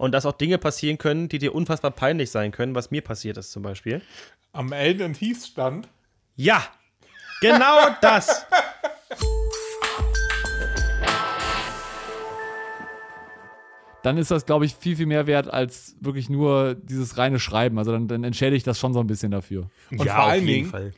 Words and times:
und 0.00 0.12
dass 0.12 0.24
auch 0.24 0.32
Dinge 0.32 0.56
passieren 0.56 0.96
können, 0.96 1.28
die 1.28 1.38
dir 1.38 1.54
unfassbar 1.54 1.90
peinlich 1.90 2.30
sein 2.30 2.52
können, 2.52 2.74
was 2.74 2.90
mir 2.90 3.02
passiert 3.02 3.36
ist 3.36 3.52
zum 3.52 3.62
Beispiel. 3.62 4.00
Am 4.52 4.72
Elden 4.72 5.12
Heath 5.12 5.44
stand. 5.44 5.88
Ja, 6.36 6.64
genau 7.42 7.90
das. 8.00 8.46
dann 14.02 14.16
ist 14.16 14.30
das, 14.30 14.46
glaube 14.46 14.64
ich, 14.64 14.74
viel, 14.74 14.96
viel 14.96 15.04
mehr 15.04 15.26
wert 15.26 15.52
als 15.52 15.94
wirklich 16.00 16.30
nur 16.30 16.74
dieses 16.76 17.18
reine 17.18 17.38
Schreiben. 17.38 17.78
Also 17.78 17.92
dann, 17.92 18.08
dann 18.08 18.24
entschädigt 18.24 18.66
das 18.66 18.78
schon 18.78 18.94
so 18.94 19.00
ein 19.00 19.06
bisschen 19.06 19.30
dafür. 19.30 19.68
Und 19.90 20.02
ja, 20.02 20.14
vor 20.14 20.24
allen 20.24 20.46
Dingen, 20.46 20.70
Fall. 20.70 20.94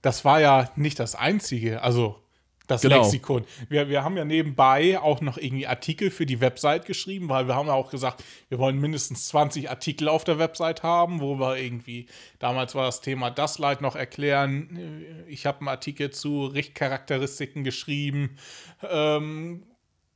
das 0.00 0.24
war 0.24 0.40
ja 0.40 0.70
nicht 0.76 1.00
das 1.00 1.16
Einzige, 1.16 1.82
also 1.82 2.22
das 2.68 2.82
genau. 2.82 3.02
Lexikon. 3.02 3.44
Wir, 3.68 3.88
wir 3.88 4.04
haben 4.04 4.16
ja 4.16 4.24
nebenbei 4.24 5.00
auch 5.00 5.20
noch 5.20 5.38
irgendwie 5.38 5.66
Artikel 5.66 6.10
für 6.10 6.26
die 6.26 6.40
Website 6.40 6.84
geschrieben, 6.84 7.28
weil 7.28 7.48
wir 7.48 7.56
haben 7.56 7.66
ja 7.66 7.72
auch 7.72 7.90
gesagt, 7.90 8.22
wir 8.50 8.58
wollen 8.58 8.78
mindestens 8.78 9.26
20 9.28 9.70
Artikel 9.70 10.08
auf 10.08 10.22
der 10.22 10.38
Website 10.38 10.82
haben, 10.82 11.20
wo 11.20 11.36
wir 11.40 11.56
irgendwie, 11.56 12.06
damals 12.38 12.74
war 12.74 12.84
das 12.84 13.00
Thema 13.00 13.30
das 13.30 13.58
Light 13.58 13.80
noch 13.80 13.96
erklären. 13.96 15.04
Ich 15.26 15.46
habe 15.46 15.60
einen 15.60 15.68
Artikel 15.68 16.10
zu 16.10 16.46
Richtcharakteristiken 16.46 17.64
geschrieben. 17.64 18.36
Ähm, 18.88 19.64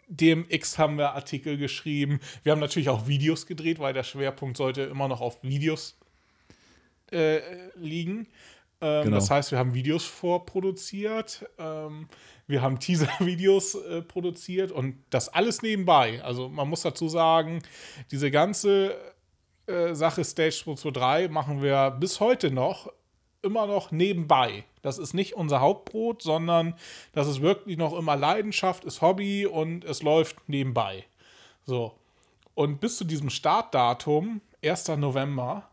DMX 0.08 0.78
haben 0.78 0.98
wir 0.98 1.14
Artikel 1.14 1.56
geschrieben. 1.56 2.20
Wir 2.42 2.52
haben 2.52 2.60
natürlich 2.60 2.90
auch 2.90 3.06
Videos 3.06 3.46
gedreht, 3.46 3.78
weil 3.78 3.94
der 3.94 4.02
Schwerpunkt 4.02 4.58
sollte 4.58 4.82
immer 4.82 5.08
noch 5.08 5.22
auf 5.22 5.42
Videos 5.42 5.98
äh, 7.10 7.40
liegen. 7.76 8.26
Ähm, 8.82 9.04
genau. 9.04 9.16
Das 9.16 9.30
heißt, 9.30 9.52
wir 9.52 9.58
haben 9.58 9.74
Videos 9.74 10.04
vorproduziert, 10.04 11.46
ähm, 11.58 12.08
wir 12.52 12.62
haben 12.62 12.78
Teaser-Videos 12.78 13.74
äh, 13.74 14.02
produziert 14.02 14.70
und 14.70 15.02
das 15.10 15.28
alles 15.28 15.62
nebenbei. 15.62 16.22
Also 16.22 16.48
man 16.48 16.68
muss 16.68 16.82
dazu 16.82 17.08
sagen, 17.08 17.62
diese 18.12 18.30
ganze 18.30 18.94
äh, 19.66 19.94
Sache 19.94 20.22
Stage 20.22 20.62
223 20.64 21.30
machen 21.30 21.62
wir 21.62 21.90
bis 21.90 22.20
heute 22.20 22.52
noch 22.52 22.92
immer 23.42 23.66
noch 23.66 23.90
nebenbei. 23.90 24.64
Das 24.82 24.98
ist 24.98 25.14
nicht 25.14 25.34
unser 25.34 25.60
Hauptbrot, 25.60 26.22
sondern 26.22 26.74
das 27.12 27.26
ist 27.26 27.40
wirklich 27.40 27.76
noch 27.76 27.96
immer 27.96 28.16
Leidenschaft, 28.16 28.84
ist 28.84 29.00
Hobby 29.00 29.46
und 29.46 29.84
es 29.84 30.02
läuft 30.02 30.48
nebenbei. 30.48 31.04
So. 31.64 31.94
Und 32.54 32.80
bis 32.80 32.98
zu 32.98 33.04
diesem 33.04 33.30
Startdatum, 33.30 34.42
1. 34.62 34.88
November, 34.88 35.68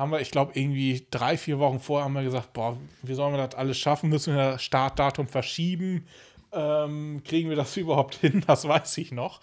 haben 0.00 0.12
wir, 0.12 0.20
ich 0.20 0.30
glaube, 0.30 0.52
irgendwie 0.54 1.06
drei, 1.10 1.36
vier 1.36 1.58
Wochen 1.58 1.78
vorher 1.78 2.06
haben 2.06 2.14
wir 2.14 2.22
gesagt, 2.22 2.54
boah, 2.54 2.74
wie 3.02 3.12
sollen 3.12 3.34
wir 3.34 3.46
das 3.46 3.54
alles 3.54 3.76
schaffen? 3.76 4.08
Müssen 4.08 4.34
wir 4.34 4.52
das 4.52 4.62
Startdatum 4.62 5.28
verschieben? 5.28 6.06
Ähm, 6.52 7.22
kriegen 7.24 7.48
wir 7.48 7.56
das 7.56 7.76
überhaupt 7.76 8.16
hin? 8.16 8.42
Das 8.46 8.66
weiß 8.66 8.98
ich 8.98 9.12
noch. 9.12 9.40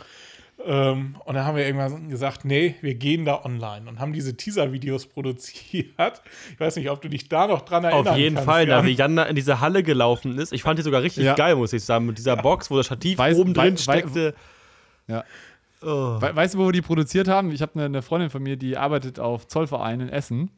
Ähm, 0.65 1.15
und 1.23 1.35
dann 1.35 1.45
haben 1.45 1.55
wir 1.55 1.65
irgendwann 1.65 2.09
gesagt, 2.09 2.43
nee, 2.43 2.75
wir 2.81 2.95
gehen 2.95 3.25
da 3.25 3.45
online 3.45 3.87
und 3.87 3.99
haben 3.99 4.11
diese 4.11 4.35
Teaser-Videos 4.35 5.05
produziert. 5.05 6.21
Ich 6.51 6.59
weiß 6.59 6.77
nicht, 6.77 6.89
ob 6.89 7.01
du 7.01 7.09
dich 7.09 7.29
da 7.29 7.45
noch 7.45 7.61
dran 7.61 7.83
erinnerst. 7.83 8.09
Auf 8.09 8.17
jeden 8.17 8.35
kannst, 8.35 8.49
Fall, 8.49 8.67
Jan. 8.67 8.81
da 8.81 8.85
wie 8.85 8.93
Jan 8.93 9.15
da 9.15 9.23
in 9.23 9.35
diese 9.35 9.61
Halle 9.61 9.83
gelaufen 9.83 10.37
ist. 10.39 10.51
Ich 10.53 10.63
fand 10.63 10.79
die 10.79 10.83
sogar 10.83 11.03
richtig 11.03 11.25
ja. 11.25 11.35
geil, 11.35 11.55
muss 11.55 11.73
ich 11.73 11.83
sagen, 11.83 12.07
mit 12.07 12.17
dieser 12.17 12.35
ja. 12.35 12.41
Box, 12.41 12.71
wo 12.71 12.77
das 12.77 12.87
Stativ 12.87 13.19
weiß, 13.19 13.37
oben 13.37 13.53
drin 13.53 13.77
steckte. 13.77 14.33
Ja. 15.07 15.23
Oh. 15.83 16.19
We 16.19 16.35
weißt 16.35 16.55
du, 16.55 16.57
wo 16.57 16.65
wir 16.65 16.71
die 16.71 16.81
produziert 16.81 17.27
haben? 17.27 17.51
Ich 17.51 17.61
habe 17.61 17.73
eine, 17.75 17.85
eine, 17.85 18.01
Freundin 18.01 18.31
von 18.31 18.41
mir, 18.41 18.57
die 18.57 18.77
arbeitet 18.77 19.19
auf 19.19 19.47
Zollverein 19.47 20.01
in 20.01 20.09
Essen. 20.09 20.49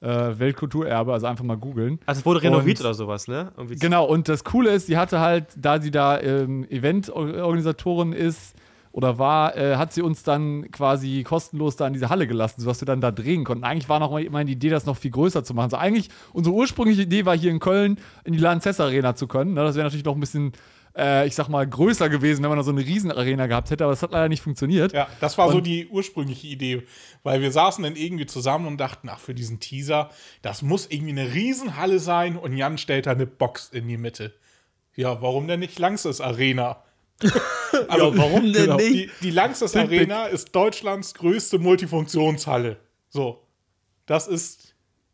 Äh, 0.00 0.38
Weltkulturerbe, 0.38 1.12
also 1.12 1.26
einfach 1.26 1.42
mal 1.44 1.56
googeln. 1.56 1.98
Also 2.06 2.20
es 2.20 2.26
wurde 2.26 2.42
renoviert 2.42 2.78
und, 2.78 2.86
oder 2.86 2.94
sowas, 2.94 3.26
ne? 3.26 3.50
Irgendwie 3.56 3.74
genau, 3.76 4.04
und 4.04 4.28
das 4.28 4.44
Coole 4.44 4.70
ist, 4.70 4.86
sie 4.86 4.96
hatte 4.96 5.18
halt, 5.18 5.46
da 5.56 5.80
sie 5.80 5.90
da 5.90 6.20
ähm, 6.20 6.64
Eventorganisatorin 6.70 8.12
ist, 8.12 8.54
oder 8.92 9.18
war, 9.18 9.56
äh, 9.56 9.76
hat 9.76 9.92
sie 9.92 10.02
uns 10.02 10.22
dann 10.22 10.70
quasi 10.70 11.22
kostenlos 11.22 11.76
da 11.76 11.86
in 11.86 11.92
diese 11.92 12.08
Halle 12.08 12.26
gelassen, 12.26 12.60
sodass 12.60 12.80
wir 12.80 12.86
dann 12.86 13.00
da 13.00 13.10
drehen 13.10 13.44
konnten. 13.44 13.64
Eigentlich 13.64 13.88
war 13.88 14.00
noch 14.00 14.10
mal 14.10 14.28
meine 14.30 14.50
Idee, 14.50 14.70
das 14.70 14.86
noch 14.86 14.96
viel 14.96 15.10
größer 15.10 15.44
zu 15.44 15.54
machen. 15.54 15.70
So 15.70 15.76
eigentlich, 15.76 16.08
unsere 16.32 16.54
ursprüngliche 16.54 17.02
Idee 17.02 17.24
war 17.24 17.36
hier 17.36 17.50
in 17.50 17.60
Köln 17.60 17.98
in 18.24 18.32
die 18.32 18.38
Lanzess 18.38 18.80
Arena 18.80 19.14
zu 19.14 19.26
können. 19.26 19.54
Ne? 19.54 19.62
Das 19.62 19.76
wäre 19.76 19.84
natürlich 19.84 20.04
noch 20.04 20.14
ein 20.14 20.20
bisschen, 20.20 20.52
äh, 20.98 21.26
ich 21.26 21.34
sag 21.34 21.48
mal, 21.48 21.66
größer 21.66 22.08
gewesen, 22.08 22.42
wenn 22.42 22.50
man 22.50 22.58
da 22.58 22.64
so 22.64 22.70
eine 22.70 22.84
Riesenarena 22.84 23.46
gehabt 23.46 23.70
hätte, 23.70 23.84
aber 23.84 23.92
das 23.92 24.02
hat 24.02 24.10
leider 24.10 24.28
nicht 24.28 24.42
funktioniert. 24.42 24.92
Ja, 24.92 25.08
das 25.20 25.38
war 25.38 25.46
und 25.46 25.52
so 25.52 25.60
die 25.60 25.86
ursprüngliche 25.86 26.46
Idee, 26.48 26.82
weil 27.22 27.40
wir 27.40 27.52
saßen 27.52 27.84
dann 27.84 27.96
irgendwie 27.96 28.26
zusammen 28.26 28.66
und 28.66 28.78
dachten, 28.78 29.08
ach, 29.08 29.20
für 29.20 29.34
diesen 29.34 29.60
Teaser, 29.60 30.10
das 30.42 30.62
muss 30.62 30.86
irgendwie 30.90 31.12
eine 31.12 31.32
Riesenhalle 31.32 32.00
sein 32.00 32.36
und 32.36 32.56
Jan 32.56 32.78
stellt 32.78 33.06
da 33.06 33.12
eine 33.12 33.26
Box 33.26 33.70
in 33.72 33.88
die 33.88 33.96
Mitte. 33.96 34.34
Ja, 34.96 35.22
warum 35.22 35.46
denn 35.46 35.60
nicht 35.60 35.78
Langsess 35.78 36.20
Arena? 36.20 36.82
also, 37.88 38.12
ja, 38.12 38.18
warum 38.18 38.52
denn 38.52 38.64
genau. 38.64 38.76
nicht? 38.76 38.92
Die, 38.92 39.10
die 39.22 39.30
Langsess 39.30 39.76
Arena 39.76 40.26
ist 40.26 40.54
Deutschlands 40.54 41.14
größte 41.14 41.58
Multifunktionshalle. 41.58 42.78
So. 43.08 43.44
Das 44.06 44.26
ist 44.26 44.67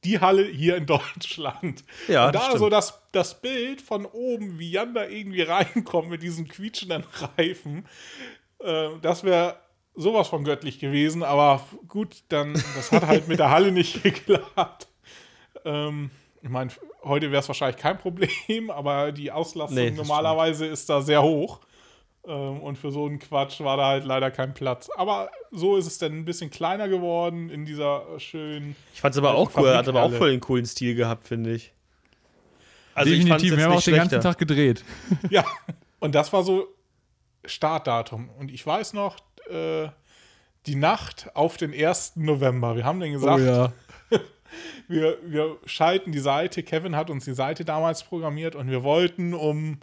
die 0.04 0.20
Halle 0.20 0.44
hier 0.44 0.76
in 0.76 0.87
Deutschland. 0.87 1.84
Ja, 2.09 2.26
und 2.26 2.34
da 2.34 2.42
stimmt. 2.42 2.59
so 2.59 2.69
das, 2.69 3.03
das 3.12 3.41
Bild 3.41 3.81
von 3.81 4.06
oben, 4.06 4.59
wie 4.59 4.70
Jan 4.70 4.94
da 4.94 5.06
irgendwie 5.06 5.42
reinkommt 5.42 6.10
mit 6.10 6.22
diesen 6.22 6.48
quietschenden 6.48 7.04
Reifen, 7.38 7.87
äh, 8.60 8.88
das 9.03 9.25
wäre 9.25 9.56
sowas 9.94 10.28
von 10.28 10.44
göttlich 10.44 10.78
gewesen. 10.78 11.22
Aber 11.22 11.64
gut, 11.88 12.25
dann, 12.28 12.53
das 12.53 12.93
hat 12.93 13.06
halt 13.06 13.28
mit 13.28 13.38
der 13.38 13.50
Halle 13.50 13.72
nicht 13.72 14.03
geklappt. 14.03 14.88
Ähm, 15.64 16.10
ich 16.43 16.50
meine, 16.50 16.70
heute 17.03 17.31
wäre 17.31 17.41
es 17.41 17.48
wahrscheinlich 17.48 17.81
kein 17.81 17.98
Problem, 17.98 18.70
aber 18.70 19.12
die 19.12 19.31
Auslastung 19.32 19.78
nee, 19.78 19.91
normalerweise 19.91 20.64
stimmt. 20.64 20.72
ist 20.72 20.91
da 20.91 21.00
sehr 21.00 21.22
hoch. 21.22 21.60
Ähm, 22.26 22.60
und 22.60 22.76
für 22.76 22.90
so 22.90 23.06
einen 23.06 23.18
Quatsch 23.18 23.60
war 23.60 23.76
da 23.76 23.86
halt 23.86 24.04
leider 24.04 24.30
kein 24.30 24.54
Platz. 24.54 24.88
Aber 24.96 25.30
so 25.50 25.76
ist 25.76 25.86
es 25.86 25.98
dann 25.98 26.12
ein 26.12 26.24
bisschen 26.24 26.50
kleiner 26.50 26.88
geworden 26.88 27.50
in 27.50 27.64
dieser 27.64 28.18
schönen. 28.18 28.76
Ich 28.94 29.00
fand 29.00 29.14
es 29.14 29.18
aber 29.18 29.34
auch 29.34 29.50
cool, 29.56 29.74
hat 29.74 29.88
aber 29.88 30.02
auch 30.02 30.12
voll 30.12 30.30
den 30.30 30.40
coolen 30.40 30.66
Stil 30.66 30.94
gehabt, 30.94 31.26
finde 31.26 31.52
ich. 31.52 31.72
Also 32.94 33.10
Definitiv, 33.10 33.52
ich 33.52 33.58
wir 33.58 33.64
haben 33.64 33.72
auch 33.72 33.82
den 33.82 33.96
ganzen 33.96 34.20
Tag 34.20 34.38
gedreht. 34.38 34.84
Ja, 35.30 35.44
und 35.98 36.14
das 36.14 36.32
war 36.32 36.44
so 36.44 36.68
Startdatum. 37.44 38.30
Und 38.38 38.50
ich 38.50 38.64
weiß 38.64 38.92
noch, 38.92 39.16
äh, 39.50 39.88
die 40.66 40.76
Nacht 40.76 41.30
auf 41.34 41.56
den 41.56 41.74
1. 41.74 42.16
November. 42.16 42.76
Wir 42.76 42.84
haben 42.84 43.00
dann 43.00 43.12
gesagt, 43.12 43.40
oh 43.40 43.44
ja. 43.44 43.72
wir, 44.88 45.18
wir 45.24 45.56
schalten 45.66 46.12
die 46.12 46.20
Seite. 46.20 46.62
Kevin 46.62 46.96
hat 46.96 47.10
uns 47.10 47.24
die 47.24 47.34
Seite 47.34 47.64
damals 47.64 48.04
programmiert 48.04 48.54
und 48.54 48.70
wir 48.70 48.82
wollten 48.82 49.34
um 49.34 49.78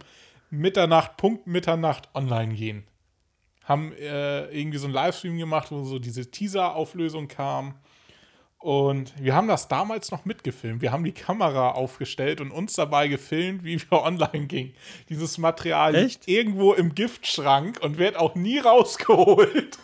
Mitternacht, 0.52 1.16
Punkt 1.16 1.46
Mitternacht 1.46 2.10
online 2.14 2.54
gehen. 2.54 2.86
Haben 3.64 3.92
äh, 3.94 4.46
irgendwie 4.50 4.76
so 4.76 4.84
einen 4.84 4.92
Livestream 4.92 5.38
gemacht, 5.38 5.70
wo 5.70 5.82
so 5.84 5.98
diese 5.98 6.30
Teaser-Auflösung 6.30 7.26
kam. 7.26 7.76
Und 8.58 9.12
wir 9.18 9.34
haben 9.34 9.48
das 9.48 9.68
damals 9.68 10.10
noch 10.10 10.26
mitgefilmt. 10.26 10.82
Wir 10.82 10.92
haben 10.92 11.04
die 11.04 11.12
Kamera 11.12 11.70
aufgestellt 11.70 12.40
und 12.40 12.50
uns 12.50 12.74
dabei 12.74 13.08
gefilmt, 13.08 13.64
wie 13.64 13.80
wir 13.80 13.92
online 14.02 14.46
gingen. 14.46 14.74
Dieses 15.08 15.38
Material 15.38 15.94
Echt? 15.94 16.26
liegt 16.26 16.28
irgendwo 16.28 16.74
im 16.74 16.94
Giftschrank 16.94 17.80
und 17.80 17.96
wird 17.96 18.16
auch 18.16 18.34
nie 18.34 18.58
rausgeholt. 18.58 19.78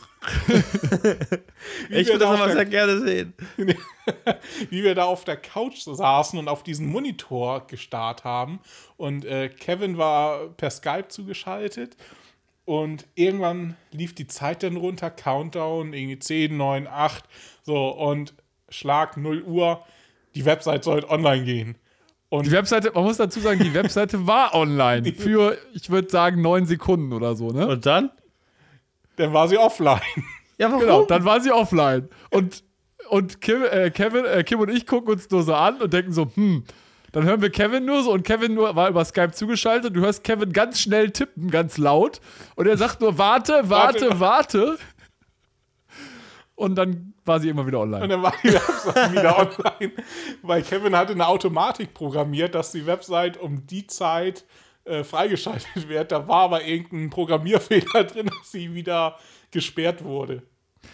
Ich 1.91 2.09
würde 2.09 2.19
das 2.19 2.41
aber 2.41 2.53
sehr 2.53 2.65
gerne 2.65 3.01
sehen. 3.01 3.35
wie 4.71 4.83
wir 4.83 4.95
da 4.95 5.05
auf 5.05 5.25
der 5.25 5.37
Couch 5.37 5.79
saßen 5.81 6.39
und 6.39 6.49
auf 6.49 6.63
diesen 6.63 6.89
Monitor 6.89 7.67
gestarrt 7.67 8.25
haben. 8.25 8.61
Und 8.97 9.25
äh, 9.25 9.49
Kevin 9.49 9.99
war 9.99 10.49
per 10.57 10.71
Skype 10.71 11.09
zugeschaltet. 11.09 11.97
Und 12.65 13.07
irgendwann 13.15 13.77
lief 13.93 14.15
die 14.15 14.27
Zeit 14.27 14.63
dann 14.63 14.77
runter, 14.77 15.11
Countdown, 15.11 15.95
irgendwie 15.95 16.19
10, 16.19 16.57
9, 16.57 16.87
8. 16.87 17.25
So, 17.63 17.89
und 17.89 18.35
Schlag 18.69 19.17
0 19.17 19.43
Uhr, 19.43 19.85
die 20.35 20.45
Website 20.45 20.85
soll 20.85 21.05
online 21.05 21.45
gehen. 21.45 21.77
Und 22.29 22.47
die 22.47 22.53
Webseite, 22.53 22.93
man 22.93 23.05
muss 23.05 23.17
dazu 23.17 23.41
sagen, 23.41 23.61
die 23.61 23.73
Webseite 23.73 24.27
war 24.27 24.55
online 24.55 25.15
für, 25.15 25.57
ich 25.73 25.89
würde 25.89 26.11
sagen, 26.11 26.43
neun 26.43 26.67
Sekunden 26.67 27.13
oder 27.15 27.35
so, 27.35 27.51
ne? 27.53 27.67
Und 27.67 27.87
dann? 27.87 28.11
Dann 29.19 29.33
war 29.33 29.49
sie 29.49 29.59
offline. 29.59 30.01
Ja, 30.57 30.69
warum? 30.69 30.81
Genau, 30.81 31.05
dann 31.05 31.25
war 31.25 31.41
sie 31.41 31.53
offline. 31.53 32.09
Und, 32.31 32.65
und 33.11 33.41
Kim, 33.41 33.63
äh, 33.65 33.91
Kevin, 33.91 34.25
äh, 34.25 34.43
Kim 34.45 34.61
und 34.61 34.71
ich 34.71 34.87
gucken 34.87 35.13
uns 35.13 35.31
nur 35.31 35.43
so 35.43 35.55
an 35.55 35.81
und 35.81 35.93
denken 35.93 36.13
so, 36.13 36.31
hm, 36.35 36.65
dann 37.13 37.25
hören 37.25 37.43
wir 37.43 37.51
Kevin 37.51 37.85
nur 37.85 38.03
so 38.03 38.13
und 38.13 38.23
Kevin 38.23 38.55
nur 38.55 38.75
war 38.77 38.89
über 38.89 39.05
Skype 39.05 39.33
zugeschaltet. 39.33 39.95
Du 39.95 40.01
hörst 40.01 40.25
Kevin 40.25 40.53
ganz 40.53 40.81
schnell 40.81 41.11
tippen, 41.11 41.51
ganz 41.51 41.79
laut. 41.79 42.21
Und 42.55 42.67
er 42.67 42.77
sagt 42.77 43.01
nur, 43.01 43.19
warte, 43.19 43.53
warte, 43.71 44.19
warte. 44.19 44.21
warte. 44.21 44.79
Und 46.55 46.75
dann 46.75 47.15
war 47.25 47.39
sie 47.39 47.49
immer 47.49 47.67
wieder 47.67 47.81
online. 47.81 48.03
Und 48.03 48.11
dann 48.11 48.23
war 48.23 48.35
die 48.43 48.53
Website 48.53 49.13
wieder 49.13 49.39
online. 49.39 49.93
Weil 50.43 50.63
Kevin 50.63 50.97
hatte 50.97 51.13
eine 51.13 51.29
Automatik 51.29 51.95
programmiert, 51.95 52.55
dass 52.55 52.73
die 52.73 52.85
Website 52.85 53.37
um 53.37 53.65
die 53.67 53.87
Zeit 53.87 54.45
äh, 54.89 55.05
freigeschaltet 55.05 55.67
wird. 55.89 56.13
Da 56.13 56.27
war 56.29 56.43
aber 56.43 56.65
irgendein 56.65 57.11
Programmierfehler 57.11 58.05
drin, 58.05 58.27
dass 58.27 58.53
sie 58.53 58.75
wieder 58.75 59.17
gesperrt 59.51 60.05
wurde. 60.05 60.43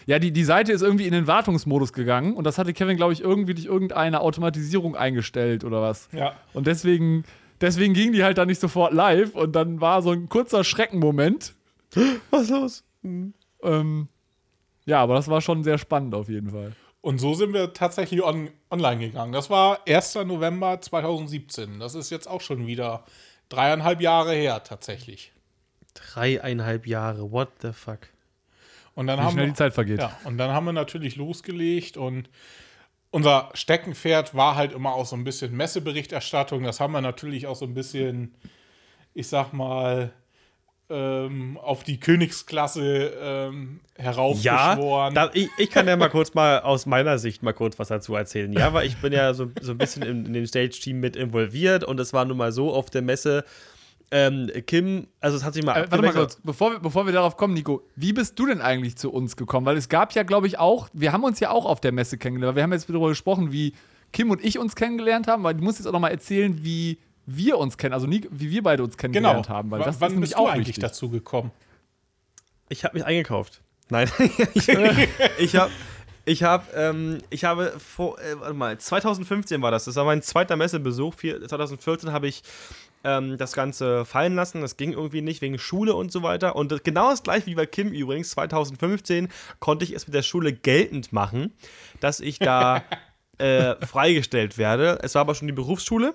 Ja, 0.07 0.19
die, 0.19 0.33
die 0.33 0.45
Seite 0.45 0.73
ist 0.73 0.83
irgendwie 0.83 1.07
in 1.07 1.13
den 1.13 1.27
Wartungsmodus 1.27 1.93
gegangen 1.93 2.35
und 2.35 2.45
das 2.45 2.59
hatte 2.59 2.73
Kevin, 2.73 2.97
glaube 2.97 3.13
ich, 3.13 3.21
irgendwie 3.21 3.55
durch 3.55 3.67
irgendeine 3.67 4.21
Automatisierung 4.21 4.97
eingestellt 4.97 5.63
oder 5.65 5.83
was. 5.83 6.09
Ja. 6.13 6.35
Und 6.53 6.67
deswegen, 6.67 7.25
deswegen 7.61 7.95
ging 7.95 8.13
die 8.13 8.25
halt 8.25 8.39
dann 8.39 8.49
nicht 8.49 8.61
sofort 8.61 8.93
live 8.93 9.35
und 9.35 9.53
dann 9.55 9.81
war 9.81 10.03
so 10.03 10.11
ein 10.11 10.29
kurzer 10.29 10.65
Schreckenmoment. 10.65 11.55
Was 12.31 12.49
los? 12.49 12.83
Mhm. 13.03 13.35
Ähm, 13.63 14.09
Ja, 14.87 15.01
aber 15.01 15.15
das 15.15 15.29
war 15.29 15.41
schon 15.41 15.63
sehr 15.63 15.79
spannend 15.79 16.15
auf 16.15 16.29
jeden 16.29 16.51
Fall. 16.51 16.73
Und 17.01 17.19
so 17.19 17.35
sind 17.35 17.53
wir 17.53 17.73
tatsächlich 17.75 18.23
on 18.25 18.49
online 18.71 18.99
gegangen. 18.99 19.33
Das 19.33 19.51
war 19.51 19.81
1. 19.87 20.15
November 20.25 20.81
2017. 20.81 21.79
Das 21.79 21.95
ist 21.95 22.11
jetzt 22.11 22.27
auch 22.29 22.41
schon 22.41 22.67
wieder 22.67 23.05
dreieinhalb 23.49 24.01
Jahre 24.01 24.35
her 24.35 24.63
tatsächlich. 24.65 25.33
Dreieinhalb 25.95 26.87
Jahre, 26.87 27.31
what 27.31 27.51
the 27.63 27.73
fuck? 27.73 28.09
Und 28.95 29.07
dann 29.07 29.19
Wie 29.19 29.23
haben 29.23 29.33
schnell 29.33 29.47
wir, 29.47 29.53
die 29.53 29.57
Zeit 29.57 29.75
vergeht. 29.75 29.99
Ja, 29.99 30.19
und 30.25 30.39
dann 30.39 30.51
haben 30.51 30.65
wir 30.65 30.73
natürlich 30.73 31.17
losgelegt 31.17 31.97
und 31.97 32.29
unser 33.11 33.51
Steckenpferd 33.55 34.35
war 34.35 34.57
halt 34.57 34.73
immer 34.73 34.93
auch 34.95 35.07
so 35.07 35.15
ein 35.15 35.23
bisschen 35.25 35.57
Messeberichterstattung. 35.57 36.65
Das 36.65 36.81
haben 36.81 36.93
wir 36.93 37.01
natürlich 37.01 37.47
auch 37.47 37.55
so 37.55 37.65
ein 37.65 37.75
bisschen, 37.75 38.35
ich 39.15 39.29
sag 39.29 39.53
mal, 39.53 40.13
ähm, 40.91 41.59
auf 41.63 41.83
die 41.83 41.99
Königsklasse 41.99 43.13
ähm, 43.21 43.81
heraufbeschworen. 43.97 45.15
Ja, 45.15 45.27
da, 45.27 45.31
ich, 45.33 45.49
ich 45.57 45.71
kann 45.71 45.89
ja 45.89 45.97
mal 45.97 46.11
kurz 46.11 46.35
mal 46.35 46.61
aus 46.61 46.87
meiner 46.87 47.19
Sicht 47.19 47.43
mal 47.43 47.55
kurz 47.55 47.79
was 47.79 47.89
dazu 47.89 48.15
erzählen. 48.15 48.53
Ja, 48.53 48.73
weil 48.73 48.87
ich 48.87 48.97
bin 48.99 49.13
ja 49.13 49.33
so, 49.35 49.51
so 49.61 49.73
ein 49.73 49.79
bisschen 49.79 50.03
in, 50.03 50.27
in 50.27 50.33
dem 50.33 50.47
Stage-Team 50.47 51.01
mit 51.01 51.17
involviert 51.17 51.85
und 51.85 51.99
es 52.01 52.13
war 52.13 52.25
nun 52.25 52.37
mal 52.37 52.53
so 52.53 52.73
auf 52.73 52.91
der 52.91 53.03
Messe, 53.03 53.45
ähm, 54.11 54.49
Kim, 54.67 55.09
also 55.21 55.37
es 55.37 55.45
hat 55.45 55.55
sich 55.55 55.65
mal. 55.65 55.73
Äh, 55.73 55.91
warte 55.91 56.05
mal 56.05 56.13
kurz, 56.13 56.39
bevor 56.43 56.73
wir, 56.73 56.79
bevor 56.79 57.07
wir 57.07 57.13
darauf 57.13 57.37
kommen, 57.37 57.55
Nico, 57.55 57.83
wie 57.97 58.13
bist 58.13 58.39
du 58.39 58.47
denn 58.47 58.61
eigentlich 58.61 58.97
zu 58.97 59.11
uns 59.11 59.37
gekommen? 59.37 59.67
Weil 59.67 59.77
es 59.77 59.89
gab 59.89 60.13
ja, 60.13 60.23
glaube 60.23 60.47
ich, 60.47 60.59
auch, 60.59 60.89
wir 60.93 61.13
haben 61.13 61.25
uns 61.25 61.41
ja 61.41 61.51
auch 61.51 61.65
auf 61.65 61.81
der 61.81 61.91
Messe 61.91 62.19
kennengelernt. 62.19 62.55
Wir 62.55 62.63
haben 62.63 62.73
jetzt 62.73 62.89
darüber 62.89 63.09
gesprochen, 63.09 63.51
wie 63.51 63.75
Kim 64.13 64.31
und 64.31 64.45
ich 64.45 64.59
uns 64.59 64.77
kennengelernt 64.77 65.27
haben, 65.27 65.43
weil 65.43 65.55
du 65.55 65.65
musst 65.65 65.79
jetzt 65.79 65.89
auch 65.89 65.93
noch 65.93 66.01
mal 66.01 66.11
erzählen, 66.11 66.63
wie 66.63 66.99
wir 67.27 67.59
uns 67.59 67.79
kennen, 67.79 67.95
also 67.95 68.07
nie, 68.07 68.27
wie 68.31 68.51
wir 68.51 68.63
beide 68.63 68.83
uns 68.83 68.97
kennengelernt 68.97 69.47
genau. 69.47 69.57
haben. 69.57 69.71
Weil 69.71 69.83
das 69.83 70.01
Wann 70.01 70.15
ist 70.15 70.21
bist 70.21 70.37
auch 70.37 70.47
du 70.47 70.51
eigentlich 70.51 70.69
wichtig. 70.69 70.83
dazu 70.83 71.09
gekommen? 71.09 71.51
Ich 72.69 72.85
habe 72.85 72.97
mich 72.97 73.05
eingekauft. 73.07 73.61
Nein, 73.91 74.11
ich, 74.55 74.69
ich 75.39 75.57
habe. 75.57 75.71
Ich, 76.27 76.43
hab, 76.43 76.75
ähm, 76.75 77.19
ich 77.29 77.45
habe 77.45 77.75
vor, 77.79 78.19
äh, 78.19 78.41
warte 78.41 78.55
mal, 78.55 78.79
2015 78.79 79.61
war 79.61 79.71
das. 79.71 79.85
Das 79.85 79.97
war 79.97 80.07
mein 80.07 80.23
zweiter 80.23 80.57
Messebesuch. 80.57 81.13
Vier, 81.13 81.47
2014 81.47 82.13
habe 82.13 82.29
ich 82.29 82.43
ähm, 83.05 83.37
das 83.37 83.53
Ganze 83.53 84.05
fallen 84.07 84.35
lassen. 84.35 84.63
Das 84.63 84.79
ging 84.79 84.93
irgendwie 84.93 85.21
nicht 85.21 85.43
wegen 85.43 85.59
Schule 85.59 85.95
und 85.95 86.11
so 86.11 86.23
weiter. 86.23 86.57
Und 86.57 86.73
das, 86.73 86.83
genau 86.83 87.11
das 87.11 87.23
gleiche 87.23 87.47
wie 87.47 87.55
bei 87.55 87.67
Kim 87.67 87.93
übrigens. 87.93 88.31
2015 88.31 89.29
konnte 89.61 89.85
ich 89.85 89.93
es 89.93 90.07
mit 90.07 90.15
der 90.15 90.23
Schule 90.23 90.55
geltend 90.55 91.13
machen, 91.13 91.53
dass 92.01 92.21
ich 92.21 92.39
da 92.39 92.83
äh, 93.39 93.75
freigestellt 93.87 94.57
werde. 94.57 94.99
Es 95.03 95.15
war 95.15 95.21
aber 95.21 95.35
schon 95.35 95.49
die 95.49 95.53
Berufsschule. 95.53 96.15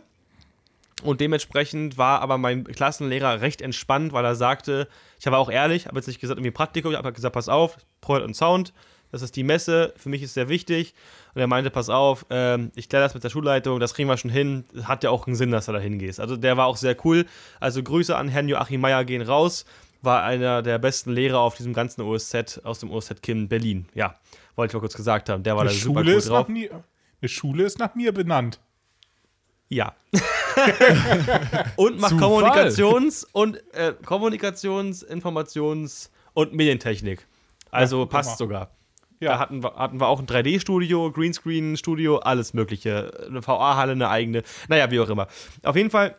Und 1.03 1.21
dementsprechend 1.21 1.97
war 1.97 2.21
aber 2.21 2.37
mein 2.37 2.63
Klassenlehrer 2.65 3.41
recht 3.41 3.61
entspannt, 3.61 4.11
weil 4.13 4.25
er 4.25 4.35
sagte, 4.35 4.87
ich 5.19 5.27
habe 5.27 5.37
auch 5.37 5.49
ehrlich, 5.49 5.87
habe 5.87 5.97
jetzt 5.97 6.07
nicht 6.07 6.19
gesagt, 6.19 6.37
irgendwie 6.37 6.51
Praktikum, 6.51 6.91
ich 6.91 6.97
habe 6.97 7.13
gesagt, 7.13 7.33
pass 7.33 7.49
auf, 7.49 7.77
Projekt 8.01 8.25
und 8.27 8.33
Sound, 8.35 8.73
das 9.11 9.21
ist 9.21 9.35
die 9.35 9.43
Messe, 9.43 9.93
für 9.97 10.09
mich 10.09 10.21
ist 10.21 10.33
sehr 10.33 10.49
wichtig. 10.49 10.93
Und 11.33 11.41
er 11.41 11.47
meinte, 11.47 11.69
pass 11.71 11.89
auf, 11.89 12.25
ähm, 12.29 12.71
ich 12.75 12.89
kläre 12.89 13.03
das 13.03 13.13
mit 13.13 13.23
der 13.23 13.29
Schulleitung, 13.29 13.79
das 13.79 13.93
kriegen 13.93 14.07
wir 14.09 14.17
schon 14.17 14.29
hin. 14.31 14.65
Hat 14.83 15.03
ja 15.03 15.09
auch 15.09 15.25
einen 15.25 15.35
Sinn, 15.35 15.51
dass 15.51 15.65
du 15.65 15.71
da 15.71 15.79
hingehst. 15.79 16.19
Also 16.19 16.37
der 16.37 16.57
war 16.57 16.67
auch 16.67 16.77
sehr 16.77 16.95
cool. 17.05 17.25
Also 17.59 17.81
Grüße 17.81 18.15
an 18.15 18.27
Herrn 18.29 18.49
Joachim 18.49 18.81
Meyer 18.81 19.05
gehen 19.05 19.21
raus. 19.21 19.65
War 20.01 20.23
einer 20.23 20.61
der 20.61 20.77
besten 20.77 21.11
Lehrer 21.11 21.39
auf 21.39 21.55
diesem 21.57 21.73
ganzen 21.73 22.01
OSZ 22.01 22.61
aus 22.63 22.79
dem 22.79 22.91
OSZ 22.91 23.21
Kim 23.21 23.47
Berlin. 23.49 23.87
Ja, 23.95 24.15
wollte 24.55 24.71
ich 24.71 24.73
mal 24.75 24.79
kurz 24.79 24.95
gesagt 24.95 25.27
haben. 25.29 25.43
Der 25.43 25.55
war 25.55 25.61
Eine 25.63 25.71
da 25.71 25.75
super 25.75 25.99
Schule, 26.01 26.11
cool 26.11 26.17
ist 26.17 26.29
drauf. 26.29 26.47
mir, 26.47 26.83
eine 27.21 27.29
Schule 27.29 27.63
ist 27.63 27.79
nach 27.79 27.95
mir 27.95 28.13
benannt. 28.13 28.59
Ja. 29.69 29.93
und 31.75 31.99
macht 31.99 32.11
Zufall. 32.11 32.43
Kommunikations- 32.43 33.25
und 33.31 33.57
äh, 33.73 33.93
Kommunikations-, 34.05 35.05
Informations- 35.05 36.09
und 36.33 36.53
Medientechnik. 36.53 37.27
Also 37.71 38.01
Ja, 38.01 38.05
passt 38.05 38.37
sogar. 38.37 38.71
Ja. 39.19 39.33
Da 39.33 39.39
hatten 39.39 39.63
wir, 39.63 39.75
hatten 39.75 39.99
wir 39.99 40.07
auch 40.07 40.19
ein 40.19 40.27
3D-Studio, 40.27 41.11
Greenscreen-Studio, 41.11 42.19
alles 42.19 42.53
Mögliche. 42.53 43.11
Eine 43.27 43.45
VA-Halle, 43.45 43.91
eine 43.91 44.09
eigene. 44.09 44.43
Naja, 44.69 44.89
wie 44.91 44.99
auch 44.99 45.09
immer. 45.09 45.27
Auf 45.63 45.75
jeden 45.75 45.89
Fall 45.89 46.15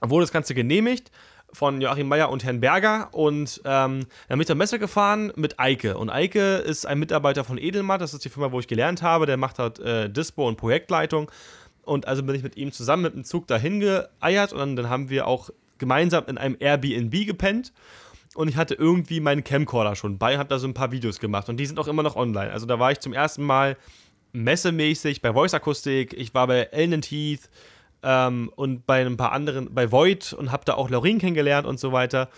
wurde 0.00 0.22
das 0.24 0.32
Ganze 0.32 0.54
genehmigt 0.54 1.10
von 1.52 1.80
Joachim 1.80 2.08
Meyer 2.08 2.30
und 2.30 2.44
Herrn 2.44 2.60
Berger 2.60 3.08
und 3.12 3.60
ähm, 3.64 4.00
dann 4.28 4.38
bin 4.38 4.40
ich 4.40 4.46
zur 4.46 4.56
Messe 4.56 4.78
gefahren 4.78 5.32
mit 5.36 5.58
Eike. 5.60 5.96
Und 5.96 6.10
Eike 6.10 6.56
ist 6.56 6.84
ein 6.84 6.98
Mitarbeiter 6.98 7.44
von 7.44 7.58
Edelmatt, 7.58 8.00
das 8.00 8.12
ist 8.12 8.24
die 8.24 8.28
Firma, 8.28 8.52
wo 8.52 8.60
ich 8.60 8.68
gelernt 8.68 9.02
habe. 9.02 9.26
Der 9.26 9.36
macht 9.36 9.58
halt 9.58 9.78
äh, 9.78 10.10
Dispo 10.10 10.46
und 10.46 10.56
Projektleitung. 10.56 11.30
Und 11.84 12.08
also 12.08 12.22
bin 12.22 12.34
ich 12.34 12.42
mit 12.42 12.56
ihm 12.56 12.72
zusammen 12.72 13.02
mit 13.02 13.14
dem 13.14 13.24
Zug 13.24 13.46
dahin 13.46 13.80
geeiert 13.80 14.52
und 14.52 14.58
dann, 14.58 14.76
dann 14.76 14.88
haben 14.88 15.10
wir 15.10 15.26
auch 15.26 15.50
gemeinsam 15.78 16.24
in 16.26 16.38
einem 16.38 16.56
Airbnb 16.58 17.26
gepennt. 17.26 17.72
Und 18.34 18.48
ich 18.48 18.56
hatte 18.56 18.74
irgendwie 18.74 19.20
meinen 19.20 19.44
Camcorder 19.44 19.94
schon 19.94 20.18
bei 20.18 20.34
und 20.34 20.38
habe 20.38 20.48
da 20.48 20.58
so 20.58 20.66
ein 20.66 20.74
paar 20.74 20.90
Videos 20.90 21.20
gemacht. 21.20 21.48
Und 21.48 21.56
die 21.58 21.66
sind 21.66 21.78
auch 21.78 21.86
immer 21.86 22.02
noch 22.02 22.16
online. 22.16 22.50
Also 22.50 22.66
da 22.66 22.78
war 22.78 22.90
ich 22.90 22.98
zum 22.98 23.12
ersten 23.12 23.44
Mal 23.44 23.76
messemäßig 24.32 25.22
bei 25.22 25.32
Voice 25.32 25.54
Akustik. 25.54 26.12
Ich 26.14 26.34
war 26.34 26.48
bei 26.48 26.62
Ellen 26.64 27.02
Heath 27.02 27.48
ähm, 28.02 28.50
und 28.56 28.86
bei 28.86 29.04
ein 29.04 29.16
paar 29.16 29.32
anderen, 29.32 29.72
bei 29.72 29.90
Void 29.90 30.32
und 30.32 30.52
habe 30.52 30.64
da 30.64 30.74
auch 30.74 30.90
Laurin 30.90 31.18
kennengelernt 31.18 31.66
und 31.66 31.78
so 31.78 31.92
weiter. 31.92 32.28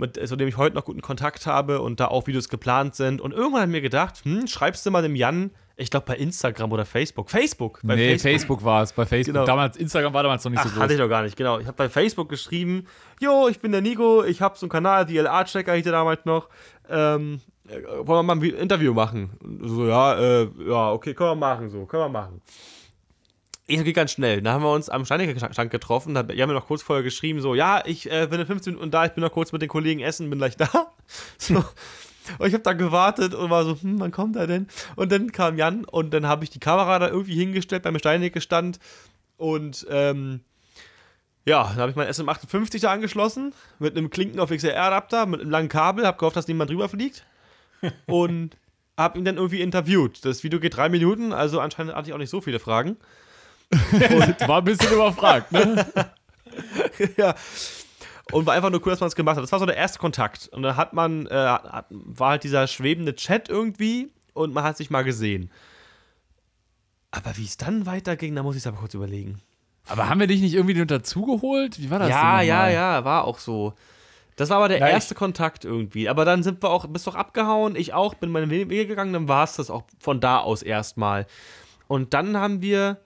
Mit, 0.00 0.14
zu 0.28 0.36
dem 0.36 0.46
ich 0.46 0.56
heute 0.56 0.76
noch 0.76 0.84
guten 0.84 1.02
Kontakt 1.02 1.44
habe 1.46 1.80
und 1.82 1.98
da 1.98 2.06
auch 2.06 2.28
Videos 2.28 2.48
geplant 2.48 2.94
sind. 2.94 3.20
Und 3.20 3.32
irgendwann 3.32 3.64
ich 3.68 3.72
mir 3.72 3.80
gedacht, 3.80 4.20
hm, 4.24 4.46
schreibst 4.46 4.86
du 4.86 4.92
mal 4.92 5.02
dem 5.02 5.16
Jan, 5.16 5.50
ich 5.76 5.90
glaube 5.90 6.06
bei 6.06 6.16
Instagram 6.16 6.70
oder 6.70 6.84
Facebook. 6.84 7.28
Facebook. 7.30 7.80
Bei 7.82 7.96
nee, 7.96 8.16
Facebook, 8.16 8.62
war 8.64 8.82
es, 8.84 8.92
bei 8.92 9.04
Facebook. 9.04 9.34
Genau. 9.34 9.44
Damals, 9.44 9.76
Instagram 9.76 10.14
war 10.14 10.22
damals 10.22 10.44
noch 10.44 10.52
nicht 10.52 10.62
so 10.62 10.68
Ach, 10.68 10.72
groß. 10.74 10.82
hatte 10.84 10.92
ich 10.94 11.00
doch 11.00 11.08
gar 11.08 11.22
nicht, 11.22 11.36
genau. 11.36 11.58
Ich 11.58 11.66
habe 11.66 11.76
bei 11.76 11.88
Facebook 11.88 12.28
geschrieben, 12.28 12.86
jo, 13.20 13.48
ich 13.48 13.58
bin 13.60 13.72
der 13.72 13.80
Nico, 13.80 14.22
ich 14.22 14.40
habe 14.40 14.56
so 14.56 14.66
einen 14.66 14.70
Kanal, 14.70 15.04
DLA-Checker 15.04 15.74
hieß 15.74 15.82
der 15.82 15.92
damals 15.92 16.24
noch. 16.24 16.48
Ähm, 16.88 17.40
äh, 17.68 17.82
wollen 18.06 18.06
wir 18.06 18.22
mal 18.22 18.36
ein 18.36 18.40
Vi- 18.42 18.54
Interview 18.54 18.94
machen? 18.94 19.30
So, 19.62 19.86
ja, 19.88 20.14
äh, 20.16 20.48
ja, 20.64 20.92
okay, 20.92 21.12
können 21.12 21.30
wir 21.30 21.34
machen, 21.34 21.68
so, 21.70 21.84
können 21.86 22.04
wir 22.04 22.08
machen. 22.08 22.40
Ich 23.70 23.84
geht 23.84 23.94
ganz 23.94 24.12
schnell. 24.12 24.40
Dann 24.40 24.54
haben 24.54 24.64
wir 24.64 24.72
uns 24.72 24.88
am 24.88 25.04
Steinecker-Stand 25.04 25.70
getroffen. 25.70 26.14
Da 26.14 26.20
haben 26.20 26.34
mir 26.34 26.54
noch 26.54 26.66
kurz 26.66 26.80
vorher 26.80 27.02
geschrieben, 27.02 27.42
so, 27.42 27.54
ja, 27.54 27.82
ich 27.84 28.10
äh, 28.10 28.26
bin 28.26 28.40
in 28.40 28.46
15 28.46 28.72
Minuten 28.72 28.90
da, 28.90 29.04
ich 29.04 29.12
bin 29.12 29.22
noch 29.22 29.30
kurz 29.30 29.52
mit 29.52 29.60
den 29.60 29.68
Kollegen 29.68 30.00
essen, 30.00 30.30
bin 30.30 30.38
gleich 30.38 30.56
da. 30.56 30.92
So. 31.36 31.56
Und 32.38 32.46
ich 32.46 32.54
habe 32.54 32.62
da 32.62 32.72
gewartet 32.72 33.34
und 33.34 33.50
war 33.50 33.64
so, 33.64 33.78
hm, 33.78 34.00
wann 34.00 34.10
kommt 34.10 34.36
er 34.36 34.46
denn? 34.46 34.68
Und 34.96 35.12
dann 35.12 35.32
kam 35.32 35.58
Jan 35.58 35.84
und 35.84 36.14
dann 36.14 36.26
habe 36.26 36.44
ich 36.44 36.50
die 36.50 36.60
Kamera 36.60 36.98
da 36.98 37.08
irgendwie 37.08 37.34
hingestellt 37.34 37.82
beim 37.82 37.98
Steinecke-Stand 37.98 38.78
und 39.36 39.86
ähm, 39.90 40.40
ja, 41.44 41.64
dann 41.64 41.78
habe 41.78 41.90
ich 41.90 41.96
mein 41.96 42.08
SM58 42.08 42.80
da 42.80 42.92
angeschlossen 42.92 43.52
mit 43.78 43.96
einem 43.96 44.08
Klinken 44.08 44.40
auf 44.40 44.50
XLR-Adapter, 44.50 45.26
mit 45.26 45.40
einem 45.40 45.50
langen 45.50 45.68
Kabel, 45.68 46.06
habe 46.06 46.18
gehofft, 46.18 46.36
dass 46.36 46.48
niemand 46.48 46.70
drüber 46.70 46.88
fliegt 46.88 47.26
und 48.06 48.56
habe 48.96 49.18
ihn 49.18 49.24
dann 49.26 49.36
irgendwie 49.36 49.60
interviewt. 49.60 50.24
Das 50.24 50.42
Video 50.42 50.58
geht 50.58 50.76
drei 50.76 50.88
Minuten, 50.88 51.32
also 51.32 51.60
anscheinend 51.60 51.94
hatte 51.94 52.08
ich 52.08 52.14
auch 52.14 52.18
nicht 52.18 52.30
so 52.30 52.40
viele 52.40 52.58
Fragen. 52.58 52.96
War 53.70 54.58
ein 54.58 54.64
bisschen 54.64 54.92
überfragt, 54.92 55.52
ne? 55.52 55.86
ja. 57.16 57.34
Und 58.32 58.46
war 58.46 58.54
einfach 58.54 58.70
nur 58.70 58.80
cool, 58.84 58.90
dass 58.92 59.00
man 59.00 59.08
es 59.08 59.14
gemacht 59.16 59.36
hat. 59.36 59.42
Das 59.42 59.52
war 59.52 59.58
so 59.58 59.66
der 59.66 59.76
erste 59.76 59.98
Kontakt. 59.98 60.48
Und 60.48 60.62
dann 60.62 60.76
hat 60.76 60.92
man, 60.92 61.26
äh, 61.26 61.58
war 61.90 62.30
halt 62.30 62.44
dieser 62.44 62.66
schwebende 62.66 63.14
Chat 63.14 63.48
irgendwie 63.48 64.10
und 64.34 64.52
man 64.52 64.64
hat 64.64 64.76
sich 64.76 64.90
mal 64.90 65.02
gesehen. 65.02 65.50
Aber 67.10 67.36
wie 67.36 67.44
es 67.44 67.56
dann 67.56 67.86
weiterging, 67.86 68.34
da 68.34 68.42
muss 68.42 68.54
ich 68.56 68.62
es 68.62 68.66
aber 68.66 68.78
kurz 68.78 68.94
überlegen. 68.94 69.40
Aber 69.86 70.10
haben 70.10 70.20
wir 70.20 70.26
dich 70.26 70.42
nicht 70.42 70.52
irgendwie 70.54 70.84
dazugeholt? 70.84 71.80
Wie 71.80 71.90
war 71.90 71.98
das 71.98 72.10
ja, 72.10 72.38
denn 72.40 72.48
ja, 72.48 72.68
ja, 72.68 73.04
war 73.04 73.24
auch 73.24 73.38
so. 73.38 73.72
Das 74.36 74.50
war 74.50 74.58
aber 74.58 74.68
der 74.68 74.76
ich- 74.86 74.92
erste 74.92 75.14
Kontakt 75.14 75.64
irgendwie. 75.64 76.08
Aber 76.10 76.26
dann 76.26 76.42
sind 76.42 76.62
wir 76.62 76.68
auch, 76.68 76.86
bist 76.86 77.06
doch 77.06 77.14
abgehauen, 77.14 77.76
ich 77.76 77.94
auch, 77.94 78.14
bin 78.14 78.30
meine 78.30 78.50
Wege 78.50 78.86
gegangen, 78.86 79.14
dann 79.14 79.26
war 79.28 79.44
es 79.44 79.56
das 79.56 79.70
auch 79.70 79.84
von 79.98 80.20
da 80.20 80.38
aus 80.38 80.62
erstmal. 80.62 81.26
Und 81.86 82.12
dann 82.12 82.36
haben 82.36 82.60
wir, 82.60 82.98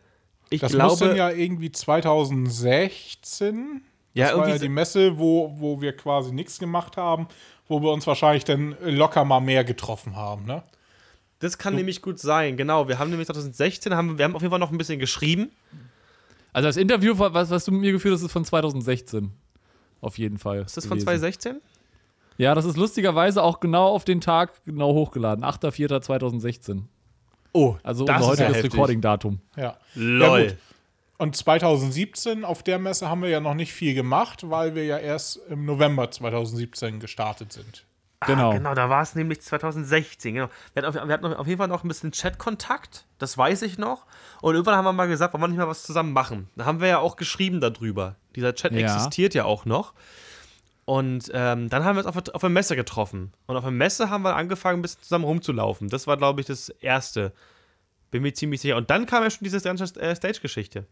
ich 0.52 0.60
Das 0.60 0.72
glaube, 0.72 0.90
muss 0.90 0.98
dann 1.00 1.16
ja 1.16 1.30
irgendwie 1.30 1.72
2016. 1.72 3.82
Ja, 4.14 4.26
das 4.26 4.32
war 4.32 4.38
irgendwie 4.38 4.52
ja 4.52 4.58
die 4.58 4.68
Messe, 4.68 5.18
wo, 5.18 5.54
wo 5.58 5.80
wir 5.80 5.96
quasi 5.96 6.32
nichts 6.32 6.58
gemacht 6.58 6.96
haben, 6.96 7.28
wo 7.66 7.80
wir 7.80 7.90
uns 7.90 8.06
wahrscheinlich 8.06 8.44
dann 8.44 8.76
locker 8.82 9.24
mal 9.24 9.40
mehr 9.40 9.64
getroffen 9.64 10.16
haben, 10.16 10.44
ne? 10.44 10.62
das 11.42 11.58
kann 11.58 11.74
nämlich 11.74 12.02
gut 12.02 12.20
sein, 12.20 12.56
genau. 12.56 12.86
Wir 12.86 13.00
haben 13.00 13.10
nämlich 13.10 13.26
2016, 13.26 13.94
haben, 13.94 14.16
wir 14.16 14.24
haben 14.24 14.36
auf 14.36 14.42
jeden 14.42 14.50
Fall 14.50 14.60
noch 14.60 14.70
ein 14.70 14.78
bisschen 14.78 15.00
geschrieben. 15.00 15.50
Also 16.52 16.68
das 16.68 16.76
Interview, 16.76 17.14
was, 17.16 17.50
was 17.50 17.64
du 17.64 17.72
mit 17.72 17.80
mir 17.80 17.92
geführt 17.92 18.14
hast, 18.14 18.22
ist 18.22 18.30
von 18.30 18.44
2016. 18.44 19.32
Auf 20.00 20.18
jeden 20.18 20.38
Fall. 20.38 20.62
Ist 20.62 20.76
das 20.76 20.86
von 20.86 20.98
gewesen. 20.98 21.20
2016? 21.20 21.60
Ja, 22.38 22.54
das 22.54 22.64
ist 22.64 22.76
lustigerweise 22.76 23.42
auch 23.42 23.58
genau 23.58 23.88
auf 23.88 24.04
den 24.04 24.20
Tag 24.20 24.52
genau 24.64 24.94
hochgeladen. 24.94 25.44
8.4.2016. 25.44 26.82
Oh, 27.52 27.76
Also 27.82 28.04
das 28.04 28.22
unser 28.26 28.44
ja 28.44 28.48
heutiges. 28.50 28.72
Recording-Datum. 28.72 29.40
Ja. 29.56 29.76
Lol. 29.94 30.46
Ja. 30.46 30.52
Und 31.18 31.36
2017 31.36 32.44
auf 32.44 32.62
der 32.62 32.78
Messe 32.78 33.08
haben 33.08 33.22
wir 33.22 33.28
ja 33.28 33.40
noch 33.40 33.54
nicht 33.54 33.72
viel 33.72 33.94
gemacht, 33.94 34.50
weil 34.50 34.74
wir 34.74 34.84
ja 34.84 34.98
erst 34.98 35.36
im 35.48 35.64
November 35.64 36.10
2017 36.10 36.98
gestartet 36.98 37.52
sind. 37.52 37.84
Genau. 38.26 38.50
Ah, 38.50 38.54
genau, 38.54 38.74
da 38.74 38.88
war 38.88 39.02
es 39.02 39.14
nämlich 39.16 39.40
2016. 39.40 40.34
Genau. 40.34 40.48
Wir 40.74 40.82
hatten, 40.84 40.98
auf, 40.98 41.06
wir 41.08 41.12
hatten 41.12 41.26
auf 41.34 41.46
jeden 41.46 41.58
Fall 41.58 41.68
noch 41.68 41.82
ein 41.84 41.88
bisschen 41.88 42.12
Chat-Kontakt, 42.12 43.04
das 43.18 43.36
weiß 43.36 43.62
ich 43.62 43.78
noch. 43.78 44.06
Und 44.40 44.54
irgendwann 44.54 44.76
haben 44.76 44.84
wir 44.84 44.92
mal 44.92 45.08
gesagt, 45.08 45.34
wollen 45.34 45.42
wir 45.42 45.48
nicht 45.48 45.58
mal 45.58 45.66
was 45.68 45.82
zusammen 45.82 46.12
machen. 46.12 46.48
Da 46.56 46.64
haben 46.64 46.80
wir 46.80 46.88
ja 46.88 46.98
auch 46.98 47.16
geschrieben 47.16 47.60
darüber. 47.60 48.16
Dieser 48.36 48.54
Chat 48.54 48.72
Ja. 48.72 48.78
existiert 48.80 49.34
ja 49.34 49.44
auch 49.44 49.64
noch. 49.64 49.92
Und 50.84 51.30
ähm, 51.32 51.68
dann 51.68 51.84
haben 51.84 51.96
wir 51.96 52.04
uns 52.04 52.16
auf, 52.16 52.34
auf 52.34 52.40
der 52.40 52.50
Messe 52.50 52.74
getroffen. 52.74 53.32
Und 53.46 53.56
auf 53.56 53.62
der 53.62 53.70
Messe 53.70 54.10
haben 54.10 54.22
wir 54.22 54.34
angefangen, 54.34 54.80
ein 54.80 54.82
bisschen 54.82 55.02
zusammen 55.02 55.24
rumzulaufen. 55.24 55.88
Das 55.88 56.06
war, 56.06 56.16
glaube 56.16 56.40
ich, 56.40 56.46
das 56.46 56.68
Erste. 56.68 57.32
Bin 58.10 58.22
mir 58.22 58.34
ziemlich 58.34 58.60
sicher. 58.60 58.76
Und 58.76 58.90
dann 58.90 59.06
kam 59.06 59.22
ja 59.22 59.30
schon 59.30 59.44
diese 59.44 59.56
äh, 59.58 60.16
Stage-Geschichte. 60.16 60.86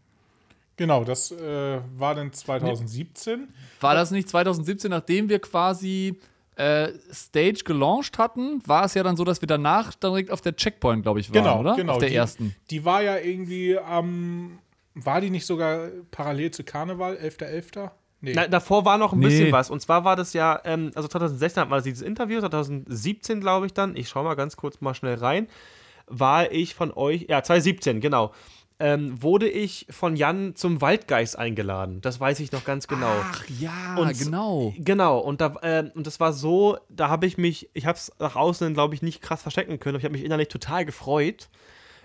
Genau, 0.77 1.03
das 1.03 1.31
äh, 1.31 1.79
war 1.97 2.15
dann 2.15 2.31
2017. 2.31 3.49
War 3.81 3.93
das 3.93 4.11
nicht 4.11 4.29
2017, 4.29 4.89
nachdem 4.89 5.29
wir 5.29 5.39
quasi 5.39 6.19
äh, 6.55 6.89
Stage 7.11 7.63
gelauncht 7.65 8.17
hatten, 8.17 8.61
war 8.65 8.85
es 8.85 8.93
ja 8.93 9.03
dann 9.03 9.17
so, 9.17 9.23
dass 9.23 9.41
wir 9.41 9.47
danach 9.47 9.93
direkt 9.93 10.31
auf 10.31 10.41
der 10.41 10.55
Checkpoint, 10.55 11.03
glaube 11.03 11.19
ich, 11.19 11.33
waren, 11.33 11.43
genau, 11.43 11.59
oder? 11.59 11.75
Genau, 11.75 11.93
auf 11.93 11.99
der 11.99 12.09
die, 12.09 12.15
ersten. 12.15 12.55
Die 12.69 12.85
war 12.85 13.03
ja 13.03 13.17
irgendwie 13.17 13.77
am. 13.77 14.05
Ähm, 14.05 14.59
war 14.93 15.21
die 15.21 15.29
nicht 15.29 15.45
sogar 15.45 15.87
parallel 16.11 16.51
zu 16.51 16.65
Karneval, 16.65 17.15
11.11.? 17.15 17.77
.11.? 17.77 17.91
Nee. 18.21 18.33
Na, 18.35 18.47
davor 18.47 18.85
war 18.85 18.97
noch 18.97 19.13
ein 19.13 19.19
nee. 19.19 19.25
bisschen 19.25 19.51
was. 19.51 19.69
Und 19.69 19.81
zwar 19.81 20.03
war 20.05 20.15
das 20.15 20.33
ja, 20.33 20.59
ähm, 20.63 20.91
also 20.95 21.07
2016 21.07 21.61
hatten 21.61 21.71
wir 21.71 21.81
dieses 21.81 22.01
Interview, 22.01 22.39
2017 22.39 23.41
glaube 23.41 23.65
ich 23.65 23.73
dann, 23.73 23.95
ich 23.95 24.09
schaue 24.09 24.23
mal 24.23 24.35
ganz 24.35 24.55
kurz 24.55 24.79
mal 24.79 24.93
schnell 24.93 25.15
rein, 25.15 25.47
war 26.07 26.51
ich 26.51 26.75
von 26.75 26.91
euch, 26.91 27.25
ja, 27.29 27.41
2017, 27.41 27.99
genau 27.99 28.31
ähm, 28.81 29.21
wurde 29.21 29.47
ich 29.47 29.85
von 29.91 30.15
Jan 30.15 30.55
zum 30.55 30.81
Waldgeist 30.81 31.37
eingeladen. 31.37 32.01
Das 32.01 32.19
weiß 32.19 32.39
ich 32.39 32.51
noch 32.51 32.65
ganz 32.65 32.87
genau. 32.87 33.13
Ach 33.21 33.43
ja, 33.59 33.95
und, 33.95 34.17
genau. 34.17 34.73
Genau, 34.75 35.19
und, 35.19 35.39
da, 35.39 35.55
äh, 35.61 35.91
und 35.93 36.07
das 36.07 36.19
war 36.19 36.33
so, 36.33 36.79
da 36.89 37.07
habe 37.07 37.27
ich 37.27 37.37
mich, 37.37 37.69
ich 37.73 37.85
habe 37.85 37.97
es 37.97 38.11
nach 38.17 38.35
außen, 38.35 38.73
glaube 38.73 38.95
ich, 38.95 39.03
nicht 39.03 39.21
krass 39.21 39.43
verstecken 39.43 39.79
können. 39.79 39.99
Ich 39.99 40.03
habe 40.03 40.13
mich 40.13 40.23
innerlich 40.25 40.47
total 40.47 40.83
gefreut. 40.83 41.47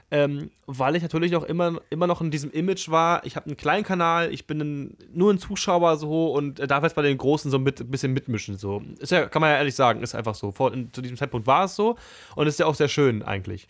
Ähm, 0.08 0.52
weil 0.66 0.94
ich 0.94 1.02
natürlich 1.02 1.32
noch 1.32 1.42
immer, 1.42 1.80
immer 1.90 2.06
noch 2.06 2.20
in 2.20 2.30
diesem 2.30 2.52
Image 2.52 2.88
war, 2.88 3.26
ich 3.26 3.34
habe 3.34 3.46
einen 3.46 3.56
kleinen 3.56 3.82
Kanal, 3.82 4.32
ich 4.32 4.46
bin 4.46 4.60
ein, 4.60 4.96
nur 5.12 5.32
ein 5.32 5.38
Zuschauer 5.38 5.96
so 5.96 6.32
und 6.32 6.60
darf 6.70 6.84
jetzt 6.84 6.94
bei 6.94 7.02
den 7.02 7.18
Großen 7.18 7.50
so 7.50 7.58
ein 7.58 7.64
mit, 7.64 7.90
bisschen 7.90 8.12
mitmischen. 8.12 8.56
So. 8.56 8.82
Ist 9.00 9.10
ja, 9.10 9.26
kann 9.26 9.40
man 9.40 9.50
ja 9.50 9.56
ehrlich 9.56 9.74
sagen, 9.74 10.02
ist 10.02 10.14
einfach 10.14 10.36
so. 10.36 10.52
Vor, 10.52 10.72
in, 10.72 10.92
zu 10.92 11.02
diesem 11.02 11.16
Zeitpunkt 11.16 11.48
war 11.48 11.64
es 11.64 11.74
so 11.74 11.96
und 12.36 12.46
ist 12.46 12.60
ja 12.60 12.66
auch 12.66 12.76
sehr 12.76 12.88
schön 12.88 13.24
eigentlich. 13.24 13.66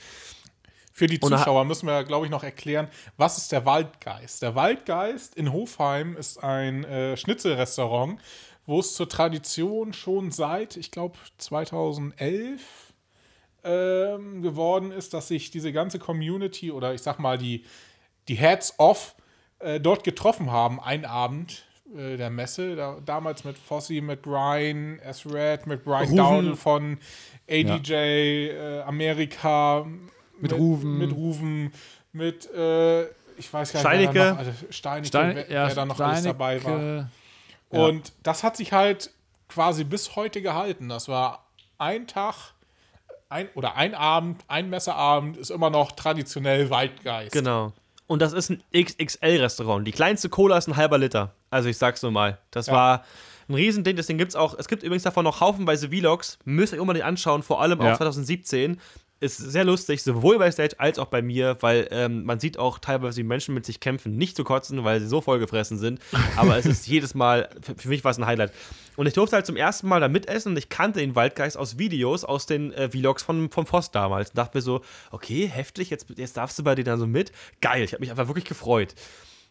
Für 0.92 1.06
die 1.06 1.20
Zuschauer 1.20 1.64
müssen 1.66 1.86
wir, 1.86 2.04
glaube 2.04 2.26
ich, 2.26 2.30
noch 2.30 2.42
erklären, 2.42 2.88
was 3.18 3.36
ist 3.36 3.52
der 3.52 3.66
Waldgeist? 3.66 4.40
Der 4.40 4.54
Waldgeist 4.54 5.34
in 5.36 5.52
Hofheim 5.52 6.16
ist 6.16 6.42
ein 6.42 6.84
äh, 6.84 7.18
Schnitzelrestaurant, 7.18 8.18
wo 8.64 8.80
es 8.80 8.94
zur 8.94 9.08
Tradition 9.08 9.92
schon 9.92 10.30
seit, 10.30 10.76
ich 10.76 10.90
glaube, 10.90 11.18
2011 11.38 12.85
ähm, 13.66 14.42
geworden 14.42 14.92
ist, 14.92 15.12
dass 15.12 15.28
sich 15.28 15.50
diese 15.50 15.72
ganze 15.72 15.98
Community 15.98 16.70
oder 16.70 16.94
ich 16.94 17.02
sag 17.02 17.18
mal 17.18 17.36
die, 17.36 17.64
die 18.28 18.36
Heads-Off 18.36 19.16
äh, 19.58 19.80
dort 19.80 20.04
getroffen 20.04 20.50
haben, 20.50 20.80
einen 20.80 21.04
Abend 21.04 21.64
äh, 21.94 22.16
der 22.16 22.30
Messe, 22.30 22.76
da, 22.76 22.98
damals 23.04 23.44
mit 23.44 23.58
Fossey, 23.58 24.00
mit 24.00 24.22
Brian 24.22 24.98
S-Red, 25.00 25.66
mit 25.66 25.84
Brian 25.84 26.14
Dowdle 26.14 26.56
von 26.56 26.98
ADJ 27.48 27.92
ja. 27.92 27.98
äh, 27.98 28.82
Amerika, 28.82 29.84
mit, 29.84 30.50
mit 30.50 30.52
Ruven. 30.52 30.98
Mit 30.98 31.12
Ruven, 31.12 31.72
mit, 32.12 32.52
äh, 32.54 33.04
ich 33.36 33.52
weiß 33.52 33.72
gar 33.72 33.80
nicht, 33.80 34.10
Steinecke. 34.10 34.14
wer 34.14 34.24
da 34.24 34.30
noch, 34.30 34.38
also 34.38 34.52
Steinecke, 34.70 35.06
Stein, 35.08 35.36
wer, 35.36 35.50
ja, 35.50 35.68
wer 35.68 35.74
da 35.74 35.84
noch 35.86 35.94
Steinecke, 35.96 36.12
alles 36.12 36.24
dabei 36.24 36.64
war. 36.64 36.80
Ja. 36.82 37.08
Und 37.70 38.12
das 38.22 38.42
hat 38.42 38.56
sich 38.56 38.72
halt 38.72 39.10
quasi 39.48 39.84
bis 39.84 40.16
heute 40.16 40.42
gehalten. 40.42 40.88
Das 40.88 41.08
war 41.08 41.46
ein 41.78 42.06
Tag 42.06 42.54
ein, 43.28 43.48
oder 43.54 43.76
ein 43.76 43.94
Abend, 43.94 44.44
ein 44.48 44.70
Messeabend 44.70 45.36
ist 45.36 45.50
immer 45.50 45.70
noch 45.70 45.92
traditionell 45.92 46.70
Waldgeist. 46.70 47.32
Genau. 47.32 47.72
Und 48.06 48.22
das 48.22 48.32
ist 48.32 48.50
ein 48.50 48.62
XXL-Restaurant. 48.74 49.86
Die 49.86 49.92
kleinste 49.92 50.28
Cola 50.28 50.56
ist 50.58 50.68
ein 50.68 50.76
halber 50.76 50.98
Liter. 50.98 51.32
Also 51.50 51.68
ich 51.68 51.76
sag's 51.76 52.02
nur 52.02 52.12
mal. 52.12 52.38
Das 52.50 52.68
ja. 52.68 52.72
war 52.72 53.04
ein 53.48 53.54
Riesending. 53.54 53.96
Deswegen 53.96 54.18
gibt's 54.18 54.36
auch, 54.36 54.54
es 54.56 54.68
gibt 54.68 54.82
übrigens 54.82 55.02
davon 55.02 55.24
noch 55.24 55.40
haufenweise 55.40 55.88
Vlogs. 55.88 56.38
Müsst 56.44 56.72
ihr 56.72 56.80
unbedingt 56.80 57.04
anschauen, 57.04 57.42
vor 57.42 57.60
allem 57.60 57.80
ja. 57.80 57.92
auch 57.92 57.96
2017 57.96 58.80
ist 59.18 59.38
sehr 59.38 59.64
lustig, 59.64 60.02
sowohl 60.02 60.38
bei 60.38 60.50
Stage 60.50 60.74
als 60.78 60.98
auch 60.98 61.06
bei 61.06 61.22
mir, 61.22 61.56
weil 61.60 61.88
ähm, 61.90 62.24
man 62.24 62.38
sieht 62.38 62.58
auch 62.58 62.78
teilweise, 62.78 63.18
wie 63.18 63.22
Menschen 63.22 63.54
mit 63.54 63.64
sich 63.64 63.80
kämpfen, 63.80 64.16
nicht 64.16 64.36
zu 64.36 64.44
kotzen, 64.44 64.84
weil 64.84 65.00
sie 65.00 65.06
so 65.06 65.22
vollgefressen 65.22 65.78
sind. 65.78 66.00
Aber 66.36 66.58
es 66.58 66.66
ist 66.66 66.86
jedes 66.86 67.14
Mal, 67.14 67.48
für, 67.62 67.88
mich 67.88 68.04
war 68.04 68.10
es 68.10 68.18
ein 68.18 68.26
Highlight. 68.26 68.52
Und 68.96 69.06
ich 69.06 69.14
durfte 69.14 69.36
halt 69.36 69.46
zum 69.46 69.56
ersten 69.56 69.88
Mal 69.88 70.00
da 70.00 70.08
mitessen 70.08 70.52
und 70.52 70.58
ich 70.58 70.68
kannte 70.68 71.00
den 71.00 71.14
Waldgeist 71.14 71.56
aus 71.56 71.78
Videos, 71.78 72.24
aus 72.24 72.44
den 72.46 72.72
äh, 72.72 72.90
Vlogs 72.90 73.22
von, 73.22 73.50
vom 73.50 73.66
Voss 73.66 73.90
damals. 73.90 74.30
Und 74.30 74.38
dachte 74.38 74.58
mir 74.58 74.62
so, 74.62 74.82
okay, 75.10 75.46
heftig, 75.46 75.88
jetzt, 75.88 76.08
jetzt 76.16 76.36
darfst 76.36 76.58
du 76.58 76.64
bei 76.64 76.74
denen 76.74 76.86
da 76.86 76.98
so 76.98 77.06
mit. 77.06 77.32
Geil, 77.62 77.84
ich 77.84 77.92
habe 77.92 78.00
mich 78.00 78.10
einfach 78.10 78.28
wirklich 78.28 78.44
gefreut. 78.44 78.94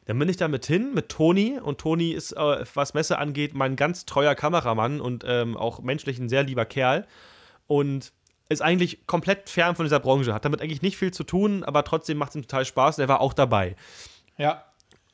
Dann 0.06 0.20
bin 0.20 0.30
ich 0.30 0.38
da 0.38 0.48
mit 0.48 0.68
hin, 0.68 0.94
mit 0.94 1.10
Toni. 1.10 1.60
Und 1.60 1.80
Toni 1.80 2.12
ist, 2.12 2.34
äh, 2.34 2.66
was 2.76 2.94
Messe 2.94 3.18
angeht, 3.18 3.56
mein 3.56 3.76
ganz 3.76 4.06
treuer 4.06 4.36
Kameramann 4.36 5.02
und 5.02 5.24
ähm, 5.28 5.58
auch 5.58 5.82
menschlich 5.82 6.20
ein 6.20 6.30
sehr 6.30 6.44
lieber 6.44 6.66
Kerl. 6.66 7.08
Und 7.66 8.14
ist 8.50 8.62
eigentlich 8.62 9.08
komplett 9.08 9.50
fern 9.50 9.76
von 9.76 9.86
dieser 9.86 10.00
Branche, 10.00 10.34
hat 10.34 10.46
damit 10.46 10.62
eigentlich 10.62 10.82
nicht 10.82 10.98
viel 10.98 11.12
zu 11.12 11.24
tun, 11.24 11.64
aber 11.64 11.84
trotzdem 11.84 12.18
macht 12.18 12.30
es 12.30 12.36
ihm 12.36 12.42
total 12.44 12.66
Spaß 12.66 12.98
und 12.98 13.04
er 13.04 13.08
war 13.08 13.22
auch 13.22 13.34
dabei. 13.34 13.76
Ja. 14.38 14.64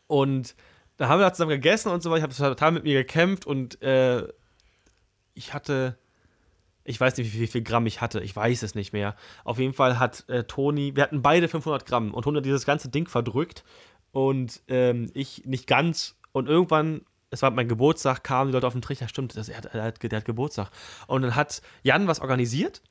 Und 0.07 0.55
da 0.97 1.07
haben 1.07 1.19
wir 1.19 1.25
da 1.25 1.33
zusammen 1.33 1.51
gegessen 1.51 1.89
und 1.89 2.03
so 2.03 2.11
weiter. 2.11 2.27
Ich 2.27 2.33
habe 2.33 2.49
total 2.49 2.71
mit 2.71 2.83
mir 2.83 2.93
gekämpft 2.93 3.45
und 3.45 3.81
äh, 3.81 4.27
ich 5.33 5.53
hatte, 5.53 5.97
ich 6.83 6.99
weiß 6.99 7.17
nicht, 7.17 7.27
wie 7.27 7.31
viel, 7.31 7.41
wie 7.41 7.47
viel, 7.47 7.61
Gramm 7.63 7.85
ich 7.85 8.01
hatte, 8.01 8.19
ich 8.19 8.35
weiß 8.35 8.63
es 8.63 8.75
nicht 8.75 8.91
mehr. 8.91 9.15
Auf 9.45 9.59
jeden 9.59 9.73
Fall 9.73 9.97
hat 9.97 10.27
äh, 10.27 10.43
Toni, 10.43 10.95
wir 10.95 11.03
hatten 11.03 11.21
beide 11.21 11.47
500 11.47 11.85
Gramm 11.85 12.13
und 12.13 12.23
Toni 12.23 12.37
hat 12.37 12.45
dieses 12.45 12.65
ganze 12.65 12.89
Ding 12.89 13.07
verdrückt 13.07 13.63
und 14.11 14.61
ähm, 14.67 15.09
ich 15.13 15.45
nicht 15.45 15.67
ganz. 15.67 16.17
Und 16.33 16.47
irgendwann 16.47 17.01
es 17.33 17.41
war 17.41 17.49
mein 17.51 17.69
Geburtstag, 17.69 18.23
kamen 18.23 18.51
die 18.51 18.53
Leute 18.53 18.67
auf 18.67 18.73
den 18.73 18.81
Trichter, 18.81 19.07
stimmt, 19.07 19.37
das, 19.37 19.47
er, 19.47 19.57
hat, 19.57 19.65
er, 19.73 19.83
hat, 19.83 20.03
er 20.03 20.17
hat 20.17 20.25
Geburtstag. 20.25 20.69
Und 21.07 21.21
dann 21.21 21.35
hat 21.35 21.61
Jan 21.81 22.07
was 22.07 22.19
organisiert 22.19 22.81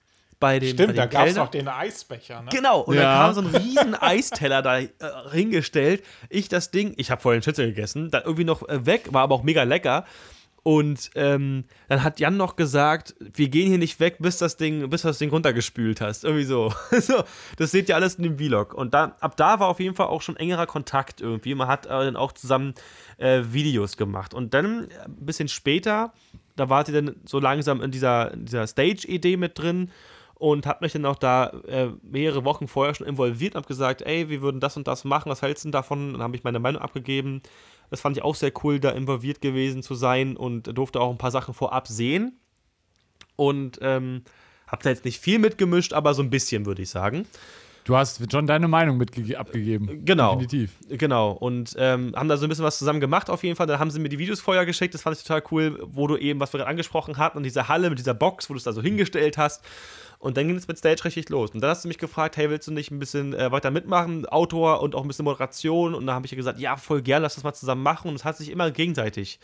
bei 0.40 0.58
dem 0.58 0.74
Stimmt, 0.74 0.88
bei 0.88 0.94
da 0.94 1.06
gab 1.06 1.26
es 1.26 1.36
noch 1.36 1.50
den 1.50 1.68
Eisbecher, 1.68 2.42
ne? 2.42 2.48
Genau, 2.50 2.80
und 2.80 2.96
ja. 2.96 3.02
da 3.02 3.26
kam 3.26 3.34
so 3.34 3.40
ein 3.42 3.62
riesen 3.62 3.94
Eisteller 3.94 4.62
da 4.62 4.78
äh, 4.78 4.88
hingestellt. 5.30 6.02
Ich 6.30 6.48
das 6.48 6.70
Ding, 6.70 6.94
ich 6.96 7.10
habe 7.10 7.20
vorhin 7.20 7.42
Schnitzel 7.42 7.66
gegessen, 7.66 8.10
dann 8.10 8.22
irgendwie 8.24 8.44
noch 8.44 8.68
äh, 8.68 8.84
weg, 8.86 9.12
war 9.12 9.22
aber 9.22 9.34
auch 9.34 9.42
mega 9.42 9.62
lecker. 9.62 10.04
Und 10.62 11.10
ähm, 11.14 11.64
dann 11.88 12.04
hat 12.04 12.20
Jan 12.20 12.36
noch 12.36 12.56
gesagt, 12.56 13.14
wir 13.18 13.48
gehen 13.48 13.68
hier 13.68 13.78
nicht 13.78 13.98
weg, 13.98 14.16
bis 14.18 14.36
das 14.36 14.56
Ding, 14.56 14.90
bis 14.90 15.02
du 15.02 15.08
das 15.08 15.18
Ding 15.18 15.30
runtergespült 15.30 16.00
hast. 16.00 16.24
Irgendwie 16.24 16.44
so. 16.44 16.72
so. 17.00 17.24
Das 17.56 17.70
seht 17.70 17.88
ihr 17.88 17.96
alles 17.96 18.16
in 18.16 18.24
dem 18.24 18.38
Vlog. 18.38 18.74
Und 18.74 18.92
da, 18.92 19.16
ab 19.20 19.36
da 19.36 19.58
war 19.58 19.68
auf 19.68 19.80
jeden 19.80 19.96
Fall 19.96 20.08
auch 20.08 20.20
schon 20.20 20.36
engerer 20.36 20.66
Kontakt 20.66 21.22
irgendwie. 21.22 21.54
Man 21.54 21.66
hat 21.66 21.86
äh, 21.86 21.88
dann 21.88 22.16
auch 22.16 22.32
zusammen 22.32 22.74
äh, 23.16 23.42
Videos 23.50 23.96
gemacht. 23.96 24.34
Und 24.34 24.52
dann 24.52 24.90
äh, 24.90 25.04
ein 25.06 25.16
bisschen 25.24 25.48
später, 25.48 26.12
da 26.56 26.68
war 26.68 26.84
sie 26.84 26.92
dann 26.92 27.16
so 27.24 27.40
langsam 27.40 27.80
in 27.80 27.90
dieser, 27.90 28.36
dieser 28.36 28.66
Stage-Idee 28.66 29.38
mit 29.38 29.58
drin 29.58 29.90
und 30.40 30.66
habe 30.66 30.78
mich 30.82 30.92
dann 30.92 31.04
auch 31.04 31.18
da 31.18 31.48
äh, 31.68 31.90
mehrere 32.02 32.46
Wochen 32.46 32.66
vorher 32.66 32.94
schon 32.94 33.06
involviert 33.06 33.54
und 33.54 33.58
habe 33.58 33.68
gesagt, 33.68 34.00
ey, 34.00 34.30
wir 34.30 34.40
würden 34.40 34.58
das 34.58 34.74
und 34.74 34.88
das 34.88 35.04
machen, 35.04 35.28
was 35.28 35.42
hältst 35.42 35.66
du 35.66 35.70
davon? 35.70 36.06
Und 36.06 36.12
dann 36.14 36.22
habe 36.22 36.34
ich 36.34 36.44
meine 36.44 36.58
Meinung 36.58 36.80
abgegeben. 36.80 37.42
Das 37.90 38.00
fand 38.00 38.16
ich 38.16 38.22
auch 38.22 38.34
sehr 38.34 38.50
cool, 38.64 38.80
da 38.80 38.90
involviert 38.90 39.42
gewesen 39.42 39.82
zu 39.82 39.94
sein 39.94 40.38
und 40.38 40.76
durfte 40.76 40.98
auch 40.98 41.10
ein 41.10 41.18
paar 41.18 41.30
Sachen 41.30 41.52
vorab 41.52 41.88
sehen. 41.88 42.38
Und 43.36 43.80
ähm, 43.82 44.22
habe 44.66 44.82
da 44.82 44.88
jetzt 44.88 45.04
nicht 45.04 45.20
viel 45.20 45.38
mitgemischt, 45.38 45.92
aber 45.92 46.14
so 46.14 46.22
ein 46.22 46.30
bisschen, 46.30 46.64
würde 46.64 46.80
ich 46.80 46.88
sagen. 46.88 47.26
Du 47.84 47.96
hast 47.96 48.20
schon 48.30 48.46
deine 48.46 48.68
Meinung 48.68 48.98
mit 48.98 49.10
abgegeben. 49.36 50.04
Genau. 50.04 50.36
Definitiv. 50.36 50.72
Genau. 50.88 51.32
Und 51.32 51.74
ähm, 51.78 52.14
haben 52.14 52.28
da 52.28 52.36
so 52.36 52.46
ein 52.46 52.48
bisschen 52.48 52.64
was 52.64 52.78
zusammen 52.78 53.00
gemacht 53.00 53.28
auf 53.28 53.42
jeden 53.42 53.56
Fall. 53.56 53.66
Dann 53.66 53.78
haben 53.78 53.90
sie 53.90 54.00
mir 54.00 54.08
die 54.08 54.18
Videos 54.18 54.40
vorher 54.40 54.64
geschickt. 54.64 54.94
Das 54.94 55.02
fand 55.02 55.16
ich 55.16 55.22
total 55.22 55.42
cool, 55.50 55.78
wo 55.82 56.06
du 56.06 56.16
eben, 56.16 56.40
was 56.40 56.52
wir 56.52 56.58
gerade 56.58 56.70
angesprochen 56.70 57.18
hatten, 57.18 57.38
in 57.38 57.44
dieser 57.44 57.68
Halle 57.68 57.90
mit 57.90 57.98
dieser 57.98 58.14
Box, 58.14 58.48
wo 58.48 58.54
du 58.54 58.58
es 58.58 58.64
da 58.64 58.72
so 58.72 58.82
hingestellt 58.82 59.38
hast. 59.38 59.64
Und 60.20 60.36
dann 60.36 60.46
ging 60.46 60.56
es 60.56 60.68
mit 60.68 60.76
Stage 60.76 61.02
richtig 61.04 61.30
los. 61.30 61.50
Und 61.52 61.62
dann 61.62 61.70
hast 61.70 61.84
du 61.84 61.88
mich 61.88 61.96
gefragt, 61.96 62.36
hey, 62.36 62.50
willst 62.50 62.68
du 62.68 62.72
nicht 62.72 62.90
ein 62.90 62.98
bisschen 62.98 63.32
äh, 63.32 63.50
weiter 63.50 63.70
mitmachen, 63.70 64.26
Autor 64.26 64.82
und 64.82 64.94
auch 64.94 65.00
ein 65.00 65.08
bisschen 65.08 65.24
Moderation? 65.24 65.94
Und 65.94 66.06
dann 66.06 66.14
habe 66.14 66.26
ich 66.26 66.36
gesagt, 66.36 66.60
ja, 66.60 66.76
voll 66.76 67.00
gern, 67.00 67.22
lass 67.22 67.36
das 67.36 67.44
mal 67.44 67.54
zusammen 67.54 67.82
machen. 67.82 68.08
Und 68.10 68.16
es 68.16 68.24
hat 68.24 68.36
sich 68.36 68.50
immer 68.50 68.70
gegenseitig 68.70 69.40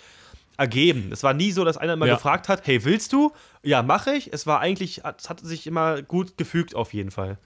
ergeben. 0.59 1.11
Es 1.13 1.23
war 1.23 1.33
nie 1.33 1.51
so, 1.51 1.65
dass 1.65 1.79
einer 1.79 1.95
immer 1.95 2.07
ja. 2.07 2.15
gefragt 2.15 2.51
hat, 2.51 2.67
hey, 2.67 2.85
willst 2.85 3.15
du? 3.15 3.33
Ja, 3.63 3.83
mache 3.83 4.13
ich. 4.13 4.33
Es 4.33 4.47
war 4.47 4.61
eigentlich, 4.61 5.03
es 5.19 5.31
hat 5.31 5.41
sich 5.41 5.67
immer 5.67 6.03
gut 6.03 6.37
gefügt 6.37 6.75
auf 6.75 6.93
jeden 6.93 7.11
Fall. 7.11 7.39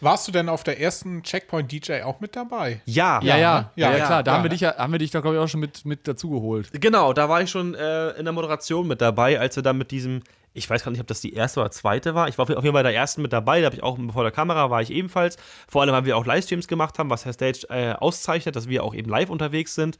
Warst 0.00 0.28
du 0.28 0.32
denn 0.32 0.48
auf 0.48 0.62
der 0.62 0.78
ersten 0.78 1.22
Checkpoint 1.22 1.72
DJ 1.72 2.02
auch 2.02 2.20
mit 2.20 2.36
dabei? 2.36 2.82
Ja. 2.84 3.20
Ja, 3.22 3.36
ja, 3.36 3.38
ja, 3.38 3.70
ja, 3.76 3.96
ja 3.96 4.06
klar. 4.06 4.22
Da 4.22 4.34
haben 4.34 4.42
wir 4.42 4.50
dich, 4.50 4.62
haben 4.62 4.92
wir 4.92 4.98
dich 4.98 5.10
da, 5.10 5.20
glaube 5.20 5.36
ich, 5.36 5.42
auch 5.42 5.48
schon 5.48 5.60
mit, 5.60 5.84
mit 5.86 6.06
dazugeholt. 6.06 6.68
Genau, 6.72 7.12
da 7.12 7.28
war 7.28 7.40
ich 7.40 7.50
schon 7.50 7.74
äh, 7.74 8.10
in 8.10 8.24
der 8.24 8.32
Moderation 8.32 8.86
mit 8.86 9.00
dabei, 9.00 9.40
als 9.40 9.56
wir 9.56 9.62
dann 9.62 9.78
mit 9.78 9.90
diesem, 9.90 10.22
ich 10.56 10.68
weiß 10.68 10.84
gar 10.84 10.90
nicht, 10.90 11.00
ob 11.00 11.06
das 11.06 11.20
die 11.20 11.34
erste 11.34 11.60
oder 11.60 11.70
zweite 11.70 12.14
war. 12.14 12.28
Ich 12.28 12.38
war 12.38 12.44
auf 12.44 12.48
jeden 12.48 12.62
Fall 12.62 12.72
bei 12.72 12.82
der 12.82 12.94
ersten 12.94 13.22
mit 13.22 13.32
dabei, 13.32 13.60
da 13.60 13.66
habe 13.66 13.76
ich 13.76 13.82
auch 13.82 13.98
vor 14.12 14.22
der 14.22 14.32
Kamera, 14.32 14.70
war 14.70 14.82
ich 14.82 14.90
ebenfalls. 14.90 15.36
Vor 15.68 15.82
allem, 15.82 15.92
weil 15.92 16.04
wir 16.04 16.16
auch 16.16 16.24
Livestreams 16.24 16.68
gemacht 16.68 16.98
haben, 16.98 17.10
was 17.10 17.24
Herr 17.24 17.32
Stage 17.32 17.66
äh, 17.68 17.92
auszeichnet, 17.92 18.56
dass 18.56 18.68
wir 18.68 18.82
auch 18.82 18.94
eben 18.94 19.10
live 19.10 19.30
unterwegs 19.30 19.74
sind. 19.74 19.98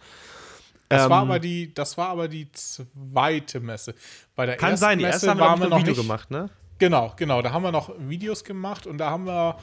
Das, 0.89 1.05
ähm, 1.05 1.11
war 1.11 1.23
aber 1.23 1.39
die, 1.39 1.75
das 1.75 1.99
war 1.99 2.09
aber 2.09 2.29
die 2.29 2.51
zweite 2.53 3.61
Messe. 3.61 3.95
Bei 4.35 4.47
der 4.47 4.57
kann 4.57 4.71
ersten 4.71 4.85
sein, 4.85 4.99
die 4.99 5.05
erste 5.05 5.27
Messe 5.27 5.41
haben 5.41 5.61
wir 5.61 5.69
noch 5.69 5.77
ein 5.77 5.83
Video 5.83 5.95
nicht, 5.95 6.03
gemacht, 6.03 6.31
ne? 6.31 6.49
Genau, 6.79 7.13
genau. 7.17 7.43
Da 7.43 7.53
haben 7.53 7.63
wir 7.63 7.73
noch 7.73 7.91
Videos 7.99 8.45
gemacht 8.45 8.87
und 8.87 8.99
da 8.99 9.11
haben 9.11 9.27
wir 9.27 9.57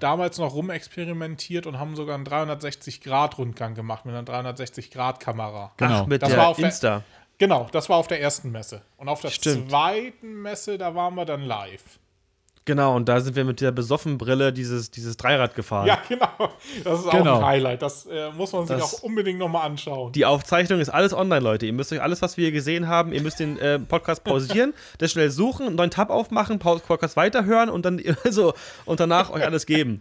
damals 0.00 0.38
noch 0.38 0.54
rumexperimentiert 0.54 1.66
und 1.66 1.78
haben 1.78 1.96
sogar 1.96 2.14
einen 2.14 2.26
360-Grad-Rundgang 2.26 3.74
gemacht 3.74 4.04
mit 4.06 4.14
einer 4.14 4.52
360-Grad-Kamera. 4.52 5.72
Genau, 5.76 6.02
Ach, 6.02 6.06
mit 6.06 6.22
das 6.22 6.30
der 6.30 6.38
war 6.38 6.48
auf 6.48 6.58
Insta. 6.58 7.02
Genau, 7.38 7.68
das 7.72 7.88
war 7.88 7.96
auf 7.98 8.06
der 8.08 8.20
ersten 8.20 8.50
Messe. 8.50 8.82
Und 8.96 9.08
auf 9.08 9.20
der 9.20 9.28
Stimmt. 9.30 9.70
zweiten 9.70 10.42
Messe, 10.42 10.78
da 10.78 10.94
waren 10.94 11.14
wir 11.14 11.24
dann 11.26 11.42
live. 11.42 11.82
Genau, 12.64 12.96
und 12.96 13.08
da 13.08 13.20
sind 13.20 13.36
wir 13.36 13.44
mit 13.44 13.60
der 13.60 13.70
besoffen 13.70 14.18
Brille 14.18 14.52
dieses, 14.52 14.90
dieses 14.90 15.16
Dreirad 15.16 15.54
gefahren. 15.54 15.86
Ja, 15.86 15.98
genau. 16.08 16.26
Das 16.82 16.98
ist 16.98 17.06
auch 17.06 17.12
Genau. 17.12 17.38
ein 17.38 17.44
Highlight. 17.44 17.80
Das 17.80 18.06
äh, 18.06 18.30
muss 18.32 18.52
man 18.52 18.66
sich 18.66 18.76
Das- 18.76 18.94
auch 18.94 19.02
unbedingt 19.04 19.38
nochmal 19.38 19.66
anschauen. 19.66 20.10
Die 20.12 20.24
Aufzeichnung 20.26 20.80
ist 20.80 20.88
alles 20.88 21.12
online, 21.14 21.42
Leute. 21.42 21.66
Ihr 21.66 21.72
müsst 21.72 21.92
euch 21.92 22.02
alles, 22.02 22.22
was 22.22 22.36
wir 22.36 22.42
hier 22.46 22.52
gesehen 22.52 22.88
haben, 22.88 23.12
ihr 23.12 23.22
müsst 23.22 23.38
den 23.38 23.56
äh, 23.60 23.78
Podcast 23.78 24.24
pausieren, 24.24 24.74
das 24.98 25.12
schnell 25.12 25.30
suchen, 25.30 25.66
einen 25.68 25.76
neuen 25.76 25.92
Tab 25.92 26.10
aufmachen, 26.10 26.58
Pause- 26.58 26.82
Podcast 26.84 27.16
weiterhören 27.16 27.68
und 27.68 27.84
dann 27.84 28.00
so 28.30 28.52
und 28.84 28.98
danach 28.98 29.30
euch 29.30 29.44
alles 29.44 29.64
geben. 29.66 30.00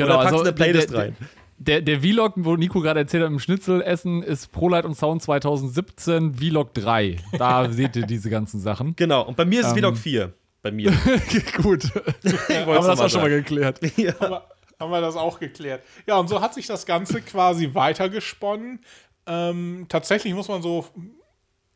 Oder 0.00 0.18
packt 0.18 0.34
eine 0.38 0.52
Playlist 0.52 0.88
also 0.90 0.98
rein. 1.00 1.16
Der, 1.60 1.82
der 1.82 2.00
Vlog, 2.00 2.34
wo 2.36 2.56
Nico 2.56 2.80
gerade 2.80 3.00
erzählt 3.00 3.24
hat, 3.24 3.30
im 3.30 3.40
Schnitzelessen, 3.40 4.22
ist 4.22 4.52
ProLight 4.52 4.84
und 4.84 4.94
Sound 4.94 5.22
2017 5.22 6.34
Vlog 6.34 6.72
3. 6.74 7.16
Da 7.36 7.68
seht 7.70 7.96
ihr 7.96 8.06
diese 8.06 8.30
ganzen 8.30 8.60
Sachen. 8.60 8.94
Genau, 8.96 9.22
und 9.22 9.36
bei 9.36 9.44
mir 9.44 9.60
ist 9.60 9.66
es 9.66 9.72
Ähm. 9.72 9.78
Vlog 9.78 9.96
4. 9.96 10.32
Bei 10.62 10.70
mir. 10.70 10.90
Gut. 11.62 11.84
Haben 11.94 12.66
wir 12.66 12.74
das 12.74 12.88
auch 12.88 13.08
schon 13.08 13.22
mal 13.22 13.30
sagen. 13.30 13.44
geklärt. 13.44 13.80
haben, 13.82 13.96
wir, 13.96 14.42
haben 14.80 14.90
wir 14.90 15.00
das 15.00 15.16
auch 15.16 15.38
geklärt. 15.40 15.82
Ja, 16.06 16.16
und 16.18 16.28
so 16.28 16.40
hat 16.40 16.54
sich 16.54 16.66
das 16.66 16.86
Ganze 16.86 17.22
quasi 17.22 17.74
weitergesponnen. 17.74 18.80
Ähm, 19.26 19.86
tatsächlich 19.88 20.34
muss 20.34 20.48
man 20.48 20.62
so 20.62 20.86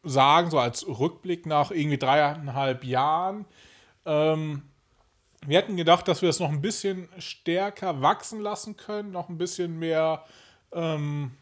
sagen, 0.05 0.51
so 0.51 0.59
als 0.59 0.87
Rückblick 0.87 1.47
nach 1.47 1.71
irgendwie 1.71 1.99
dreieinhalb 1.99 2.85
Jahren, 2.85 3.45
ähm, 4.05 4.62
wir 5.47 5.59
hätten 5.59 5.77
gedacht, 5.77 6.07
dass 6.09 6.23
wir 6.23 6.29
es 6.29 6.41
noch 6.41 6.51
ein 6.51 6.61
bisschen 6.61 7.09
stärker 7.19 8.01
wachsen 8.01 8.41
lassen 8.41 8.77
können, 8.77 9.11
noch 9.11 9.29
ein 9.29 9.39
bisschen 9.39 9.79
mehr 9.79 10.25
ähm, 10.73 11.33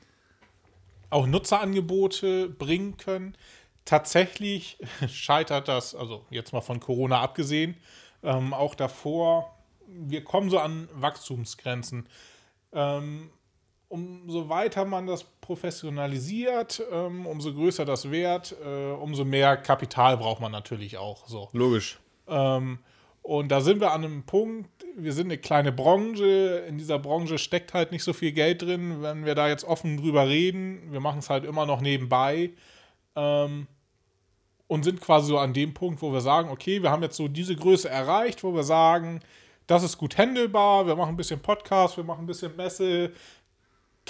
auch 1.10 1.26
Nutzerangebote 1.26 2.48
bringen 2.48 2.96
können. 2.96 3.36
Tatsächlich 3.84 4.78
scheitert 5.08 5.68
das, 5.68 5.94
also 5.94 6.24
jetzt 6.30 6.52
mal 6.52 6.60
von 6.60 6.80
Corona 6.80 7.20
abgesehen, 7.20 7.76
ähm, 8.22 8.54
auch 8.54 8.74
davor, 8.74 9.54
wir 9.86 10.24
kommen 10.24 10.50
so 10.50 10.58
an 10.58 10.88
Wachstumsgrenzen. 10.94 12.08
Ähm, 12.72 13.30
umso 13.88 14.48
weiter 14.48 14.84
man 14.84 15.06
das 15.06 15.24
professionalisiert, 15.24 16.80
ähm, 16.92 17.26
umso 17.26 17.52
größer 17.52 17.84
das 17.84 18.10
Wert, 18.10 18.54
äh, 18.64 18.92
umso 18.92 19.24
mehr 19.24 19.56
Kapital 19.56 20.16
braucht 20.16 20.40
man 20.40 20.52
natürlich 20.52 20.96
auch. 20.96 21.26
So. 21.26 21.48
Logisch. 21.52 21.98
Ähm, 22.28 22.78
und 23.22 23.48
da 23.48 23.60
sind 23.60 23.80
wir 23.80 23.92
an 23.92 24.04
einem 24.04 24.22
Punkt, 24.24 24.70
wir 24.96 25.12
sind 25.12 25.26
eine 25.26 25.38
kleine 25.38 25.72
Branche, 25.72 26.64
in 26.68 26.78
dieser 26.78 26.98
Branche 26.98 27.38
steckt 27.38 27.74
halt 27.74 27.92
nicht 27.92 28.02
so 28.02 28.12
viel 28.12 28.32
Geld 28.32 28.62
drin, 28.62 29.02
wenn 29.02 29.24
wir 29.24 29.34
da 29.34 29.48
jetzt 29.48 29.64
offen 29.64 29.96
drüber 29.96 30.28
reden, 30.28 30.90
wir 30.90 31.00
machen 31.00 31.18
es 31.18 31.30
halt 31.30 31.44
immer 31.44 31.66
noch 31.66 31.80
nebenbei 31.80 32.50
ähm, 33.16 33.66
und 34.66 34.84
sind 34.84 35.00
quasi 35.00 35.28
so 35.28 35.38
an 35.38 35.52
dem 35.52 35.74
Punkt, 35.74 36.02
wo 36.02 36.12
wir 36.12 36.20
sagen, 36.20 36.50
okay, 36.50 36.82
wir 36.82 36.90
haben 36.90 37.02
jetzt 37.02 37.16
so 37.16 37.28
diese 37.28 37.56
Größe 37.56 37.88
erreicht, 37.88 38.42
wo 38.42 38.54
wir 38.54 38.62
sagen, 38.62 39.20
das 39.66 39.82
ist 39.84 39.98
gut 39.98 40.18
handelbar, 40.18 40.86
wir 40.86 40.96
machen 40.96 41.10
ein 41.10 41.16
bisschen 41.16 41.40
Podcast, 41.40 41.96
wir 41.96 42.04
machen 42.04 42.24
ein 42.24 42.26
bisschen 42.26 42.56
Messe, 42.56 43.12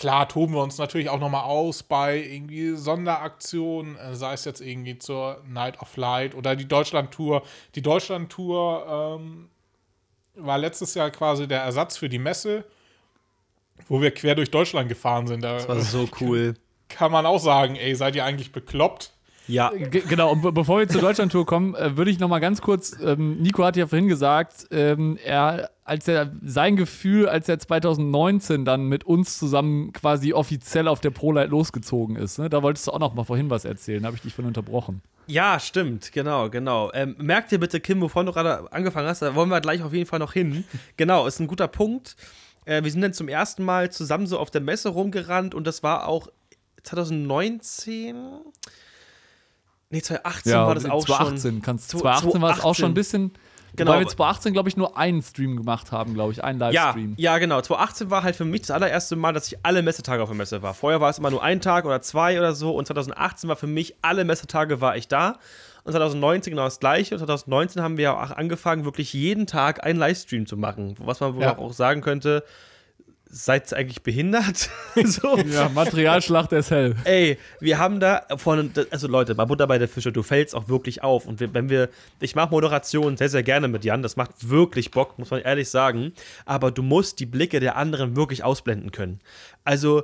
Klar 0.00 0.30
toben 0.30 0.54
wir 0.54 0.62
uns 0.62 0.78
natürlich 0.78 1.10
auch 1.10 1.20
nochmal 1.20 1.44
aus 1.44 1.82
bei 1.82 2.16
irgendwie 2.16 2.74
Sonderaktionen, 2.74 3.98
äh, 3.98 4.14
sei 4.14 4.32
es 4.32 4.46
jetzt 4.46 4.62
irgendwie 4.62 4.98
zur 4.98 5.42
Night 5.46 5.78
of 5.82 5.94
Light 5.98 6.34
oder 6.34 6.56
die 6.56 6.66
Deutschland-Tour. 6.66 7.42
Die 7.74 7.82
Deutschland-Tour 7.82 9.18
ähm, 9.20 9.50
war 10.36 10.56
letztes 10.56 10.94
Jahr 10.94 11.10
quasi 11.10 11.46
der 11.46 11.60
Ersatz 11.60 11.98
für 11.98 12.08
die 12.08 12.18
Messe, 12.18 12.64
wo 13.88 14.00
wir 14.00 14.10
quer 14.10 14.34
durch 14.34 14.50
Deutschland 14.50 14.88
gefahren 14.88 15.26
sind. 15.26 15.44
Da 15.44 15.56
Das 15.56 15.68
war 15.68 15.78
so 15.80 16.08
cool. 16.22 16.54
kann 16.88 17.12
man 17.12 17.26
auch 17.26 17.38
sagen, 17.38 17.76
ey, 17.76 17.94
seid 17.94 18.16
ihr 18.16 18.24
eigentlich 18.24 18.52
bekloppt? 18.52 19.12
Ja, 19.50 19.70
Ge- 19.70 20.02
Genau, 20.08 20.32
und 20.32 20.42
be 20.42 20.52
bevor 20.52 20.78
wir 20.78 20.88
zur 20.88 21.00
Deutschlandtour 21.00 21.44
kommen, 21.46 21.74
äh, 21.74 21.96
würde 21.96 22.10
ich 22.10 22.18
noch 22.18 22.28
mal 22.28 22.38
ganz 22.38 22.60
kurz, 22.60 22.96
ähm, 23.04 23.38
Nico 23.42 23.64
hat 23.64 23.76
ja 23.76 23.86
vorhin 23.86 24.08
gesagt, 24.08 24.66
ähm, 24.70 25.18
er, 25.24 25.70
als 25.84 26.06
er 26.08 26.32
sein 26.44 26.76
Gefühl, 26.76 27.28
als 27.28 27.48
er 27.48 27.58
2019 27.58 28.64
dann 28.64 28.84
mit 28.84 29.04
uns 29.04 29.38
zusammen 29.38 29.92
quasi 29.92 30.32
offiziell 30.32 30.88
auf 30.88 31.00
der 31.00 31.10
ProLight 31.10 31.50
losgezogen 31.50 32.16
ist, 32.16 32.38
ne? 32.38 32.48
da 32.48 32.62
wolltest 32.62 32.86
du 32.86 32.92
auch 32.92 32.98
noch 33.00 33.14
mal 33.14 33.24
vorhin 33.24 33.50
was 33.50 33.64
erzählen, 33.64 34.02
da 34.02 34.06
habe 34.06 34.16
ich 34.16 34.22
dich 34.22 34.34
von 34.34 34.44
unterbrochen. 34.46 35.02
Ja, 35.26 35.60
stimmt, 35.60 36.10
genau, 36.12 36.50
genau. 36.50 36.90
Ähm, 36.92 37.14
merk 37.18 37.48
dir 37.48 37.60
bitte, 37.60 37.78
Kim, 37.80 38.00
wovon 38.00 38.26
du 38.26 38.32
gerade 38.32 38.72
angefangen 38.72 39.06
hast, 39.08 39.22
da 39.22 39.34
wollen 39.34 39.48
wir 39.48 39.60
gleich 39.60 39.82
auf 39.82 39.92
jeden 39.92 40.06
Fall 40.06 40.18
noch 40.18 40.32
hin. 40.32 40.64
genau, 40.96 41.26
ist 41.26 41.38
ein 41.40 41.46
guter 41.46 41.68
Punkt. 41.68 42.16
Äh, 42.64 42.82
wir 42.82 42.90
sind 42.90 43.00
dann 43.00 43.12
zum 43.12 43.28
ersten 43.28 43.64
Mal 43.64 43.90
zusammen 43.92 44.26
so 44.26 44.38
auf 44.38 44.50
der 44.50 44.60
Messe 44.60 44.88
rumgerannt 44.90 45.54
und 45.54 45.66
das 45.66 45.82
war 45.82 46.08
auch 46.08 46.28
2019. 46.82 48.16
Nee, 49.90 50.02
2018 50.02 50.52
war 50.54 50.74
das 50.74 50.84
auch 50.86 51.04
2018, 51.04 51.52
schon. 51.54 51.62
Kannst, 51.62 51.90
Zwo- 51.90 52.00
2018 52.00 52.42
war 52.42 52.50
es 52.56 52.60
auch 52.64 52.74
schon 52.74 52.92
ein 52.92 52.94
2018. 52.94 52.94
bisschen, 52.94 53.32
Genau. 53.76 53.92
weil 53.92 54.00
wir 54.00 54.06
2018, 54.08 54.52
glaube 54.52 54.68
ich, 54.68 54.76
nur 54.76 54.96
einen 54.96 55.20
Stream 55.22 55.56
gemacht 55.56 55.90
haben, 55.92 56.14
glaube 56.14 56.32
ich, 56.32 56.42
einen 56.44 56.58
Ja, 56.60 56.66
Livestream. 56.68 57.14
ja, 57.18 57.38
genau. 57.38 57.60
2018 57.60 58.10
war 58.10 58.22
halt 58.22 58.36
für 58.36 58.44
mich 58.44 58.62
das 58.62 58.70
allererste 58.70 59.16
Mal, 59.16 59.32
dass 59.32 59.48
ich 59.48 59.58
alle 59.64 59.82
Messetage 59.82 60.22
auf 60.22 60.28
der 60.28 60.36
Messe 60.36 60.62
war. 60.62 60.74
Vorher 60.74 61.00
war 61.00 61.10
es 61.10 61.18
immer 61.18 61.30
nur 61.30 61.42
ein 61.42 61.60
Tag 61.60 61.84
oder 61.84 62.00
zwei 62.02 62.38
oder 62.38 62.54
so 62.54 62.72
und 62.74 62.86
2018 62.86 63.48
war 63.48 63.56
für 63.56 63.66
mich 63.66 63.96
alle 64.02 64.24
Messetage 64.24 64.80
war 64.80 64.96
ich 64.96 65.08
da. 65.08 65.38
Und 65.82 65.92
2019 65.92 66.52
genau 66.52 66.64
das 66.64 66.78
gleiche. 66.78 67.14
Und 67.14 67.20
2019 67.20 67.82
haben 67.82 67.96
wir 67.96 68.04
ja 68.04 68.22
auch 68.22 68.30
angefangen, 68.32 68.84
wirklich 68.84 69.12
jeden 69.12 69.46
Tag 69.46 69.82
einen 69.84 69.98
Livestream 69.98 70.46
zu 70.46 70.56
machen. 70.56 70.94
Was 70.98 71.20
man 71.20 71.34
wohl 71.34 71.42
Ja. 71.42 71.56
auch 71.58 71.72
sagen 71.72 72.00
könnte, 72.02 72.44
seid 73.30 73.72
ihr 73.72 73.78
eigentlich 73.78 74.02
behindert? 74.02 74.70
so. 75.04 75.38
Ja, 75.38 75.68
Materialschlacht 75.68 76.52
ist 76.52 76.70
hell. 76.70 76.96
Ey, 77.04 77.38
wir 77.60 77.78
haben 77.78 78.00
da 78.00 78.26
von, 78.36 78.72
also 78.90 79.06
Leute, 79.08 79.34
bei 79.34 79.44
Butter 79.44 79.66
bei 79.66 79.78
der 79.78 79.88
Fische, 79.88 80.12
du 80.12 80.22
fällst 80.22 80.54
auch 80.54 80.68
wirklich 80.68 81.02
auf. 81.02 81.26
Und 81.26 81.40
wenn 81.40 81.70
wir, 81.70 81.88
ich 82.20 82.34
mache 82.34 82.50
Moderation 82.50 83.16
sehr, 83.16 83.28
sehr 83.28 83.42
gerne 83.42 83.68
mit 83.68 83.84
Jan, 83.84 84.02
das 84.02 84.16
macht 84.16 84.50
wirklich 84.50 84.90
Bock, 84.90 85.18
muss 85.18 85.30
man 85.30 85.40
ehrlich 85.40 85.70
sagen. 85.70 86.12
Aber 86.44 86.70
du 86.70 86.82
musst 86.82 87.20
die 87.20 87.26
Blicke 87.26 87.60
der 87.60 87.76
anderen 87.76 88.16
wirklich 88.16 88.42
ausblenden 88.42 88.90
können. 88.90 89.20
Also, 89.64 90.02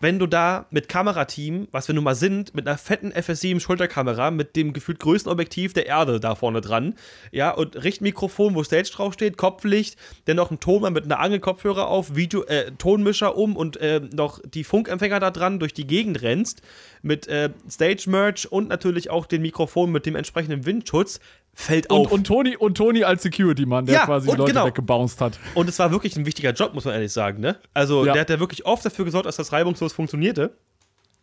wenn 0.00 0.18
du 0.18 0.26
da 0.26 0.66
mit 0.70 0.88
Kamerateam, 0.88 1.68
was 1.72 1.88
wir 1.88 1.94
nun 1.94 2.04
mal 2.04 2.14
sind, 2.14 2.54
mit 2.54 2.66
einer 2.66 2.78
fetten 2.78 3.12
FS7 3.12 3.60
Schulterkamera, 3.60 4.30
mit 4.30 4.56
dem 4.56 4.72
gefühlt 4.72 4.98
größten 4.98 5.30
Objektiv 5.30 5.72
der 5.72 5.86
Erde 5.86 6.20
da 6.20 6.34
vorne 6.34 6.60
dran, 6.60 6.94
ja, 7.32 7.50
und 7.50 7.82
Richtmikrofon, 7.82 8.54
wo 8.54 8.62
Stage 8.62 8.90
draufsteht, 8.94 9.36
Kopflicht, 9.36 9.96
dann 10.26 10.36
noch 10.36 10.50
ein 10.50 10.60
Tonmann 10.60 10.92
mit 10.92 11.04
einer 11.04 11.20
Angelkopfhörer 11.20 11.88
auf, 11.88 12.14
Video, 12.14 12.44
äh, 12.44 12.72
Tonmischer 12.78 13.36
um 13.36 13.56
und 13.56 13.76
äh, 13.78 14.00
noch 14.12 14.40
die 14.44 14.64
Funkempfänger 14.64 15.20
da 15.20 15.30
dran 15.30 15.58
durch 15.58 15.74
die 15.74 15.86
Gegend 15.86 16.22
rennst, 16.22 16.62
mit 17.02 17.26
äh, 17.28 17.50
Stage-Merch 17.68 18.50
und 18.50 18.68
natürlich 18.68 19.10
auch 19.10 19.26
den 19.26 19.42
Mikrofon 19.42 19.90
mit 19.90 20.06
dem 20.06 20.16
entsprechenden 20.16 20.66
Windschutz, 20.66 21.20
fällt 21.60 21.90
auf. 21.90 22.06
Und, 22.06 22.12
und, 22.12 22.26
Toni, 22.26 22.56
und 22.56 22.76
Toni 22.76 23.02
als 23.02 23.24
Security-Mann, 23.24 23.86
der 23.86 23.94
Ja, 23.96 24.04
quasi 24.06 24.30
die 24.30 24.36
Leute 24.36 24.52
genau. 24.52 24.66
weggebounced 24.66 25.20
hat. 25.20 25.40
Und 25.54 25.68
es 25.68 25.76
war 25.80 25.90
wirklich 25.90 26.16
ein 26.16 26.24
wichtiger 26.24 26.52
Job, 26.52 26.72
muss 26.72 26.84
man 26.84 26.94
ehrlich 26.94 27.12
sagen, 27.12 27.40
ne? 27.40 27.56
Also, 27.74 28.06
Ja. 28.06 28.12
der 28.12 28.20
hat 28.22 28.30
ja 28.30 28.38
wirklich 28.38 28.64
oft 28.64 28.84
dafür 28.84 29.04
gesorgt, 29.04 29.26
dass 29.26 29.36
das 29.36 29.52
reibungslos 29.52 29.92
funktionierte. 29.92 30.56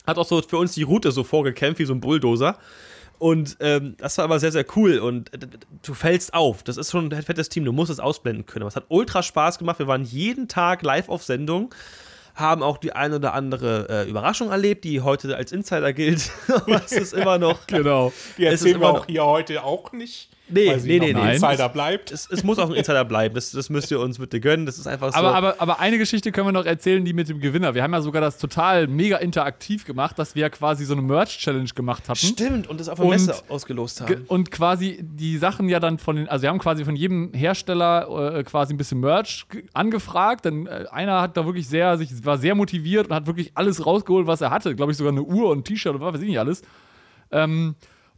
Hat 0.05 0.17
auch 0.17 0.27
so 0.27 0.41
für 0.41 0.57
uns 0.57 0.73
die 0.73 0.83
Route 0.83 1.11
so 1.13 1.23
vorgekämpft 1.23 1.79
wie 1.79 1.85
so 1.85 1.93
ein 1.93 2.01
Bulldozer. 2.01 2.57
Und 3.17 3.55
ähm, 3.61 3.95
das 3.97 4.17
war 4.17 4.25
aber 4.25 4.41
sehr, 4.41 4.51
sehr 4.51 4.65
cool. 4.75 4.99
Und 4.99 5.33
äh, 5.33 5.47
du 5.83 5.93
fällst 5.93 6.33
auf. 6.33 6.63
Das 6.63 6.75
ist 6.75 6.91
schon 6.91 7.11
ein 7.11 7.23
fettes 7.23 7.47
Team. 7.47 7.63
Du 7.63 7.71
musst 7.71 7.89
es 7.89 8.01
ausblenden 8.01 8.45
können. 8.45 8.63
Aber 8.63 8.67
es 8.69 8.75
hat 8.75 8.85
ultra 8.89 9.23
Spaß 9.23 9.57
gemacht. 9.57 9.79
Wir 9.79 9.87
waren 9.87 10.03
jeden 10.03 10.49
Tag 10.49 10.83
live 10.83 11.07
auf 11.07 11.23
Sendung. 11.23 11.73
Haben 12.35 12.63
auch 12.63 12.77
die 12.77 12.93
eine 12.93 13.15
oder 13.15 13.33
andere 13.33 13.87
äh, 13.89 14.09
Überraschung 14.09 14.51
erlebt, 14.51 14.83
die 14.83 15.01
heute 15.01 15.35
als 15.35 15.51
Insider 15.51 15.93
gilt. 15.93 16.31
Aber 16.47 16.83
es 16.83 16.91
ist 16.91 17.13
immer 17.13 17.37
noch. 17.37 17.65
Genau. 17.67 18.13
Die 18.37 18.45
Es 18.45 18.55
ist 18.55 18.65
erzählen 18.65 18.81
wir 18.81 18.89
auch 18.89 19.05
hier 19.05 19.25
heute 19.25 19.63
auch 19.63 19.91
nicht. 19.91 20.29
Nee, 20.47 20.67
weil 20.67 20.79
sie 20.79 20.87
nee, 20.89 20.99
noch 20.99 21.05
nee, 21.07 21.13
ein 21.15 21.25
nee. 21.27 21.33
Insider 21.33 21.69
bleibt. 21.69 22.11
Es, 22.11 22.29
es 22.29 22.43
muss 22.43 22.59
auch 22.59 22.69
ein 22.69 22.75
Insider 22.75 23.03
bleiben. 23.03 23.33
Das, 23.33 23.51
das 23.51 23.69
müsst 23.71 23.89
ihr 23.89 23.99
uns 23.99 24.19
bitte 24.19 24.39
gönnen. 24.39 24.67
Das 24.67 24.77
ist 24.77 24.85
einfach 24.85 25.11
so. 25.11 25.17
Aber, 25.17 25.33
aber, 25.33 25.55
aber 25.59 25.79
eine 25.79 25.97
Geschichte 25.97 26.31
können 26.31 26.47
wir 26.47 26.51
noch 26.51 26.65
erzählen, 26.65 27.03
die 27.03 27.13
mit 27.13 27.29
dem 27.29 27.39
Gewinner. 27.39 27.73
Wir 27.73 27.81
haben 27.81 27.93
ja 27.93 28.01
sogar 28.01 28.21
das 28.21 28.37
total 28.37 28.85
mega 28.87 29.17
interaktiv 29.17 29.85
gemacht, 29.85 30.19
dass 30.19 30.35
wir 30.35 30.41
ja 30.43 30.49
quasi 30.49 30.85
so 30.85 30.93
eine 30.93 31.01
Merch-Challenge 31.01 31.69
gemacht 31.73 32.03
hatten. 32.09 32.19
Stimmt, 32.27 32.67
und 32.67 32.79
das 32.79 32.89
auf 32.89 32.97
der 32.99 33.05
Und- 33.05 33.11
Messe 33.11 33.33
ausgelost 33.49 34.05
Ge- 34.05 34.17
haben. 34.17 34.25
Und 34.27 34.51
quasi 34.51 34.99
die 35.01 35.37
Sachen 35.39 35.67
ja 35.67 35.79
dann 35.79 35.97
von 35.97 36.15
den, 36.15 36.29
also 36.29 36.43
wir 36.43 36.49
haben 36.49 36.59
quasi 36.59 36.85
von 36.85 36.95
jedem 36.95 37.33
Hersteller 37.33 38.35
äh, 38.37 38.43
quasi 38.43 38.73
ein 38.73 38.77
bisschen 38.77 38.99
Merch 38.99 39.47
ge- 39.49 39.63
angefragt. 39.73 40.45
Dann 40.45 40.67
äh, 40.67 40.85
einer 40.91 41.21
hat 41.21 41.37
da 41.37 41.45
wirklich 41.47 41.67
sehr, 41.67 41.97
sich 41.97 42.23
war 42.23 42.37
sehr 42.37 42.53
motiviert 42.53 43.07
und 43.07 43.15
hat 43.15 43.25
wirklich 43.25 43.51
alles 43.55 43.83
rausgeholt, 43.83 44.27
was 44.27 44.41
er 44.41 44.51
hatte. 44.51 44.75
Glaube 44.75 44.91
ich 44.91 44.97
sogar 44.99 45.11
eine 45.11 45.23
Uhr 45.23 45.49
und 45.49 45.59
ein 45.59 45.63
T-Shirt 45.63 45.95
oder 45.95 46.05
was 46.05 46.13
weiß 46.13 46.21
ich 46.21 46.27
nicht 46.27 46.39
alles. 46.39 46.61
Ähm, 47.31 47.73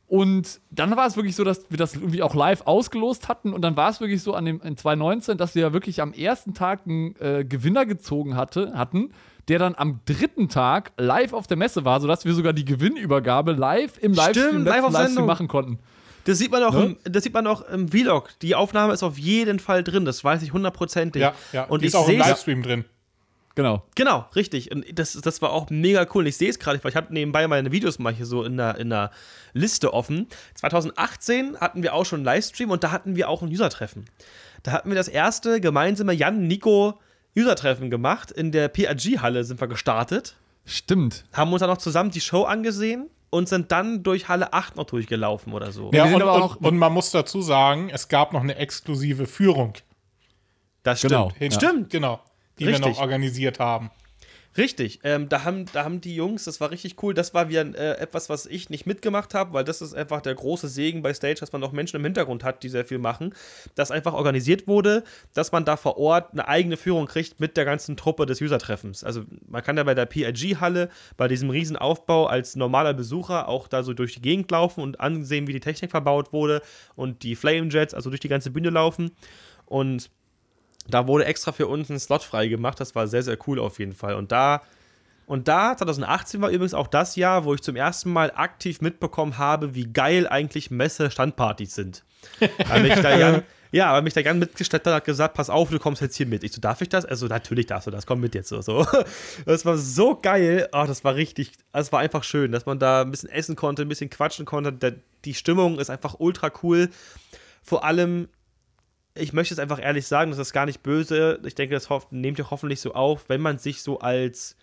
und 0.08 0.62
dann 0.72 0.96
war 0.96 1.06
es 1.06 1.18
wirklich 1.18 1.36
so, 1.36 1.44
dass 1.44 1.70
wir 1.70 1.78
das 1.78 1.96
irgendwie 1.96 2.22
auch 2.24 2.34
live 2.34 2.62
ausgelost 2.66 3.28
hatten. 3.28 3.52
Und 3.54 3.62
dann 3.62 3.76
war 3.76 3.90
es 3.90 4.00
wirklich 4.00 4.24
so 4.24 4.34
an 4.34 4.46
dem, 4.46 4.62
in 4.62 4.78
2019, 4.78 5.38
dass 5.38 5.54
wir 5.54 5.64
ja 5.64 5.74
wirklich 5.74 6.02
am 6.02 6.14
ersten 6.14 6.54
Tag 6.54 6.82
einen 6.86 7.16
äh, 7.20 7.44
Gewinner 7.44 7.86
gezogen 7.86 8.36
hatte, 8.38 8.74
hatten, 8.74 9.12
der 9.50 9.60
dann 9.60 9.76
am 9.76 10.00
dritten 10.06 10.48
Tag 10.48 10.94
live 10.98 11.34
auf 11.34 11.46
der 11.48 11.58
Messe 11.58 11.84
war, 11.84 12.00
sodass 12.00 12.24
wir 12.24 12.34
sogar 12.34 12.54
die 12.54 12.64
Gewinnübergabe 12.66 13.52
live 13.52 13.98
im 14.02 14.14
Livestream, 14.14 14.64
live 14.64 14.66
letzten 14.66 14.86
auf 14.86 14.92
Livestream 14.94 15.08
Sendung. 15.08 15.26
machen 15.26 15.48
konnten. 15.50 15.80
Das 16.24 16.38
sieht 16.38 16.52
man 16.52 16.64
auch, 16.64 16.74
Ne? 16.74 16.96
im, 17.04 17.14
das 17.14 17.24
sieht 17.24 17.34
man 17.34 17.46
auch 17.48 17.62
im 17.70 17.90
Vlog. 17.90 18.30
Die 18.42 18.56
Aufnahme 18.56 18.94
ist 18.94 19.04
auf 19.04 19.18
jeden 19.18 19.60
Fall 19.60 19.84
drin, 19.84 20.06
das 20.06 20.24
weiß 20.24 20.42
ich 20.42 20.54
hundertprozentig. 20.54 21.22
Ja, 21.22 21.34
ja. 21.52 21.64
Und 21.66 21.82
die 21.82 21.88
ich 21.88 21.94
ist 21.94 21.96
auch 21.96 22.08
im 22.08 22.20
Livestream 22.20 22.64
drin. 22.64 22.86
Genau. 23.58 23.82
Genau, 23.96 24.24
richtig. 24.36 24.72
Und 24.72 24.86
das, 25.00 25.14
das 25.14 25.42
war 25.42 25.52
auch 25.52 25.72
mega 25.72 26.06
cool. 26.14 26.28
Ich 26.28 26.38
sehe 26.38 26.48
es 26.48 26.60
gerade, 26.60 26.84
weil 26.84 26.92
ich 26.92 26.96
habe 26.96 27.12
nebenbei 27.12 27.48
meine 27.48 27.72
Videos 27.72 27.98
mal 27.98 28.14
hier 28.14 28.28
so 28.28 28.44
in 28.44 28.56
der, 28.56 28.78
in 28.78 28.92
der 28.92 29.10
Liste 29.54 29.96
offen. 29.96 30.28
2018 30.54 31.60
hatten 31.60 31.82
wir 31.82 31.96
auch 31.96 32.06
schon 32.06 32.20
einen 32.20 32.26
Livestream 32.26 32.70
und 32.70 32.84
da 32.84 32.92
hatten 32.92 33.16
wir 33.16 33.28
auch 33.28 33.42
ein 33.42 33.50
User-Treffen. 33.50 34.06
Da 34.62 34.74
hatten 34.74 34.90
wir 34.90 34.96
das 34.96 35.08
erste 35.08 35.60
gemeinsame 35.60 36.14
Jan-Nico 36.14 37.00
User-Treffen 37.36 37.90
gemacht. 37.90 38.30
In 38.30 38.52
der 38.52 38.68
PRG-Halle 38.68 39.44
sind 39.44 39.60
wir 39.60 39.68
gestartet. 39.68 40.36
Stimmt. 40.64 41.26
Haben 41.34 41.52
uns 41.52 41.62
dann 41.62 41.72
noch 41.72 41.80
zusammen 41.80 42.12
die 42.12 42.22
Show 42.22 42.44
angesehen 42.44 43.10
und 43.32 43.50
sind 43.50 43.72
dann 43.72 44.04
durch 44.04 44.28
Halle 44.28 44.54
8 44.54 44.76
noch 44.76 44.86
durchgelaufen 44.86 45.52
oder 45.52 45.72
so. 45.72 45.90
Ja, 45.94 46.06
und, 46.06 46.22
und, 46.22 46.58
und, 46.58 46.78
man 46.78 46.94
muss 46.94 47.10
dazu 47.10 47.42
sagen, 47.42 47.90
es 47.92 48.08
gab 48.08 48.34
noch 48.34 48.42
eine 48.42 48.56
exklusive 48.58 49.26
Führung. 49.26 49.74
Das 50.84 51.00
stimmt. 51.00 51.12
Genau. 51.12 51.32
Hin, 51.34 51.52
stimmt. 51.52 51.90
Genau. 51.90 52.20
Die 52.60 52.66
Richtig. 52.66 52.86
wir 52.86 52.92
noch 52.92 53.00
organisiert 53.00 53.60
haben. 53.60 53.92
Richtig, 54.58 55.02
ähm, 55.04 55.30
da, 55.30 55.44
haben, 55.44 55.66
da 55.72 55.84
haben 55.84 56.02
die 56.02 56.16
Jungs, 56.16 56.46
das 56.46 56.60
war 56.60 56.72
richtig 56.72 57.04
cool, 57.04 57.14
das 57.14 57.36
war 57.36 57.48
wieder 57.48 57.62
äh, 57.76 58.00
etwas, 58.00 58.28
was 58.28 58.48
ich 58.48 58.72
nicht 58.72 58.88
mitgemacht 58.88 59.36
habe, 59.36 59.54
weil 59.54 59.64
das 59.64 59.84
ist 59.84 59.94
einfach 59.94 60.20
der 60.20 60.34
große 60.34 60.68
Segen 60.68 61.04
bei 61.04 61.14
Stage, 61.14 61.40
dass 61.40 61.52
man 61.52 61.62
noch 61.62 61.74
Menschen 61.74 61.98
im 61.98 62.04
Hintergrund 62.04 62.44
hat, 62.44 62.64
die 62.64 62.70
sehr 62.70 62.84
viel 62.84 62.98
machen, 62.98 63.36
dass 63.76 63.92
einfach 63.92 64.14
organisiert 64.14 64.68
wurde, 64.68 65.04
dass 65.36 65.52
man 65.52 65.64
da 65.64 65.78
vor 65.78 66.00
Ort 66.00 66.34
eine 66.34 66.48
eigene 66.48 66.76
Führung 66.76 67.06
kriegt 67.06 67.40
mit 67.40 67.56
der 67.56 67.66
ganzen 67.66 67.98
Truppe 67.98 68.26
des 68.26 68.42
User-Treffens. 68.42 69.04
Also 69.04 69.26
man 69.48 69.62
kann 69.62 69.78
ja 69.78 69.84
bei 69.84 69.94
der 69.94 70.08
PIG-Halle, 70.08 70.90
bei 71.18 71.28
diesem 71.28 71.52
riesen 71.52 71.78
Aufbau 71.78 72.26
als 72.26 72.56
normaler 72.56 72.96
Besucher 72.96 73.48
auch 73.48 73.68
da 73.68 73.84
so 73.84 73.94
durch 73.94 74.16
die 74.16 74.22
Gegend 74.22 74.50
laufen 74.50 74.82
und 74.82 75.00
ansehen, 75.00 75.46
wie 75.46 75.54
die 75.54 75.60
Technik 75.60 75.92
verbaut 75.92 76.34
wurde 76.34 76.64
und 76.96 77.22
die 77.22 77.36
Flame 77.36 77.70
Jets, 77.70 77.94
also 77.94 78.10
durch 78.10 78.22
die 78.22 78.30
ganze 78.30 78.50
Bühne 78.50 78.72
laufen 78.72 79.12
und 79.68 80.10
da 80.90 81.08
wurde 81.08 81.26
extra 81.26 81.52
für 81.52 81.68
uns 81.68 81.90
ein 81.90 82.00
Slot 82.00 82.24
frei 82.24 82.48
gemacht. 82.48 82.80
Das 82.80 82.96
war 82.96 83.08
sehr, 83.08 83.24
sehr 83.24 83.38
cool 83.48 83.60
auf 83.60 83.80
jeden 83.80 83.94
Fall. 83.94 84.16
Und 84.16 84.32
da, 84.32 84.62
und 85.26 85.48
da, 85.48 85.76
2018 85.76 86.42
war 86.42 86.50
übrigens 86.50 86.74
auch 86.74 86.88
das 86.88 87.16
Jahr, 87.16 87.44
wo 87.46 87.54
ich 87.54 87.62
zum 87.62 87.76
ersten 87.76 88.12
Mal 88.12 88.32
aktiv 88.34 88.82
mitbekommen 88.82 89.38
habe, 89.38 89.76
wie 89.76 89.92
geil 89.92 90.28
eigentlich 90.28 90.72
Messe-Standpartys 90.72 91.76
sind. 91.76 92.04
weil 92.68 92.82
mich 92.84 92.96
da 92.96 93.18
Jan, 93.18 93.44
ja, 93.72 93.94
weil 93.94 94.02
mich 94.02 94.14
der 94.14 94.24
Jan 94.24 94.40
mitgestellt 94.40 94.86
hat, 94.86 94.94
hat 94.94 95.06
gesagt, 95.06 95.34
pass 95.34 95.50
auf, 95.50 95.70
du 95.70 95.80
kommst 95.80 96.02
jetzt 96.02 96.16
hier 96.16 96.26
mit. 96.26 96.44
Ich 96.44 96.54
so, 96.54 96.62
darf 96.62 96.82
ich 96.82 96.90
das? 96.90 97.06
Also, 97.06 97.28
natürlich 97.28 97.66
darfst 97.66 97.88
du 97.88 97.92
das, 97.92 98.06
komm 98.06 98.22
mit 98.22 98.36
jetzt 98.36 98.50
so. 98.50 98.62
so. 98.62 98.86
Das 99.46 99.66
war 99.66 99.78
so 99.78 100.16
geil. 100.16 100.70
Oh, 100.72 100.86
das 100.88 101.04
war 101.04 101.16
richtig, 101.16 101.52
das 101.74 101.92
war 101.92 102.00
einfach 102.00 102.24
schön, 102.24 102.52
dass 102.52 102.66
man 102.66 102.80
da 102.80 103.02
ein 103.02 103.12
bisschen 103.12 103.30
essen 103.30 103.56
konnte, 103.56 103.82
ein 103.82 103.90
bisschen 103.90 104.10
quatschen 104.10 104.46
konnte. 104.46 105.02
Die 105.26 105.34
Stimmung 105.34 105.80
ist 105.80 105.90
einfach 105.90 106.16
ultra 106.20 106.52
cool. 106.64 106.90
Vor 107.64 107.84
allem, 107.84 108.30
ich 109.20 109.34
möchte 109.34 109.54
es 109.54 109.60
einfach 109.60 109.82
ehrlich 109.82 110.08
sagen, 110.08 110.32
das 110.32 110.40
ist 110.40 110.54
gar 110.54 110.66
nicht 110.66 110.84
böse. 110.84 111.40
Ich 111.46 111.56
denke, 111.56 111.76
das 111.76 111.90
nehmt 112.12 112.40
ihr 112.40 112.50
hoffentlich 112.50 112.82
so 112.82 112.94
auf, 112.94 113.30
wenn 113.30 113.42
man 113.42 113.58
sich 113.58 113.82
so 113.82 114.00
als 114.00 114.56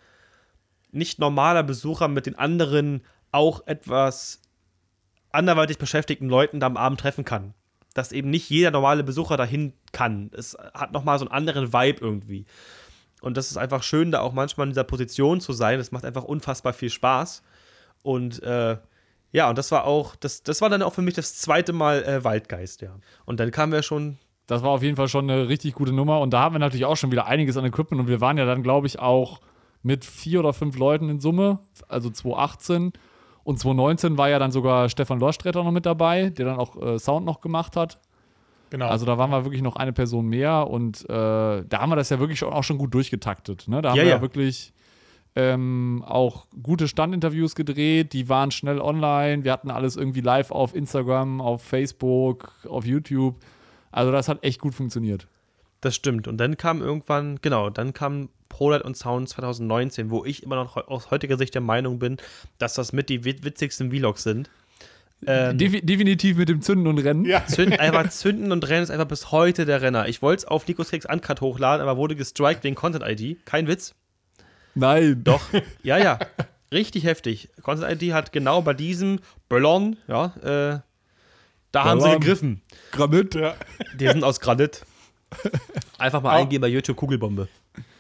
nicht 0.91 1.19
normaler 1.19 1.63
Besucher 1.63 2.09
mit 2.09 2.27
den 2.27 2.39
anderen 2.39 3.03
auch 3.33 3.67
etwas 3.67 4.41
anderweitig 5.33 5.79
beschäftigten 5.79 6.29
Leuten 6.29 6.61
da 6.61 6.67
am 6.67 6.77
Abend 6.77 7.01
treffen 7.01 7.25
kann. 7.25 7.55
Dass 7.93 8.13
eben 8.13 8.31
nicht 8.31 8.49
jeder 8.51 8.71
normale 8.71 9.05
Besucher 9.05 9.37
dahin 9.37 9.73
kann. 9.93 10.31
Es 10.37 10.57
hat 10.75 10.93
nochmal 10.93 11.19
so 11.19 11.25
einen 11.25 11.33
anderen 11.33 11.73
Vibe 11.73 12.01
irgendwie. 12.01 12.47
Und 13.21 13.37
das 13.37 13.51
ist 13.51 13.57
einfach 13.57 13.83
schön, 13.83 14.11
da 14.11 14.21
auch 14.21 14.33
manchmal 14.33 14.67
in 14.67 14.71
dieser 14.71 14.85
Position 14.85 15.41
zu 15.41 15.53
sein. 15.53 15.79
Das 15.79 15.93
macht 15.93 16.05
einfach 16.05 16.25
unfassbar 16.25 16.73
viel 16.73 16.91
Spaß. 16.91 17.43
Und 18.03 18.43
äh, 18.43 18.77
ja, 19.33 19.49
und 19.49 19.59
das 19.59 19.73
war 19.73 19.85
auch, 19.85 20.15
das, 20.15 20.43
das 20.43 20.61
war 20.61 20.69
dann 20.71 20.83
auch 20.83 20.95
für 20.95 21.03
mich 21.03 21.15
das 21.15 21.35
zweite 21.37 21.73
Mal 21.73 22.05
äh, 22.05 22.23
Waldgeist, 22.23 22.83
ja. 22.83 22.95
Und 23.25 23.41
dann 23.41 23.51
kamen 23.51 23.73
wir 23.73 23.83
schon 23.83 24.19
das 24.47 24.63
war 24.63 24.71
auf 24.71 24.83
jeden 24.83 24.97
Fall 24.97 25.09
schon 25.09 25.31
eine 25.31 25.49
richtig 25.49 25.75
gute 25.75 25.93
Nummer. 25.93 26.21
Und 26.21 26.31
da 26.33 26.41
haben 26.41 26.55
wir 26.55 26.59
natürlich 26.59 26.85
auch 26.85 26.97
schon 26.97 27.11
wieder 27.11 27.27
einiges 27.27 27.57
an 27.57 27.65
Equipment. 27.65 28.01
Und 28.01 28.09
wir 28.09 28.21
waren 28.21 28.37
ja 28.37 28.45
dann, 28.45 28.63
glaube 28.63 28.87
ich, 28.87 28.99
auch 28.99 29.41
mit 29.83 30.05
vier 30.05 30.41
oder 30.41 30.53
fünf 30.53 30.77
Leuten 30.77 31.09
in 31.09 31.21
Summe, 31.21 31.61
also 31.89 32.11
2018. 32.11 32.93
Und 33.45 33.59
2019 33.59 34.19
war 34.19 34.29
ja 34.31 34.39
dann 34.39 34.51
sogar 34.51 34.89
Stefan 34.89 35.21
Lorstretter 35.21 35.63
noch 35.63 35.71
mit 35.71 35.87
dabei, 35.87 36.31
der 36.31 36.47
dann 36.47 36.57
auch 36.57 36.81
äh, 36.81 36.99
Sound 36.99 37.27
noch 37.27 37.41
gemacht 37.41 37.77
hat. 37.77 37.99
Genau. 38.71 38.89
Also 38.89 39.07
da 39.07 39.19
waren 39.19 39.31
wir 39.31 39.45
wirklich 39.45 39.63
noch 39.63 39.77
eine 39.77 39.93
Person 39.93 40.27
mehr 40.27 40.69
und 40.69 41.09
äh, 41.09 41.13
da 41.13 41.65
haben 41.73 41.91
wir 41.91 41.97
das 41.97 42.11
ja 42.11 42.19
wirklich 42.19 42.43
auch 42.43 42.65
schon 42.65 42.79
gut 42.79 42.93
durchgetaktet. 42.93 43.69
Ne? 43.69 43.83
Da 43.83 43.91
haben 43.91 43.99
ja, 43.99 44.03
wir 44.03 44.11
ja 44.11 44.21
wirklich 44.23 44.73
ähm, 45.37 46.03
auch 46.07 46.47
gute 46.63 46.89
Standinterviews 46.89 47.55
gedreht, 47.55 48.13
die 48.15 48.29
waren 48.29 48.51
schnell 48.51 48.81
online. 48.81 49.45
Wir 49.45 49.53
hatten 49.53 49.71
alles 49.71 49.97
irgendwie 49.97 50.23
live 50.23 50.51
auf 50.51 50.75
Instagram, 50.75 51.41
auf 51.41 51.63
Facebook, 51.63 52.53
auf 52.69 52.87
YouTube. 52.87 53.37
Also 53.95 54.11
das 54.11 54.29
hat 54.29 54.43
echt 54.43 54.61
gut 54.61 54.75
funktioniert. 54.75 55.29
Das 55.81 55.95
stimmt. 55.95 56.27
Und 56.27 56.39
dann 56.39 56.57
kam 56.57 56.83
irgendwann, 56.83 57.39
genau, 57.43 57.71
dann 57.71 57.93
kam 57.93 58.29
ProLight 58.49 58.83
und 58.83 58.97
Sound 58.97 59.29
2019, 59.29 60.11
wo 60.11 60.25
ich 60.25 60.43
immer 60.43 60.57
noch 60.57 60.77
aus 60.77 61.11
heutiger 61.11 61.39
Sicht 61.39 61.55
der 61.55 61.61
Meinung 61.61 61.99
bin, 62.01 62.17
dass 62.59 62.75
das 62.75 62.93
mit 62.93 63.09
die 63.09 63.25
witzigsten 63.25 63.91
Vlogs 63.91 64.25
sind. 64.25 64.51
Ähm, 65.27 65.57
definitiv 65.57 66.37
mit 66.37 66.49
dem 66.49 66.61
Zünden 66.61 66.89
und 66.89 66.99
Rennen. 66.99 67.25
Ja. 67.25 67.47
Zünden, 67.47 67.79
einfach 67.79 68.11
Zünden 68.11 68.51
und 68.51 68.69
Rennen 68.69 68.83
ist 68.83 68.91
einfach 68.91 69.07
bis 69.07 69.31
heute 69.31 69.65
der 69.65 69.81
Renner. 69.81 70.09
Ich 70.09 70.23
wollte 70.23 70.41
es 70.41 70.45
auf 70.45 70.67
Nikos 70.67 70.91
Kicks 70.91 71.07
Uncut 71.07 71.41
hochladen, 71.41 71.81
aber 71.81 71.97
wurde 71.97 72.17
gestrikt 72.17 72.65
wegen 72.65 72.75
Content-ID. 72.75 73.47
Kein 73.47 73.69
Witz. 73.69 73.95
Nein. 74.75 75.23
Doch. 75.23 75.43
Ja, 75.83 75.99
ja. 75.99 76.19
Richtig 76.73 77.05
heftig. 77.05 77.51
Content-ID 77.63 78.13
hat 78.13 78.33
genau 78.33 78.61
bei 78.61 78.75
diesem 78.75 79.21
Ballon, 79.49 79.97
ja, 80.09 80.35
äh, 80.43 80.81
da 81.75 81.85
haben 81.85 82.01
sie 82.01 82.11
gegriffen. 82.11 82.63
Granit, 82.93 83.35
ja. 83.35 83.55
Die 83.99 84.07
sind 84.07 84.23
aus 84.23 84.41
Granit. 84.41 84.85
Einfach 85.99 86.23
mal 86.23 86.37
eingeben 86.37 86.63
bei 86.63 86.69
YouTube 86.69 86.97
Kugelbombe. 86.97 87.49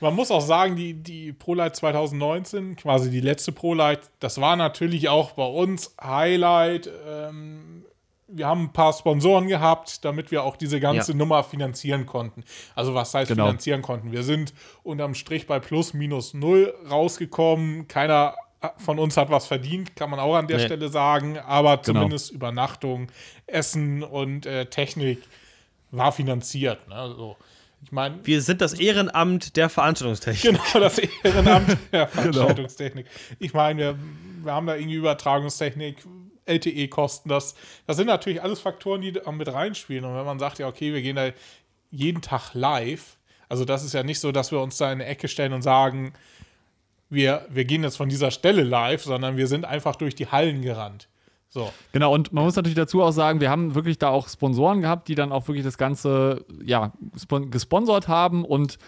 Man 0.00 0.14
muss 0.14 0.30
auch 0.30 0.40
sagen, 0.40 0.76
die, 0.76 0.94
die 0.94 1.32
ProLight 1.32 1.74
2019, 1.74 2.76
quasi 2.76 3.10
die 3.10 3.20
letzte 3.20 3.50
ProLight, 3.50 4.10
das 4.20 4.40
war 4.40 4.54
natürlich 4.54 5.08
auch 5.08 5.32
bei 5.32 5.46
uns 5.46 5.94
Highlight. 6.00 6.88
Ähm, 7.06 7.84
wir 8.28 8.46
haben 8.46 8.64
ein 8.64 8.72
paar 8.72 8.92
Sponsoren 8.92 9.48
gehabt, 9.48 10.04
damit 10.04 10.30
wir 10.30 10.44
auch 10.44 10.56
diese 10.56 10.78
ganze 10.80 11.12
ja. 11.12 11.18
Nummer 11.18 11.42
finanzieren 11.42 12.06
konnten. 12.06 12.44
Also 12.74 12.94
was 12.94 13.12
heißt 13.14 13.28
genau. 13.28 13.46
finanzieren 13.46 13.82
konnten? 13.82 14.12
Wir 14.12 14.22
sind 14.22 14.54
unterm 14.82 15.14
Strich 15.14 15.46
bei 15.46 15.58
plus 15.58 15.94
minus 15.94 16.34
null 16.34 16.74
rausgekommen. 16.88 17.88
Keiner 17.88 18.34
von 18.78 18.98
uns 18.98 19.16
hat 19.16 19.30
was 19.30 19.46
verdient, 19.46 19.96
kann 19.96 20.10
man 20.10 20.20
auch 20.20 20.34
an 20.34 20.46
der 20.46 20.58
nee. 20.58 20.64
Stelle 20.64 20.88
sagen. 20.88 21.38
Aber 21.38 21.78
genau. 21.78 22.00
zumindest. 22.00 22.32
Übernachtung, 22.32 23.08
Essen 23.46 24.02
und 24.02 24.46
äh, 24.46 24.66
Technik 24.66 25.22
war 25.90 26.12
finanziert. 26.12 26.88
Ne? 26.88 26.94
Also, 26.94 27.36
ich 27.82 27.92
meine, 27.92 28.18
wir 28.24 28.40
sind 28.40 28.60
das 28.60 28.72
Ehrenamt 28.74 29.56
der 29.56 29.68
Veranstaltungstechnik. 29.68 30.52
Genau, 30.54 30.84
das 30.84 30.98
Ehrenamt 30.98 31.76
der 31.92 32.06
genau. 32.06 32.22
Veranstaltungstechnik. 32.22 33.06
Ich 33.38 33.52
meine, 33.52 33.78
wir, 33.78 33.98
wir 34.42 34.52
haben 34.52 34.66
da 34.66 34.74
irgendwie 34.74 34.96
Übertragungstechnik, 34.96 35.98
LTE-Kosten. 36.46 37.28
Das, 37.28 37.54
das 37.86 37.96
sind 37.96 38.06
natürlich 38.06 38.42
alles 38.42 38.60
Faktoren, 38.60 39.02
die 39.02 39.12
da 39.12 39.30
mit 39.32 39.52
reinspielen. 39.52 40.04
Und 40.04 40.16
wenn 40.16 40.24
man 40.24 40.38
sagt, 40.38 40.58
ja, 40.58 40.68
okay, 40.68 40.92
wir 40.92 41.02
gehen 41.02 41.16
da 41.16 41.30
jeden 41.90 42.22
Tag 42.22 42.54
live, 42.54 43.16
also 43.48 43.64
das 43.64 43.84
ist 43.84 43.92
ja 43.92 44.02
nicht 44.02 44.20
so, 44.20 44.32
dass 44.32 44.50
wir 44.50 44.60
uns 44.60 44.78
da 44.78 44.86
in 44.86 45.00
eine 45.00 45.06
Ecke 45.06 45.28
stellen 45.28 45.52
und 45.52 45.62
sagen, 45.62 46.14
wir, 47.10 47.46
wir 47.50 47.64
gehen 47.64 47.82
jetzt 47.82 47.96
von 47.96 48.08
dieser 48.08 48.30
Stelle 48.30 48.62
live, 48.62 49.02
sondern 49.02 49.36
wir 49.36 49.46
sind 49.46 49.64
einfach 49.64 49.96
durch 49.96 50.14
die 50.14 50.26
Hallen 50.26 50.62
gerannt. 50.62 51.08
So. 51.48 51.72
Genau, 51.92 52.12
und 52.12 52.32
man 52.32 52.44
muss 52.44 52.56
natürlich 52.56 52.74
dazu 52.74 53.00
auch 53.00 53.12
sagen, 53.12 53.40
wir 53.40 53.48
haben 53.48 53.76
wirklich 53.76 53.98
da 53.98 54.08
auch 54.08 54.28
Sponsoren 54.28 54.80
gehabt, 54.80 55.06
die 55.06 55.14
dann 55.14 55.30
auch 55.30 55.46
wirklich 55.46 55.64
das 55.64 55.78
Ganze 55.78 56.44
ja, 56.64 56.92
gesponsert 57.50 58.08
haben 58.08 58.44
und 58.44 58.78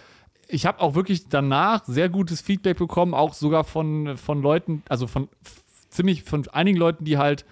ich 0.49 0.65
habe 0.65 0.81
auch 0.81 0.95
wirklich 0.95 1.29
danach 1.29 1.85
sehr 1.85 2.09
gutes 2.09 2.41
Feedback 2.41 2.77
bekommen, 2.77 3.13
auch 3.13 3.33
sogar 3.33 3.63
von, 3.63 4.17
von 4.17 4.41
Leuten, 4.41 4.83
also 4.89 5.07
von 5.07 5.29
ziemlich 5.89 6.23
von 6.23 6.47
einigen 6.49 6.77
Leuten, 6.77 7.05
die 7.05 7.17
halt 7.17 7.45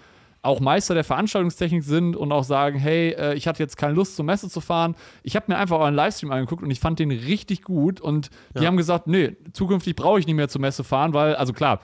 auch 0.46 0.60
Meister 0.60 0.94
der 0.94 1.04
Veranstaltungstechnik 1.04 1.82
sind 1.82 2.16
und 2.16 2.32
auch 2.32 2.44
sagen, 2.44 2.78
hey, 2.78 3.10
äh, 3.10 3.34
ich 3.34 3.46
hatte 3.46 3.62
jetzt 3.62 3.76
keine 3.76 3.94
Lust 3.94 4.16
zur 4.16 4.24
Messe 4.24 4.48
zu 4.48 4.60
fahren. 4.60 4.94
Ich 5.22 5.36
habe 5.36 5.46
mir 5.48 5.58
einfach 5.58 5.78
euren 5.78 5.94
Livestream 5.94 6.32
angeguckt 6.32 6.62
und 6.62 6.70
ich 6.70 6.80
fand 6.80 6.98
den 6.98 7.10
richtig 7.10 7.62
gut 7.62 8.00
und 8.00 8.30
die 8.54 8.62
ja. 8.62 8.66
haben 8.66 8.76
gesagt, 8.76 9.06
nee, 9.06 9.36
zukünftig 9.52 9.96
brauche 9.96 10.18
ich 10.18 10.26
nicht 10.26 10.36
mehr 10.36 10.48
zur 10.48 10.60
Messe 10.60 10.84
fahren, 10.84 11.12
weil, 11.12 11.34
also 11.34 11.52
klar, 11.52 11.80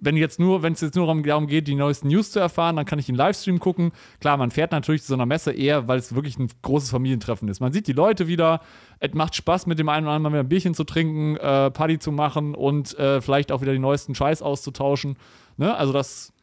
wenn 0.00 0.16
jetzt 0.16 0.38
nur, 0.38 0.62
wenn 0.62 0.74
es 0.74 0.80
jetzt 0.80 0.96
nur 0.96 1.06
darum 1.06 1.46
geht, 1.46 1.66
die 1.68 1.74
neuesten 1.74 2.08
News 2.08 2.30
zu 2.30 2.38
erfahren, 2.38 2.76
dann 2.76 2.84
kann 2.84 2.98
ich 2.98 3.06
den 3.06 3.14
Livestream 3.14 3.58
gucken. 3.58 3.92
Klar, 4.20 4.36
man 4.36 4.50
fährt 4.50 4.72
natürlich 4.72 5.02
zu 5.02 5.08
so 5.08 5.14
einer 5.14 5.26
Messe 5.26 5.52
eher, 5.52 5.88
weil 5.88 5.98
es 5.98 6.14
wirklich 6.14 6.38
ein 6.38 6.48
großes 6.62 6.90
Familientreffen 6.90 7.48
ist. 7.48 7.60
Man 7.60 7.72
sieht 7.72 7.86
die 7.86 7.92
Leute 7.92 8.26
wieder, 8.26 8.60
es 8.98 9.14
macht 9.14 9.34
Spaß, 9.34 9.66
mit 9.66 9.78
dem 9.78 9.88
einen 9.88 10.06
oder 10.06 10.16
anderen 10.16 10.32
mal 10.32 10.40
ein 10.40 10.48
Bierchen 10.48 10.74
zu 10.74 10.84
trinken, 10.84 11.36
äh, 11.36 11.70
Party 11.70 11.98
zu 11.98 12.12
machen 12.12 12.54
und 12.54 12.98
äh, 12.98 13.20
vielleicht 13.20 13.52
auch 13.52 13.60
wieder 13.60 13.72
die 13.72 13.78
neuesten 13.78 14.14
Scheiß 14.14 14.42
auszutauschen. 14.42 15.16
Ne? 15.56 15.74
Also 15.74 15.92
das 15.92 16.33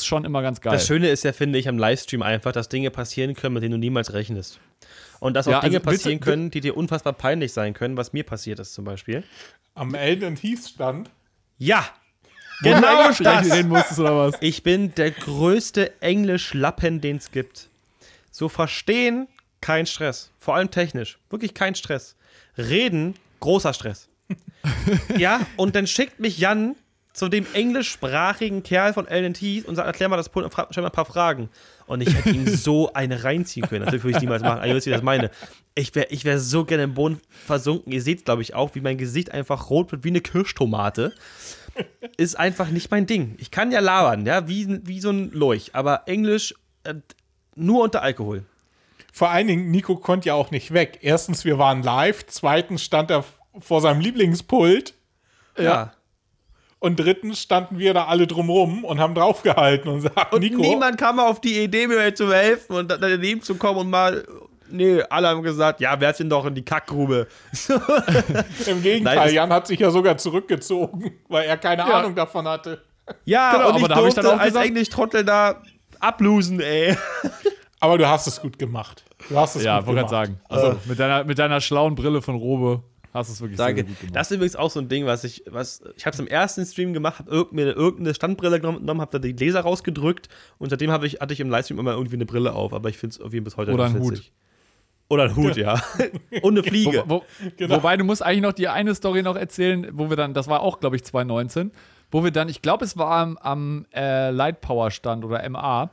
ist 0.00 0.06
schon 0.06 0.24
immer 0.24 0.42
ganz 0.42 0.60
geil. 0.60 0.72
Das 0.72 0.86
Schöne 0.86 1.08
ist 1.08 1.24
ja, 1.24 1.32
finde 1.32 1.58
ich, 1.58 1.68
am 1.68 1.78
Livestream 1.78 2.22
einfach, 2.22 2.52
dass 2.52 2.68
Dinge 2.68 2.90
passieren 2.90 3.34
können, 3.34 3.54
mit 3.54 3.62
denen 3.62 3.72
du 3.72 3.78
niemals 3.78 4.12
rechnest. 4.12 4.60
Und 5.20 5.34
dass 5.34 5.46
auch 5.46 5.52
ja, 5.52 5.60
Dinge 5.60 5.76
also 5.76 5.90
passieren 5.90 6.20
können, 6.20 6.50
die 6.50 6.60
dir 6.60 6.76
unfassbar 6.76 7.12
peinlich 7.12 7.52
sein 7.52 7.74
können, 7.74 7.96
was 7.96 8.12
mir 8.12 8.24
passiert 8.24 8.58
ist 8.58 8.74
zum 8.74 8.84
Beispiel. 8.84 9.22
Am 9.74 9.94
Elden 9.94 10.36
Heath 10.36 10.68
stand. 10.68 11.10
Ja! 11.58 11.86
Genau 12.62 13.10
das! 13.18 13.52
Reden 13.52 13.68
musstest, 13.68 14.00
oder 14.00 14.16
was? 14.16 14.34
Ich 14.40 14.62
bin 14.62 14.94
der 14.94 15.10
größte 15.10 16.00
Englisch-Lappen, 16.00 17.00
den 17.00 17.16
es 17.16 17.30
gibt. 17.30 17.68
So 18.30 18.48
verstehen, 18.48 19.28
kein 19.60 19.86
Stress. 19.86 20.30
Vor 20.38 20.56
allem 20.56 20.70
technisch. 20.70 21.18
Wirklich 21.30 21.54
kein 21.54 21.74
Stress. 21.74 22.16
Reden, 22.56 23.14
großer 23.40 23.74
Stress. 23.74 24.08
ja, 25.16 25.46
und 25.56 25.74
dann 25.76 25.86
schickt 25.86 26.20
mich 26.20 26.38
Jan 26.38 26.76
zu 27.12 27.28
dem 27.28 27.46
englischsprachigen 27.52 28.62
Kerl 28.62 28.94
von 28.94 29.06
LNT 29.06 29.66
und 29.66 29.76
sagt, 29.76 29.86
erklär 29.86 30.08
mal 30.08 30.16
das 30.16 30.28
Pult 30.30 30.44
und 30.44 30.66
stell 30.70 30.82
mal 30.82 30.88
ein 30.88 30.92
paar 30.92 31.04
Fragen. 31.04 31.50
Und 31.86 32.00
ich 32.00 32.14
hätte 32.14 32.30
ihm 32.30 32.48
so 32.48 32.92
eine 32.94 33.22
reinziehen 33.22 33.68
können. 33.68 33.84
Natürlich 33.84 34.04
würde 34.04 34.16
ich 34.16 34.22
niemals 34.22 34.42
machen. 34.42 34.58
Aber 34.58 34.66
ihr 34.66 34.74
wisst, 34.74 34.86
wie 34.86 34.90
ich 34.90 34.96
das 34.96 35.04
meine. 35.04 35.30
Ich 35.74 35.94
wäre 35.94 36.06
ich 36.10 36.24
wär 36.24 36.38
so 36.38 36.64
gerne 36.64 36.84
im 36.84 36.94
Boden 36.94 37.20
versunken. 37.46 37.92
Ihr 37.92 38.02
seht 38.02 38.18
es, 38.18 38.24
glaube 38.24 38.42
ich, 38.42 38.54
auch, 38.54 38.74
wie 38.74 38.80
mein 38.80 38.96
Gesicht 38.96 39.30
einfach 39.32 39.68
rot 39.68 39.92
wird 39.92 40.04
wie 40.04 40.08
eine 40.08 40.20
Kirschtomate. 40.20 41.12
Ist 42.16 42.38
einfach 42.38 42.68
nicht 42.68 42.90
mein 42.90 43.06
Ding. 43.06 43.34
Ich 43.38 43.50
kann 43.50 43.72
ja 43.72 43.80
labern, 43.80 44.24
ja, 44.26 44.48
wie, 44.48 44.80
wie 44.86 45.00
so 45.00 45.10
ein 45.10 45.30
Leuch. 45.32 45.70
Aber 45.74 46.02
Englisch 46.06 46.54
äh, 46.84 46.94
nur 47.54 47.84
unter 47.84 48.02
Alkohol. 48.02 48.44
Vor 49.12 49.28
allen 49.28 49.46
Dingen, 49.46 49.70
Nico 49.70 49.96
konnte 49.96 50.28
ja 50.28 50.34
auch 50.34 50.50
nicht 50.50 50.72
weg. 50.72 50.98
Erstens, 51.02 51.44
wir 51.44 51.58
waren 51.58 51.82
live. 51.82 52.24
Zweitens 52.26 52.82
stand 52.82 53.10
er 53.10 53.24
vor 53.58 53.82
seinem 53.82 54.00
Lieblingspult. 54.00 54.94
Ja. 55.58 55.64
ja. 55.64 55.92
Und 56.82 56.96
drittens 56.96 57.40
standen 57.40 57.78
wir 57.78 57.94
da 57.94 58.06
alle 58.06 58.26
drumrum 58.26 58.84
und 58.84 58.98
haben 58.98 59.14
draufgehalten 59.14 59.88
und 59.88 60.00
sagten, 60.00 60.34
und 60.34 60.40
Nico. 60.40 60.60
niemand 60.60 60.98
kam 60.98 61.20
auf 61.20 61.40
die 61.40 61.62
Idee, 61.62 61.86
mir 61.86 62.12
zu 62.12 62.34
helfen 62.34 62.74
und 62.74 62.90
daneben 62.90 63.40
zu 63.40 63.54
kommen 63.54 63.78
und 63.78 63.90
mal. 63.90 64.26
Nee, 64.68 65.00
alle 65.08 65.28
haben 65.28 65.44
gesagt, 65.44 65.80
ja, 65.80 65.94
wer 66.00 66.10
ist 66.10 66.18
denn 66.18 66.28
doch 66.28 66.44
in 66.44 66.56
die 66.56 66.64
Kackgrube? 66.64 67.28
Im 68.66 68.82
Gegenteil, 68.82 69.14
Nein, 69.16 69.32
Jan 69.32 69.52
hat 69.52 69.68
sich 69.68 69.78
ja 69.78 69.92
sogar 69.92 70.18
zurückgezogen, 70.18 71.12
weil 71.28 71.44
er 71.44 71.56
keine 71.56 71.82
ja. 71.82 72.00
Ahnung 72.00 72.16
davon 72.16 72.48
hatte. 72.48 72.82
Ja, 73.26 73.52
genau, 73.52 73.68
und 73.68 73.76
ich 73.76 73.86
durfte 73.86 74.08
ich 74.08 74.14
dann 74.14 74.26
auch 74.26 74.40
als 74.40 74.56
Englisch-Trottel 74.56 75.24
da 75.24 75.62
ablosen, 76.00 76.58
ey. 76.58 76.96
Aber 77.78 77.96
du 77.96 78.08
hast 78.08 78.26
es 78.26 78.40
gut 78.40 78.58
gemacht. 78.58 79.04
Du 79.28 79.38
hast 79.38 79.54
es 79.54 79.62
ja, 79.62 79.78
gut 79.78 79.86
gemacht. 79.86 80.10
Ja, 80.10 80.10
wollte 80.10 80.14
gerade 80.16 80.26
sagen. 80.26 80.40
Also 80.48 80.80
mit 80.86 80.98
deiner, 80.98 81.22
mit 81.22 81.38
deiner 81.38 81.60
schlauen 81.60 81.94
Brille 81.94 82.22
von 82.22 82.34
Robe 82.34 82.82
Hast 83.12 83.28
es 83.28 83.40
wirklich 83.40 83.58
Danke. 83.58 83.82
sehr 83.82 83.84
gut 83.84 84.00
gemacht. 84.00 84.16
Das 84.16 84.30
ist 84.30 84.36
übrigens 84.36 84.56
auch 84.56 84.70
so 84.70 84.80
ein 84.80 84.88
Ding, 84.88 85.04
was 85.04 85.24
ich, 85.24 85.44
was, 85.46 85.82
ich 85.96 86.06
habe 86.06 86.14
es 86.14 86.20
im 86.20 86.26
ersten 86.26 86.64
Stream 86.64 86.92
gemacht, 86.94 87.18
habe 87.18 87.48
mir 87.50 87.72
irgendeine 87.72 88.14
Standbrille 88.14 88.60
genommen, 88.60 89.00
habe 89.00 89.10
da 89.10 89.18
die 89.18 89.34
Gläser 89.34 89.60
rausgedrückt 89.60 90.28
und 90.58 90.70
seitdem 90.70 90.90
ich, 91.02 91.20
hatte 91.20 91.32
ich 91.34 91.40
im 91.40 91.50
Livestream 91.50 91.78
immer 91.78 91.92
irgendwie 91.92 92.16
eine 92.16 92.26
Brille 92.26 92.54
auf, 92.54 92.72
aber 92.72 92.88
ich 92.88 92.96
finde 92.96 93.14
es 93.14 93.20
auf 93.20 93.32
jeden 93.32 93.44
Fall 93.44 93.66
bis 93.66 93.68
heute 93.68 93.72
Oder 93.72 93.84
ein 93.84 94.00
Hut. 94.00 94.32
Oder 95.08 95.24
ein 95.24 95.36
Hut, 95.36 95.56
ja. 95.56 95.80
und 96.42 96.56
eine 96.56 96.62
Fliege. 96.62 97.04
Wo, 97.06 97.16
wo, 97.16 97.24
genau. 97.58 97.76
Wobei, 97.76 97.98
du 97.98 98.04
musst 98.04 98.22
eigentlich 98.22 98.42
noch 98.42 98.52
die 98.52 98.68
eine 98.68 98.94
Story 98.94 99.22
noch 99.22 99.36
erzählen, 99.36 99.88
wo 99.92 100.08
wir 100.08 100.16
dann, 100.16 100.32
das 100.32 100.48
war 100.48 100.60
auch, 100.60 100.80
glaube 100.80 100.96
ich, 100.96 101.04
2019, 101.04 101.70
wo 102.10 102.24
wir 102.24 102.30
dann, 102.30 102.48
ich 102.48 102.62
glaube, 102.62 102.84
es 102.86 102.96
war 102.96 103.10
am, 103.10 103.36
am 103.36 103.86
äh, 103.94 104.30
Light 104.30 104.62
Power 104.62 104.90
Stand 104.90 105.24
oder 105.24 105.46
MA, 105.50 105.90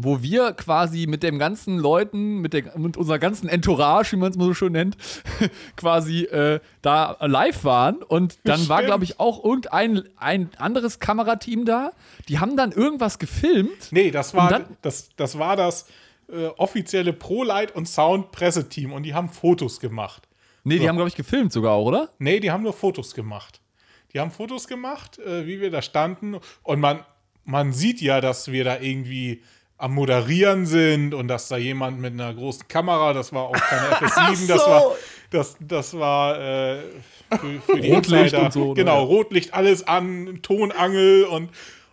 wo 0.00 0.22
wir 0.22 0.52
quasi 0.52 1.06
mit 1.08 1.24
dem 1.24 1.40
ganzen 1.40 1.76
Leuten, 1.76 2.38
mit, 2.38 2.52
der, 2.52 2.78
mit 2.78 2.96
unserer 2.96 3.18
ganzen 3.18 3.48
Entourage, 3.48 4.12
wie 4.12 4.16
man 4.16 4.30
es 4.30 4.38
mal 4.38 4.44
so 4.44 4.54
schön 4.54 4.72
nennt, 4.72 4.96
quasi 5.76 6.22
äh, 6.22 6.60
da 6.82 7.16
live 7.20 7.64
waren. 7.64 7.96
Und 7.96 8.38
dann 8.44 8.58
Stimmt. 8.58 8.68
war, 8.68 8.84
glaube 8.84 9.02
ich, 9.02 9.18
auch 9.18 9.44
irgendein 9.44 10.04
ein 10.16 10.50
anderes 10.56 11.00
Kamerateam 11.00 11.64
da. 11.64 11.90
Die 12.28 12.38
haben 12.38 12.56
dann 12.56 12.70
irgendwas 12.70 13.18
gefilmt. 13.18 13.90
Nee, 13.90 14.12
das 14.12 14.34
war 14.34 14.48
dann, 14.48 14.76
das, 14.82 15.10
das, 15.16 15.36
war 15.36 15.56
das 15.56 15.88
äh, 16.32 16.46
offizielle 16.56 17.12
ProLight 17.12 17.74
und 17.74 17.88
Sound 17.88 18.30
Presseteam 18.30 18.92
und 18.92 19.02
die 19.02 19.14
haben 19.14 19.28
Fotos 19.28 19.80
gemacht. 19.80 20.28
Nee, 20.62 20.76
so. 20.76 20.82
die 20.82 20.88
haben, 20.88 20.96
glaube 20.96 21.08
ich, 21.08 21.16
gefilmt 21.16 21.52
sogar 21.52 21.72
auch, 21.72 21.86
oder? 21.86 22.10
Nee, 22.20 22.38
die 22.38 22.52
haben 22.52 22.62
nur 22.62 22.72
Fotos 22.72 23.14
gemacht. 23.14 23.60
Die 24.12 24.20
haben 24.20 24.30
Fotos 24.30 24.68
gemacht, 24.68 25.18
äh, 25.18 25.44
wie 25.46 25.60
wir 25.60 25.72
da 25.72 25.82
standen. 25.82 26.38
Und 26.62 26.78
man, 26.78 27.04
man 27.44 27.72
sieht 27.72 28.00
ja, 28.00 28.20
dass 28.20 28.52
wir 28.52 28.62
da 28.62 28.78
irgendwie 28.78 29.42
am 29.78 29.94
Moderieren 29.94 30.66
sind 30.66 31.14
und 31.14 31.28
dass 31.28 31.48
da 31.48 31.56
jemand 31.56 32.00
mit 32.00 32.12
einer 32.12 32.34
großen 32.34 32.66
Kamera, 32.66 33.12
das 33.12 33.32
war 33.32 33.44
auch 33.44 33.56
keine 33.56 33.88
FS7, 34.08 34.34
so. 34.34 34.46
das 34.48 34.66
war, 34.66 34.94
das, 35.30 35.56
das 35.60 35.94
war 35.94 36.40
äh, 36.40 36.82
für, 37.30 37.60
für 37.60 37.80
die 37.80 37.92
Rotlicht 37.92 38.34
und 38.34 38.52
so. 38.52 38.74
Genau, 38.74 39.04
Rotlicht, 39.04 39.54
alles 39.54 39.86
an, 39.86 40.40
Tonangel 40.42 41.24
und, 41.24 41.50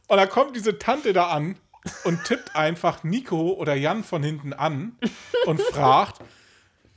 und 0.08 0.18
da 0.18 0.26
kommt 0.26 0.56
diese 0.56 0.80
Tante 0.80 1.14
da 1.14 1.28
an 1.28 1.58
und 2.04 2.24
tippt 2.24 2.56
einfach 2.56 3.04
Nico 3.04 3.52
oder 3.54 3.76
Jan 3.76 4.04
von 4.04 4.24
hinten 4.24 4.54
an 4.54 4.98
und 5.46 5.62
fragt, 5.72 6.22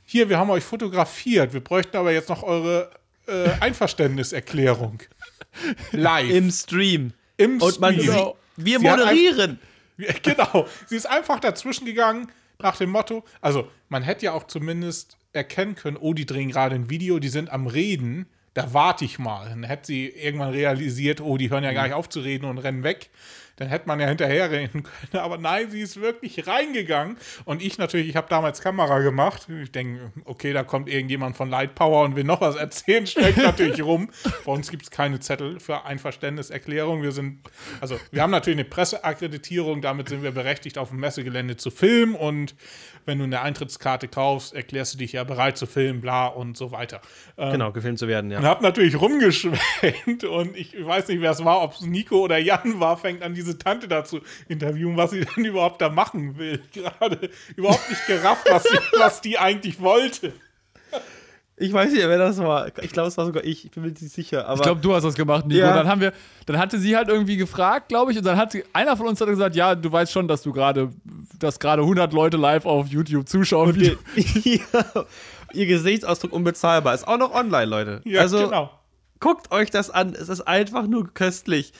hier, 0.05 0.27
wir 0.27 0.39
haben 0.39 0.49
euch 0.49 0.63
fotografiert, 0.63 1.53
wir 1.53 1.63
bräuchten 1.63 1.97
aber 1.97 2.11
jetzt 2.11 2.29
noch 2.29 2.41
eure 2.41 2.89
äh, 3.27 3.49
Einverständniserklärung. 3.59 5.03
Live. 5.91 6.31
Im 6.31 6.49
Stream. 6.49 7.13
Im 7.37 7.61
und 7.61 7.79
man 7.79 7.93
Stream. 7.93 8.11
Sieht, 8.11 8.33
wir 8.57 8.79
moderieren. 8.79 9.59
Genau. 10.23 10.67
Sie 10.87 10.95
ist 10.95 11.09
einfach 11.09 11.39
dazwischen 11.39 11.85
gegangen 11.85 12.31
nach 12.61 12.77
dem 12.77 12.89
Motto, 12.89 13.23
also 13.41 13.69
man 13.87 14.03
hätte 14.03 14.25
ja 14.25 14.33
auch 14.33 14.45
zumindest 14.45 15.17
erkennen 15.31 15.75
können, 15.75 15.97
oh, 15.97 16.13
die 16.13 16.25
drehen 16.25 16.49
gerade 16.49 16.75
ein 16.75 16.89
Video, 16.89 17.19
die 17.19 17.29
sind 17.29 17.49
am 17.49 17.67
Reden, 17.67 18.27
da 18.53 18.73
warte 18.73 19.05
ich 19.05 19.19
mal. 19.19 19.47
Dann 19.47 19.63
hätte 19.63 19.87
sie 19.87 20.07
irgendwann 20.07 20.49
realisiert, 20.49 21.21
oh, 21.21 21.37
die 21.37 21.49
hören 21.49 21.63
ja 21.63 21.71
gar 21.71 21.83
nicht 21.83 21.93
auf 21.93 22.09
zu 22.09 22.19
reden 22.19 22.45
und 22.45 22.57
rennen 22.57 22.83
weg 22.83 23.09
dann 23.59 23.67
hätte 23.67 23.87
man 23.87 23.99
ja 23.99 24.07
hinterher 24.07 24.51
reden 24.51 24.83
können. 24.83 25.23
Aber 25.23 25.37
nein, 25.37 25.69
sie 25.69 25.81
ist 25.81 25.99
wirklich 26.01 26.47
reingegangen. 26.47 27.17
Und 27.45 27.61
ich 27.61 27.77
natürlich, 27.77 28.09
ich 28.09 28.15
habe 28.15 28.27
damals 28.29 28.61
Kamera 28.61 28.99
gemacht. 28.99 29.47
Ich 29.61 29.71
denke, 29.71 30.11
okay, 30.25 30.53
da 30.53 30.63
kommt 30.63 30.89
irgendjemand 30.89 31.35
von 31.35 31.49
Light 31.49 31.75
Power 31.75 32.03
und 32.03 32.15
will 32.15 32.23
noch 32.23 32.41
was 32.41 32.55
erzählen, 32.55 33.05
steckt 33.05 33.37
natürlich 33.43 33.81
rum. 33.81 34.09
Bei 34.45 34.51
uns 34.51 34.71
gibt 34.71 34.83
es 34.83 34.91
keine 34.91 35.19
Zettel 35.19 35.59
für 35.59 35.85
Einverständniserklärung. 35.85 37.01
Wir 37.01 37.11
sind, 37.11 37.39
also 37.81 37.99
wir 38.11 38.21
haben 38.21 38.31
natürlich 38.31 38.59
eine 38.59 38.69
Presseakkreditierung, 38.69 39.81
damit 39.81 40.09
sind 40.09 40.23
wir 40.23 40.31
berechtigt, 40.31 40.77
auf 40.77 40.89
dem 40.89 40.99
Messegelände 40.99 41.57
zu 41.57 41.71
filmen. 41.71 42.15
Und 42.15 42.55
wenn 43.05 43.17
du 43.17 43.25
eine 43.25 43.41
Eintrittskarte 43.41 44.07
kaufst, 44.07 44.53
erklärst 44.53 44.93
du 44.93 44.97
dich 44.99 45.13
ja 45.13 45.23
bereit 45.23 45.57
zu 45.57 45.65
filmen, 45.65 45.99
bla 45.99 46.27
und 46.27 46.55
so 46.57 46.71
weiter. 46.71 47.01
Ähm, 47.37 47.53
genau, 47.53 47.71
gefilmt 47.71 47.99
zu 47.99 48.07
werden, 48.07 48.31
ja. 48.31 48.39
Und 48.39 48.45
hab 48.45 48.61
natürlich 48.61 48.99
rumgeschwenkt 48.99 50.23
und 50.23 50.55
ich 50.55 50.73
weiß 50.85 51.07
nicht, 51.07 51.21
wer 51.21 51.31
es 51.31 51.43
war, 51.43 51.61
ob 51.61 51.73
es 51.73 51.81
Nico 51.81 52.19
oder 52.19 52.37
Jan 52.37 52.79
war, 52.79 52.97
fängt 52.97 53.23
an, 53.23 53.33
diese 53.33 53.48
Tante 53.57 53.87
da 53.87 54.03
zu 54.03 54.21
interviewen, 54.47 54.97
was 54.97 55.11
sie 55.11 55.21
denn 55.21 55.45
überhaupt 55.45 55.81
da 55.81 55.89
machen 55.89 56.37
will. 56.37 56.61
Gerade 56.73 57.29
überhaupt 57.55 57.89
nicht 57.89 58.05
gerafft, 58.07 58.47
was, 58.49 58.63
sie, 58.63 58.77
was 58.97 59.21
die 59.21 59.37
eigentlich 59.37 59.79
wollte. 59.79 60.33
Ich 61.61 61.73
weiß 61.73 61.91
nicht, 61.91 62.07
wer 62.07 62.17
das 62.17 62.37
war. 62.37 62.67
Ich 62.81 62.91
glaube, 62.91 63.09
es 63.09 63.17
war 63.17 63.25
sogar 63.25 63.43
ich. 63.43 63.65
Ich 63.65 63.71
bin 63.71 63.83
mir 63.83 63.89
nicht 63.89 63.99
sicher. 63.99 64.47
Aber 64.47 64.55
ich 64.55 64.61
glaube, 64.61 64.79
du 64.79 64.93
hast 64.93 65.03
das 65.03 65.15
gemacht, 65.15 65.45
Nico. 65.45 65.59
Ja. 65.59 65.73
Dann 65.73 65.89
haben 65.89 65.99
wir, 65.99 66.13
dann 66.45 66.57
hatte 66.57 66.79
sie 66.79 66.95
halt 66.95 67.09
irgendwie 67.09 67.35
gefragt, 67.35 67.89
glaube 67.89 68.13
ich, 68.13 68.17
und 68.17 68.25
dann 68.25 68.37
hat 68.37 68.53
sie, 68.53 68.63
einer 68.71 68.95
von 68.95 69.07
uns 69.07 69.19
hat 69.19 69.27
gesagt, 69.27 69.57
ja, 69.57 69.75
du 69.75 69.91
weißt 69.91 70.09
schon, 70.09 70.29
dass 70.29 70.41
du 70.41 70.53
gerade, 70.53 70.89
dass 71.37 71.59
gerade 71.59 71.81
100 71.81 72.13
Leute 72.13 72.37
live 72.37 72.65
auf 72.65 72.87
YouTube 72.87 73.27
zuschauen. 73.27 73.75
Ihr, 73.79 73.97
ja, 74.43 75.05
ihr 75.51 75.65
Gesichtsausdruck 75.65 76.31
unbezahlbar 76.31 76.95
ist 76.95 77.05
auch 77.05 77.17
noch 77.17 77.33
online, 77.33 77.65
Leute. 77.65 78.01
Ja, 78.05 78.21
also, 78.21 78.45
genau. 78.45 78.71
Guckt 79.19 79.51
euch 79.51 79.69
das 79.69 79.89
an. 79.89 80.15
Es 80.15 80.29
ist 80.29 80.41
einfach 80.41 80.87
nur 80.87 81.13
köstlich. 81.13 81.73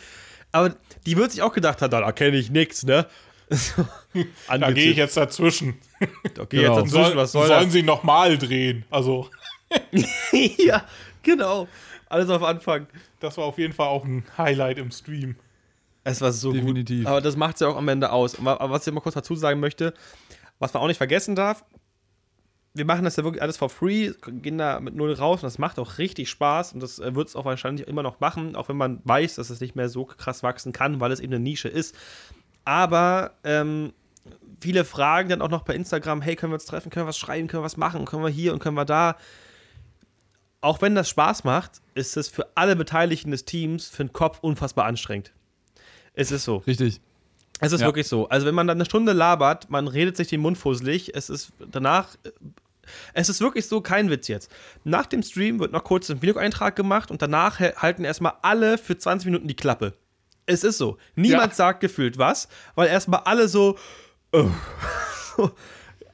Aber 0.51 0.75
die 1.05 1.17
wird 1.17 1.31
sich 1.31 1.41
auch 1.41 1.53
gedacht 1.53 1.81
haben, 1.81 1.91
da 1.91 2.01
erkenne 2.01 2.37
ich 2.37 2.49
nichts, 2.49 2.83
ne? 2.83 3.05
da 4.47 4.71
gehe 4.71 4.91
ich 4.91 4.97
jetzt 4.97 5.17
dazwischen. 5.17 5.79
Da 6.35 6.45
gehe 6.45 6.61
genau. 6.61 6.79
jetzt 6.79 6.93
dazwischen, 6.93 7.17
was 7.17 7.31
soll 7.31 7.47
Sollen 7.47 7.65
das? 7.65 7.73
sie 7.73 7.83
nochmal 7.83 8.37
drehen? 8.37 8.85
Also. 8.89 9.29
ja, 10.57 10.83
genau. 11.23 11.67
Alles 12.07 12.29
auf 12.29 12.43
Anfang. 12.43 12.87
Das 13.19 13.37
war 13.37 13.45
auf 13.45 13.57
jeden 13.57 13.73
Fall 13.73 13.87
auch 13.87 14.03
ein 14.05 14.23
Highlight 14.37 14.77
im 14.77 14.91
Stream. 14.91 15.35
Es 16.03 16.21
war 16.21 16.31
so 16.31 16.51
Definitiv. 16.51 16.99
gut. 16.99 17.07
Aber 17.07 17.21
das 17.21 17.35
macht 17.35 17.55
es 17.55 17.61
ja 17.61 17.67
auch 17.67 17.77
am 17.77 17.87
Ende 17.87 18.11
aus. 18.11 18.37
Aber 18.39 18.69
was 18.69 18.85
ich 18.87 18.93
mal 18.93 19.01
kurz 19.01 19.15
dazu 19.15 19.35
sagen 19.35 19.59
möchte, 19.59 19.93
was 20.57 20.73
man 20.73 20.83
auch 20.83 20.87
nicht 20.87 20.97
vergessen 20.97 21.35
darf, 21.35 21.63
wir 22.79 22.85
machen 22.85 23.05
das 23.05 23.15
ja 23.15 23.23
wirklich 23.23 23.43
alles 23.43 23.57
for 23.57 23.69
free, 23.69 24.11
gehen 24.41 24.57
da 24.57 24.79
mit 24.79 24.95
null 24.95 25.13
raus 25.13 25.43
und 25.43 25.47
das 25.47 25.59
macht 25.59 25.77
auch 25.77 25.99
richtig 25.99 26.29
Spaß 26.29 26.73
und 26.73 26.81
das 26.81 26.97
äh, 26.97 27.13
wird 27.13 27.27
es 27.27 27.35
auch 27.35 27.45
wahrscheinlich 27.45 27.87
immer 27.87 28.01
noch 28.01 28.19
machen, 28.19 28.55
auch 28.55 28.69
wenn 28.69 28.77
man 28.77 29.01
weiß, 29.03 29.35
dass 29.35 29.51
es 29.51 29.61
nicht 29.61 29.75
mehr 29.75 29.89
so 29.89 30.05
krass 30.05 30.41
wachsen 30.41 30.73
kann, 30.73 30.99
weil 30.99 31.11
es 31.11 31.19
eben 31.19 31.33
eine 31.33 31.43
Nische 31.43 31.69
ist. 31.69 31.95
Aber 32.65 33.33
ähm, 33.43 33.93
viele 34.59 34.83
fragen 34.85 35.29
dann 35.29 35.41
auch 35.43 35.49
noch 35.49 35.61
bei 35.61 35.75
Instagram, 35.75 36.21
hey, 36.21 36.35
können 36.35 36.51
wir 36.51 36.55
uns 36.55 36.65
treffen, 36.65 36.89
können 36.89 37.05
wir 37.05 37.09
was 37.09 37.17
schreiben, 37.19 37.47
können 37.47 37.61
wir 37.61 37.65
was 37.65 37.77
machen, 37.77 38.05
können 38.05 38.23
wir 38.23 38.29
hier 38.29 38.53
und 38.53 38.59
können 38.59 38.75
wir 38.75 38.85
da 38.85 39.15
auch 40.61 40.81
wenn 40.81 40.95
das 40.95 41.09
Spaß 41.09 41.43
macht, 41.43 41.81
ist 41.93 42.17
es 42.17 42.27
für 42.27 42.47
alle 42.55 42.75
Beteiligten 42.75 43.31
des 43.31 43.45
Teams 43.45 43.87
für 43.87 44.03
den 44.03 44.13
Kopf 44.13 44.39
unfassbar 44.41 44.85
anstrengend. 44.85 45.31
Es 46.13 46.31
ist 46.31 46.43
so. 46.43 46.57
Richtig. 46.57 46.99
Es 47.61 47.71
ist 47.71 47.81
ja. 47.81 47.87
wirklich 47.87 48.07
so. 48.07 48.27
Also, 48.29 48.45
wenn 48.45 48.55
man 48.55 48.67
dann 48.67 48.77
eine 48.77 48.85
Stunde 48.85 49.13
labert, 49.13 49.69
man 49.69 49.87
redet 49.87 50.17
sich 50.17 50.27
den 50.27 50.41
Mund 50.41 50.57
fusselig, 50.57 51.15
es 51.15 51.29
ist 51.29 51.51
danach. 51.71 52.15
Es 53.13 53.29
ist 53.29 53.41
wirklich 53.41 53.67
so, 53.67 53.81
kein 53.81 54.09
Witz 54.09 54.27
jetzt. 54.27 54.51
Nach 54.83 55.05
dem 55.05 55.23
Stream 55.23 55.59
wird 55.59 55.71
noch 55.71 55.83
kurz 55.83 56.09
ein 56.09 56.21
Videoeintrag 56.21 56.75
gemacht 56.75 57.11
und 57.11 57.21
danach 57.21 57.59
halten 57.59 58.03
erstmal 58.03 58.33
alle 58.41 58.77
für 58.77 58.97
20 58.97 59.25
Minuten 59.25 59.47
die 59.47 59.55
Klappe. 59.55 59.93
Es 60.45 60.63
ist 60.63 60.77
so. 60.77 60.97
Niemand 61.15 61.51
ja. 61.51 61.55
sagt 61.55 61.79
gefühlt 61.79 62.17
was, 62.17 62.47
weil 62.75 62.87
erstmal 62.87 63.21
alle 63.21 63.47
so. 63.47 63.77
Oh. 64.31 64.49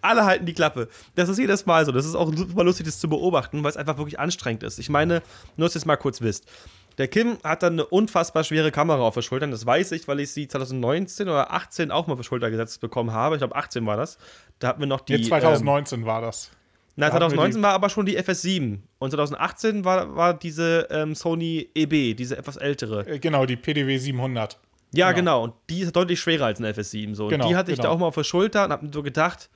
alle 0.02 0.26
halten 0.26 0.46
die 0.46 0.54
Klappe. 0.54 0.88
Das 1.16 1.30
ist 1.30 1.40
jedes 1.40 1.66
Mal 1.66 1.86
so. 1.86 1.92
Das 1.92 2.06
ist 2.06 2.16
auch 2.16 2.34
super 2.36 2.64
lustig, 2.64 2.86
das 2.86 3.00
zu 3.00 3.10
beobachten, 3.10 3.64
weil 3.64 3.72
es 3.72 3.78
einfach 3.78 3.98
wirklich 3.98 4.20
anstrengend 4.20 4.64
ist. 4.64 4.80
Ich 4.80 4.90
meine, 4.90 5.22
nur 5.58 5.68
dass 5.68 5.76
ihr 5.76 5.80
es 5.80 5.86
mal 5.86 5.96
kurz 5.96 6.22
wisst. 6.22 6.46
Der 6.98 7.10
Kim 7.10 7.38
hat 7.44 7.62
dann 7.62 7.74
eine 7.74 7.86
unfassbar 7.86 8.44
schwere 8.44 8.72
Kamera 8.72 9.02
auf 9.02 9.16
der 9.16 9.22
Schulter. 9.22 9.48
Das 9.48 9.66
weiß 9.66 9.92
ich, 9.92 10.08
weil 10.08 10.22
ich 10.22 10.32
sie 10.32 10.48
2019 10.48 11.28
oder 11.28 11.52
18 11.52 11.92
auch 11.92 12.08
mal 12.08 12.14
auf 12.14 12.20
die 12.20 12.26
Schulter 12.26 12.50
gesetzt 12.50 12.80
bekommen 12.80 13.12
habe. 13.12 13.36
Ich 13.36 13.40
glaube, 13.40 13.56
18 13.56 13.86
war 13.86 13.98
das. 13.98 14.18
Da 14.60 14.70
hatten 14.70 14.80
wir 14.80 14.88
noch 14.88 15.02
die. 15.02 15.18
Nee, 15.18 15.24
2019 15.24 16.00
ähm, 16.00 16.06
war 16.06 16.22
das. 16.22 16.52
Na, 16.98 17.10
2019 17.12 17.62
war 17.62 17.74
aber 17.74 17.90
schon 17.90 18.06
die 18.06 18.18
FS7 18.18 18.80
und 19.00 19.12
2018 19.12 19.84
war, 19.84 20.16
war 20.16 20.34
diese 20.34 20.88
ähm, 20.90 21.14
Sony 21.14 21.70
EB, 21.76 22.16
diese 22.16 22.38
etwas 22.38 22.56
ältere. 22.56 23.06
Äh, 23.06 23.20
genau, 23.20 23.46
die 23.46 23.58
PDW 23.58 23.98
700. 23.98 24.58
Ja, 24.94 25.12
genau. 25.12 25.42
genau. 25.42 25.44
Und 25.44 25.54
die 25.70 25.82
ist 25.82 25.96
deutlich 25.96 26.20
schwerer 26.20 26.46
als 26.46 26.60
eine 26.60 26.72
FS7. 26.72 27.16
So. 27.16 27.28
Genau, 27.28 27.46
und 27.46 27.52
die 27.52 27.56
hatte 27.56 27.72
ich 27.72 27.78
genau. 27.78 27.90
da 27.90 27.96
auch 27.96 28.00
mal 28.00 28.08
auf 28.08 28.16
der 28.16 28.24
Schulter 28.24 28.66
und 28.66 28.72
hab 28.72 28.82
mir 28.82 28.92
so 28.94 29.04
gedacht, 29.04 29.50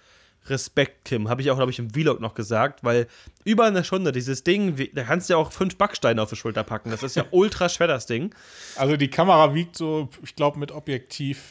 Respekt, 0.48 1.06
Kim. 1.06 1.30
Habe 1.30 1.42
ich 1.42 1.52
auch, 1.52 1.56
glaube 1.56 1.72
ich, 1.72 1.80
im 1.80 1.90
Vlog 1.90 2.20
noch 2.20 2.34
gesagt, 2.34 2.84
weil 2.84 3.08
über 3.44 3.66
eine 3.66 3.84
Stunde 3.84 4.12
dieses 4.12 4.44
Ding, 4.44 4.76
da 4.94 5.04
kannst 5.04 5.30
du 5.30 5.34
ja 5.34 5.38
auch 5.38 5.52
fünf 5.52 5.78
Backsteine 5.78 6.22
auf 6.22 6.30
die 6.30 6.36
Schulter 6.36 6.64
packen. 6.64 6.92
Das 6.92 7.04
ist 7.04 7.16
ja 7.16 7.26
ultra 7.32 7.70
schwer, 7.70 7.88
das 7.88 8.06
Ding. 8.06 8.34
Also 8.76 8.98
die 8.98 9.10
Kamera 9.10 9.54
wiegt 9.54 9.78
so, 9.78 10.10
ich 10.24 10.36
glaube, 10.36 10.60
mit 10.60 10.72
Objektiv 10.72 11.42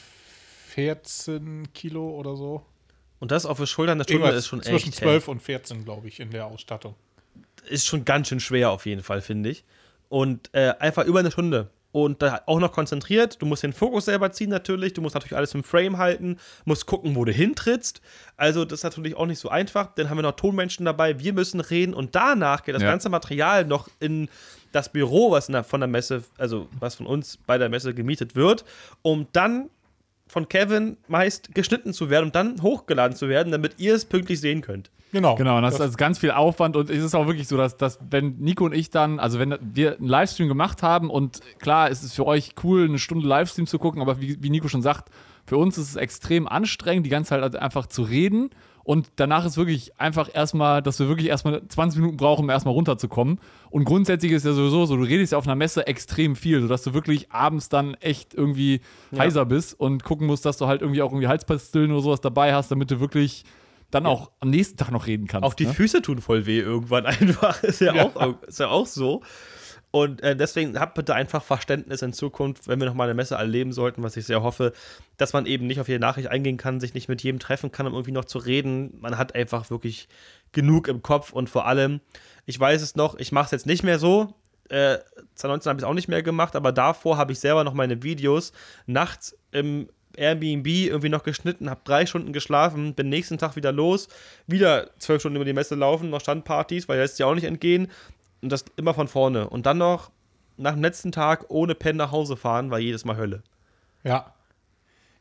14 0.68 1.72
Kilo 1.72 2.10
oder 2.10 2.36
so. 2.36 2.62
Und 3.20 3.30
das 3.30 3.46
auf 3.46 3.58
der 3.58 3.66
Schulter 3.66 3.92
eine 3.92 4.04
Stunde 4.04 4.28
ist 4.28 4.46
schon 4.46 4.62
zwischen 4.62 4.74
echt. 4.74 4.84
Zwischen 4.84 5.04
12 5.04 5.26
hey. 5.26 5.32
und 5.32 5.40
14, 5.40 5.84
glaube 5.84 6.08
ich, 6.08 6.20
in 6.20 6.30
der 6.30 6.46
Ausstattung. 6.46 6.94
Ist 7.68 7.86
schon 7.86 8.04
ganz 8.04 8.28
schön 8.28 8.40
schwer 8.40 8.70
auf 8.70 8.86
jeden 8.86 9.02
Fall, 9.02 9.20
finde 9.20 9.50
ich. 9.50 9.64
Und 10.08 10.50
äh, 10.52 10.74
einfach 10.78 11.04
über 11.04 11.18
eine 11.18 11.30
Stunde 11.30 11.70
und 11.92 12.22
da 12.22 12.42
auch 12.46 12.60
noch 12.60 12.72
konzentriert. 12.72 13.40
Du 13.40 13.46
musst 13.46 13.62
den 13.62 13.72
Fokus 13.72 14.06
selber 14.06 14.30
ziehen 14.32 14.50
natürlich. 14.50 14.92
Du 14.92 15.02
musst 15.02 15.14
natürlich 15.14 15.36
alles 15.36 15.54
im 15.54 15.64
Frame 15.64 15.98
halten, 15.98 16.38
musst 16.64 16.86
gucken, 16.86 17.16
wo 17.16 17.24
du 17.24 17.32
hintrittst. 17.32 18.00
Also 18.36 18.64
das 18.64 18.80
ist 18.80 18.84
natürlich 18.84 19.16
auch 19.16 19.26
nicht 19.26 19.38
so 19.38 19.48
einfach. 19.48 19.94
Dann 19.94 20.10
haben 20.10 20.18
wir 20.18 20.22
noch 20.22 20.36
Tonmenschen 20.36 20.84
dabei. 20.84 21.18
Wir 21.18 21.32
müssen 21.32 21.60
reden 21.60 21.94
und 21.94 22.14
danach 22.14 22.64
geht 22.64 22.74
das 22.74 22.82
ja. 22.82 22.90
ganze 22.90 23.08
Material 23.08 23.64
noch 23.64 23.88
in 24.00 24.28
das 24.72 24.90
Büro, 24.90 25.30
was 25.30 25.46
der, 25.46 25.64
von 25.64 25.80
der 25.80 25.88
Messe, 25.88 26.24
also 26.36 26.68
was 26.78 26.94
von 26.94 27.06
uns 27.06 27.38
bei 27.46 27.56
der 27.56 27.70
Messe 27.70 27.94
gemietet 27.94 28.36
wird, 28.36 28.64
um 29.02 29.26
dann 29.32 29.70
von 30.28 30.48
Kevin 30.48 30.96
meist 31.08 31.54
geschnitten 31.54 31.92
zu 31.92 32.10
werden 32.10 32.26
und 32.26 32.34
dann 32.34 32.62
hochgeladen 32.62 33.16
zu 33.16 33.28
werden, 33.28 33.50
damit 33.50 33.74
ihr 33.78 33.94
es 33.94 34.04
pünktlich 34.04 34.40
sehen 34.40 34.60
könnt. 34.60 34.90
Genau. 35.10 35.36
Genau, 35.36 35.56
und 35.56 35.62
das, 35.62 35.74
das 35.74 35.80
ist 35.80 35.86
also 35.86 35.96
ganz 35.96 36.18
viel 36.18 36.30
Aufwand 36.30 36.76
und 36.76 36.90
es 36.90 37.02
ist 37.02 37.14
auch 37.14 37.26
wirklich 37.26 37.48
so, 37.48 37.56
dass, 37.56 37.76
dass 37.76 37.98
wenn 38.10 38.36
Nico 38.38 38.66
und 38.66 38.74
ich 38.74 38.90
dann, 38.90 39.18
also 39.18 39.38
wenn 39.38 39.56
wir 39.60 39.96
einen 39.96 40.06
Livestream 40.06 40.48
gemacht 40.48 40.82
haben 40.82 41.08
und 41.08 41.40
klar, 41.58 41.88
ist 41.88 42.02
es 42.02 42.14
für 42.14 42.26
euch 42.26 42.54
cool, 42.62 42.84
eine 42.84 42.98
Stunde 42.98 43.26
Livestream 43.26 43.66
zu 43.66 43.78
gucken, 43.78 44.02
aber 44.02 44.20
wie, 44.20 44.36
wie 44.42 44.50
Nico 44.50 44.68
schon 44.68 44.82
sagt, 44.82 45.10
für 45.46 45.56
uns 45.56 45.78
ist 45.78 45.88
es 45.88 45.96
extrem 45.96 46.46
anstrengend, 46.46 47.06
die 47.06 47.10
ganze 47.10 47.30
Zeit 47.30 47.56
einfach 47.56 47.86
zu 47.86 48.02
reden. 48.02 48.50
Und 48.88 49.10
danach 49.16 49.44
ist 49.44 49.58
wirklich 49.58 50.00
einfach 50.00 50.30
erstmal, 50.32 50.80
dass 50.80 50.98
wir 50.98 51.08
wirklich 51.08 51.28
erstmal 51.28 51.60
20 51.68 52.00
Minuten 52.00 52.16
brauchen, 52.16 52.44
um 52.44 52.48
erstmal 52.48 52.72
runterzukommen. 52.72 53.38
Und 53.68 53.84
grundsätzlich 53.84 54.32
ist 54.32 54.46
ja 54.46 54.54
sowieso 54.54 54.86
so, 54.86 54.96
du 54.96 55.02
redest 55.02 55.32
ja 55.32 55.36
auf 55.36 55.46
einer 55.46 55.56
Messe 55.56 55.86
extrem 55.86 56.34
viel, 56.34 56.62
sodass 56.62 56.84
du 56.84 56.94
wirklich 56.94 57.30
abends 57.30 57.68
dann 57.68 57.96
echt 58.00 58.32
irgendwie 58.32 58.80
ja. 59.10 59.18
heiser 59.18 59.44
bist 59.44 59.78
und 59.78 60.04
gucken 60.04 60.26
musst, 60.26 60.46
dass 60.46 60.56
du 60.56 60.68
halt 60.68 60.80
irgendwie 60.80 61.02
auch 61.02 61.12
irgendwie 61.12 61.28
Halspastillen 61.28 61.92
oder 61.92 62.00
sowas 62.00 62.22
dabei 62.22 62.54
hast, 62.54 62.70
damit 62.70 62.90
du 62.90 62.98
wirklich 62.98 63.44
dann 63.90 64.04
ja. 64.04 64.08
auch 64.08 64.30
am 64.40 64.48
nächsten 64.48 64.78
Tag 64.78 64.90
noch 64.90 65.06
reden 65.06 65.26
kannst. 65.26 65.44
Auch 65.44 65.52
die 65.52 65.66
ne? 65.66 65.74
Füße 65.74 66.00
tun 66.00 66.22
voll 66.22 66.46
weh 66.46 66.60
irgendwann 66.60 67.04
einfach. 67.06 67.62
Ist 67.62 67.82
ja, 67.82 67.94
ja. 67.94 68.06
Auch, 68.06 68.42
ist 68.44 68.58
ja 68.58 68.68
auch 68.68 68.86
so. 68.86 69.20
Und 69.98 70.22
äh, 70.22 70.36
deswegen 70.36 70.78
habt 70.78 70.94
bitte 70.94 71.12
einfach 71.12 71.42
Verständnis 71.42 72.02
in 72.02 72.12
Zukunft, 72.12 72.68
wenn 72.68 72.78
wir 72.78 72.86
nochmal 72.86 73.08
eine 73.08 73.14
Messe 73.14 73.34
erleben 73.34 73.72
sollten, 73.72 74.04
was 74.04 74.16
ich 74.16 74.26
sehr 74.26 74.44
hoffe, 74.44 74.72
dass 75.16 75.32
man 75.32 75.44
eben 75.44 75.66
nicht 75.66 75.80
auf 75.80 75.88
jede 75.88 75.98
Nachricht 75.98 76.28
eingehen 76.28 76.56
kann, 76.56 76.78
sich 76.78 76.94
nicht 76.94 77.08
mit 77.08 77.20
jedem 77.20 77.40
treffen 77.40 77.72
kann, 77.72 77.88
um 77.88 77.94
irgendwie 77.94 78.12
noch 78.12 78.24
zu 78.24 78.38
reden. 78.38 78.96
Man 79.00 79.18
hat 79.18 79.34
einfach 79.34 79.70
wirklich 79.70 80.08
genug 80.52 80.86
im 80.86 81.02
Kopf 81.02 81.32
und 81.32 81.50
vor 81.50 81.66
allem, 81.66 82.00
ich 82.46 82.60
weiß 82.60 82.80
es 82.80 82.94
noch, 82.94 83.16
ich 83.18 83.32
mache 83.32 83.46
es 83.46 83.50
jetzt 83.50 83.66
nicht 83.66 83.82
mehr 83.82 83.98
so. 83.98 84.34
Äh, 84.68 84.98
2019 85.34 85.70
habe 85.70 85.80
ich 85.80 85.82
es 85.82 85.88
auch 85.88 85.94
nicht 85.94 86.08
mehr 86.08 86.22
gemacht, 86.22 86.54
aber 86.54 86.70
davor 86.70 87.16
habe 87.16 87.32
ich 87.32 87.40
selber 87.40 87.64
noch 87.64 87.74
meine 87.74 88.04
Videos 88.04 88.52
nachts 88.86 89.36
im 89.50 89.88
Airbnb 90.16 90.66
irgendwie 90.66 91.08
noch 91.08 91.24
geschnitten, 91.24 91.70
habe 91.70 91.80
drei 91.84 92.06
Stunden 92.06 92.32
geschlafen, 92.32 92.94
bin 92.94 93.08
nächsten 93.08 93.38
Tag 93.38 93.56
wieder 93.56 93.72
los, 93.72 94.08
wieder 94.46 94.90
zwölf 94.98 95.22
Stunden 95.22 95.36
über 95.36 95.44
die 95.44 95.52
Messe 95.52 95.74
laufen, 95.74 96.10
noch 96.10 96.20
Standpartys, 96.20 96.88
weil 96.88 96.98
lässt 96.98 97.18
ja 97.18 97.26
auch 97.26 97.34
nicht 97.34 97.44
entgehen. 97.44 97.88
Und 98.42 98.50
das 98.50 98.64
immer 98.76 98.94
von 98.94 99.08
vorne. 99.08 99.48
Und 99.48 99.66
dann 99.66 99.78
noch 99.78 100.10
nach 100.56 100.72
dem 100.72 100.82
letzten 100.82 101.12
Tag 101.12 101.46
ohne 101.48 101.74
Pen 101.74 101.96
nach 101.96 102.12
Hause 102.12 102.36
fahren, 102.36 102.70
war 102.70 102.78
jedes 102.78 103.04
Mal 103.04 103.16
Hölle. 103.16 103.42
Ja. 104.04 104.34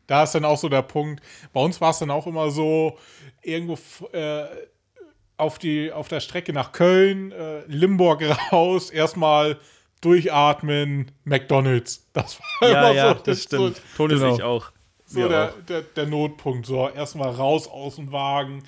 Da 0.07 0.23
ist 0.23 0.33
dann 0.33 0.45
auch 0.45 0.57
so 0.57 0.69
der 0.69 0.83
Punkt. 0.83 1.21
Bei 1.53 1.59
uns 1.61 1.81
war 1.81 1.91
es 1.91 1.99
dann 1.99 2.11
auch 2.11 2.27
immer 2.27 2.49
so, 2.49 2.97
irgendwo 3.41 4.07
äh, 4.13 4.45
auf, 5.35 5.59
die, 5.59 5.91
auf 5.91 6.07
der 6.07 6.19
Strecke 6.19 6.53
nach 6.53 6.71
Köln, 6.71 7.31
äh, 7.31 7.65
Limburg 7.67 8.23
raus, 8.51 8.89
erstmal 8.89 9.57
durchatmen, 10.01 11.11
McDonalds. 11.23 12.07
Das 12.13 12.39
war 12.39 12.69
ja, 12.69 12.79
immer 12.79 12.91
ja, 12.93 13.15
so. 13.15 13.21
Das 13.23 13.43
stimmt. 13.43 13.75
So, 13.75 13.81
Tone 13.97 14.15
genau. 14.15 14.35
ich 14.35 14.43
auch. 14.43 14.71
So 15.05 15.27
der, 15.27 15.53
der, 15.67 15.81
der, 15.81 16.05
Notpunkt. 16.05 16.65
So, 16.65 16.89
erstmal 16.89 17.29
raus 17.29 17.67
aus 17.67 17.95
dem 17.95 18.11
Wagen. 18.11 18.63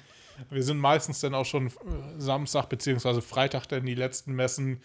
Wir 0.49 0.63
sind 0.63 0.79
meistens 0.79 1.19
dann 1.19 1.33
auch 1.33 1.45
schon 1.45 1.67
äh, 1.67 1.71
Samstag 2.17 2.69
bzw. 2.69 3.21
Freitag 3.21 3.67
dann 3.67 3.85
die 3.85 3.95
letzten 3.95 4.33
Messen 4.33 4.81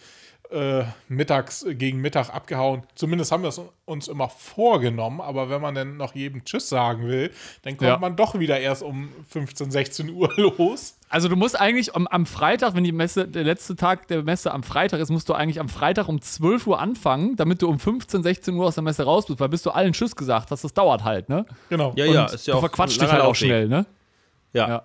äh, 0.50 0.84
mittags 1.08 1.66
gegen 1.70 2.00
Mittag 2.00 2.32
abgehauen. 2.32 2.82
Zumindest 2.94 3.32
haben 3.32 3.42
wir 3.42 3.48
es 3.48 3.60
uns 3.86 4.08
immer 4.08 4.28
vorgenommen, 4.28 5.20
aber 5.20 5.50
wenn 5.50 5.60
man 5.60 5.74
dann 5.74 5.96
noch 5.96 6.14
jedem 6.14 6.44
Tschüss 6.44 6.68
sagen 6.68 7.06
will, 7.08 7.30
dann 7.62 7.76
kommt 7.76 7.88
ja. 7.88 7.98
man 7.98 8.14
doch 8.14 8.38
wieder 8.38 8.60
erst 8.60 8.82
um 8.82 9.08
15, 9.30 9.70
16 9.70 10.10
Uhr 10.10 10.30
los. 10.36 10.96
Also 11.08 11.28
du 11.28 11.36
musst 11.36 11.58
eigentlich 11.58 11.94
am, 11.94 12.06
am, 12.06 12.26
Freitag, 12.26 12.74
wenn 12.74 12.84
die 12.84 12.92
Messe, 12.92 13.26
der 13.26 13.44
letzte 13.44 13.74
Tag 13.76 14.08
der 14.08 14.22
Messe 14.22 14.52
am 14.52 14.62
Freitag 14.62 15.00
ist, 15.00 15.10
musst 15.10 15.28
du 15.28 15.32
eigentlich 15.32 15.60
am 15.60 15.68
Freitag 15.68 16.08
um 16.08 16.20
12 16.20 16.66
Uhr 16.66 16.78
anfangen, 16.78 17.36
damit 17.36 17.62
du 17.62 17.68
um 17.68 17.78
15, 17.78 18.22
16 18.22 18.54
Uhr 18.54 18.66
aus 18.66 18.74
der 18.74 18.84
Messe 18.84 19.04
raus 19.04 19.26
bist, 19.26 19.40
weil 19.40 19.48
bis 19.48 19.62
du 19.62 19.70
allen 19.70 19.92
Tschüss 19.92 20.14
gesagt 20.14 20.50
hast, 20.50 20.62
das 20.62 20.74
dauert 20.74 21.04
halt, 21.04 21.28
ne? 21.28 21.46
Genau. 21.68 21.92
Ja, 21.96 22.04
ja, 22.04 22.26
ist 22.26 22.46
ja 22.46 22.54
du 22.54 22.60
verquatscht 22.60 23.00
dich 23.00 23.10
halt 23.10 23.22
auch 23.22 23.34
schnell, 23.34 23.68
ne? 23.68 23.86
Ja. 24.52 24.68
ja. 24.68 24.82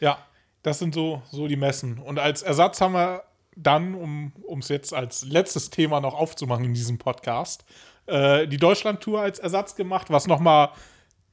Ja, 0.00 0.18
das 0.62 0.78
sind 0.78 0.94
so, 0.94 1.22
so 1.30 1.46
die 1.46 1.56
Messen. 1.56 1.98
Und 1.98 2.18
als 2.18 2.42
Ersatz 2.42 2.80
haben 2.80 2.94
wir 2.94 3.22
dann, 3.56 3.94
um 3.94 4.58
es 4.58 4.68
jetzt 4.68 4.92
als 4.92 5.24
letztes 5.24 5.70
Thema 5.70 6.00
noch 6.00 6.14
aufzumachen 6.14 6.64
in 6.64 6.74
diesem 6.74 6.98
Podcast, 6.98 7.64
äh, 8.06 8.46
die 8.46 8.58
Deutschland-Tour 8.58 9.20
als 9.20 9.38
Ersatz 9.38 9.74
gemacht, 9.74 10.10
was 10.10 10.26
nochmal 10.26 10.70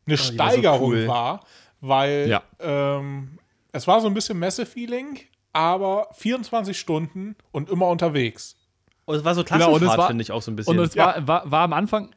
eine 0.06 0.16
oh, 0.16 0.18
Steigerung 0.18 0.72
war, 0.72 0.80
so 0.80 0.86
cool. 0.86 1.08
war, 1.08 1.46
weil 1.82 2.30
ja. 2.30 2.44
ähm, 2.60 3.40
es 3.72 3.88
war 3.88 4.02
so 4.02 4.08
ein 4.08 4.14
bisschen 4.14 4.40
Messe-Feeling, 4.40 5.20
aber 5.52 6.10
24 6.14 6.80
Stunden 6.80 7.36
und 7.52 7.70
immer 7.70 7.88
unterwegs. 7.88 8.56
Und 9.06 9.16
es 9.16 9.26
war 9.26 9.36
so 9.36 9.44
Klassenfahrt, 9.44 9.82
genau, 9.82 10.08
finde 10.08 10.22
ich 10.22 10.32
auch 10.32 10.42
so 10.42 10.52
ein 10.52 10.56
bisschen. 10.56 10.78
Und 10.78 10.84
es 10.84 10.96
war, 10.96 11.28
war, 11.28 11.50
war 11.50 11.64
am 11.64 11.74
Anfang, 11.74 12.10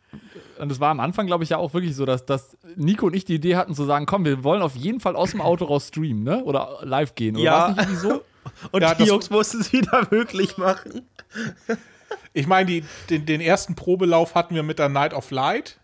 und 0.58 0.70
es 0.70 0.78
war 0.78 0.90
am 0.90 1.00
Anfang, 1.00 1.26
glaube 1.26 1.42
ich, 1.42 1.50
ja 1.50 1.58
auch 1.58 1.74
wirklich 1.74 1.96
so, 1.96 2.06
dass, 2.06 2.24
dass 2.26 2.56
Nico 2.76 3.06
und 3.06 3.14
ich 3.16 3.24
die 3.24 3.34
Idee 3.34 3.56
hatten 3.56 3.74
zu 3.74 3.84
sagen, 3.84 4.06
komm, 4.06 4.24
wir 4.24 4.44
wollen 4.44 4.62
auf 4.62 4.76
jeden 4.76 5.00
Fall 5.00 5.16
aus 5.16 5.32
dem 5.32 5.40
Auto 5.40 5.64
raus 5.64 5.88
streamen, 5.88 6.22
ne? 6.22 6.44
Oder 6.44 6.78
live 6.82 7.14
gehen. 7.16 7.36
Oder 7.36 7.44
ja. 7.44 7.70
Nicht 7.70 8.00
so? 8.00 8.22
und 8.70 8.82
ja, 8.82 8.94
die 8.94 9.04
Jungs 9.04 9.30
mussten 9.30 9.60
es 9.60 9.72
wieder 9.72 10.06
möglich 10.10 10.58
machen. 10.58 11.08
ich 12.32 12.46
meine, 12.46 12.82
den, 13.10 13.26
den 13.26 13.40
ersten 13.40 13.74
Probelauf 13.74 14.36
hatten 14.36 14.54
wir 14.54 14.62
mit 14.62 14.78
der 14.78 14.88
Night 14.88 15.12
of 15.12 15.32
Light. 15.32 15.78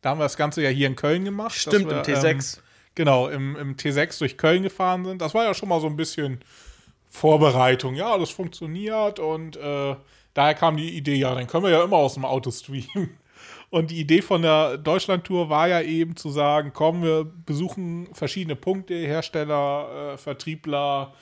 Da 0.00 0.10
haben 0.10 0.18
wir 0.18 0.24
das 0.24 0.36
Ganze 0.36 0.62
ja 0.62 0.70
hier 0.70 0.88
in 0.88 0.96
Köln 0.96 1.24
gemacht. 1.24 1.54
Stimmt, 1.54 1.88
wir, 1.88 1.98
im 1.98 2.02
T6. 2.02 2.56
Ähm, 2.56 2.62
genau, 2.96 3.28
im, 3.28 3.56
im 3.56 3.76
T6 3.76 4.18
durch 4.18 4.36
Köln 4.36 4.64
gefahren 4.64 5.04
sind. 5.04 5.22
Das 5.22 5.34
war 5.34 5.44
ja 5.44 5.54
schon 5.54 5.68
mal 5.68 5.80
so 5.80 5.86
ein 5.86 5.96
bisschen 5.96 6.40
Vorbereitung. 7.08 7.94
Ja, 7.94 8.18
das 8.18 8.30
funktioniert 8.30 9.18
und 9.18 9.56
äh, 9.56 9.96
daher 10.38 10.54
kam 10.54 10.76
die 10.76 10.96
Idee, 10.96 11.16
ja, 11.16 11.34
dann 11.34 11.46
können 11.46 11.64
wir 11.64 11.70
ja 11.70 11.82
immer 11.82 11.96
aus 11.96 12.14
dem 12.14 12.24
Auto 12.24 12.50
streamen. 12.50 13.18
Und 13.70 13.90
die 13.90 14.00
Idee 14.00 14.22
von 14.22 14.40
der 14.40 14.78
Deutschlandtour 14.78 15.50
war 15.50 15.68
ja 15.68 15.82
eben 15.82 16.16
zu 16.16 16.30
sagen, 16.30 16.70
komm, 16.72 17.02
wir 17.02 17.24
besuchen 17.24 18.08
verschiedene 18.14 18.56
Punkte, 18.56 18.94
Hersteller, 18.94 20.12
äh, 20.14 20.16
Vertriebler, 20.16 21.12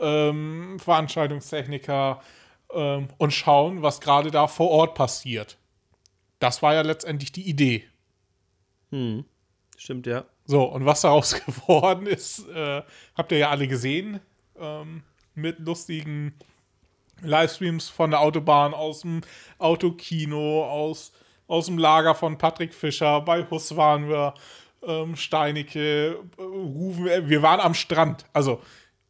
ähm, 0.00 0.78
Veranstaltungstechniker 0.78 2.20
ähm, 2.72 3.08
und 3.18 3.32
schauen, 3.32 3.82
was 3.82 4.00
gerade 4.00 4.30
da 4.30 4.46
vor 4.46 4.70
Ort 4.70 4.94
passiert. 4.94 5.58
Das 6.38 6.62
war 6.62 6.74
ja 6.74 6.82
letztendlich 6.82 7.32
die 7.32 7.48
Idee. 7.48 7.84
Hm. 8.90 9.24
Stimmt, 9.76 10.06
ja. 10.06 10.24
So, 10.44 10.64
und 10.64 10.84
was 10.84 11.00
daraus 11.00 11.34
geworden 11.46 12.06
ist, 12.06 12.46
äh, 12.48 12.82
habt 13.16 13.32
ihr 13.32 13.38
ja 13.38 13.50
alle 13.50 13.66
gesehen. 13.66 14.20
Ähm, 14.60 15.02
mit 15.34 15.58
lustigen 15.58 16.34
Livestreams 17.22 17.88
von 17.88 18.10
der 18.10 18.20
Autobahn, 18.20 18.74
aus 18.74 19.00
dem 19.00 19.22
Autokino, 19.58 20.64
aus, 20.64 21.12
aus 21.46 21.66
dem 21.66 21.78
Lager 21.78 22.14
von 22.14 22.38
Patrick 22.38 22.74
Fischer. 22.74 23.20
Bei 23.20 23.46
Huss 23.50 23.76
waren 23.76 24.08
wir, 24.08 24.34
ähm, 24.86 25.16
Steinecke, 25.16 26.18
äh, 26.38 26.42
Rufen. 26.42 27.28
Wir 27.28 27.42
waren 27.42 27.60
am 27.60 27.74
Strand. 27.74 28.24
Also, 28.32 28.60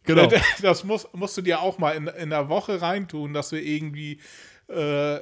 genau. 0.05 0.29
das 0.63 0.85
muss, 0.85 1.09
musst 1.13 1.37
du 1.37 1.43
dir 1.43 1.61
auch 1.61 1.79
mal 1.79 1.93
in, 1.93 2.07
in 2.07 2.31
der 2.31 2.49
Woche 2.49 2.81
reintun, 2.81 3.35
dass 3.35 3.53
wir 3.53 3.63
irgendwie 3.63 4.21
äh, 4.69 5.17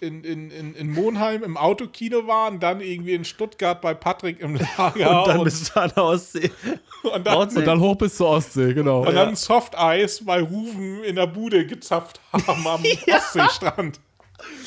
in, 0.00 0.24
in, 0.24 0.50
in, 0.50 0.74
in 0.74 0.90
Monheim 0.90 1.42
im 1.42 1.56
Autokino 1.56 2.26
waren, 2.26 2.60
dann 2.60 2.80
irgendwie 2.80 3.12
in 3.12 3.24
Stuttgart 3.24 3.80
bei 3.80 3.92
Patrick 3.92 4.40
im 4.40 4.56
Lager. 4.56 5.20
Und 5.20 5.28
dann 5.28 5.38
und, 5.38 5.44
bis 5.44 5.64
zur 5.64 5.96
Ostsee. 5.96 6.50
Und 7.02 7.26
dann, 7.26 7.36
und 7.36 7.66
dann, 7.66 7.80
hoch 7.80 7.96
bis 7.96 8.16
zur 8.16 8.28
Ostsee, 8.28 8.72
genau. 8.72 9.00
Und 9.00 9.14
ja. 9.14 9.26
dann 9.26 9.36
Softeis 9.36 10.24
bei 10.24 10.40
Rufen 10.40 11.04
in 11.04 11.16
der 11.16 11.26
Bude 11.26 11.66
gezapft 11.66 12.20
haben 12.32 12.66
am 12.66 12.82
ja. 13.06 13.16
Ostseestrand. 13.16 14.00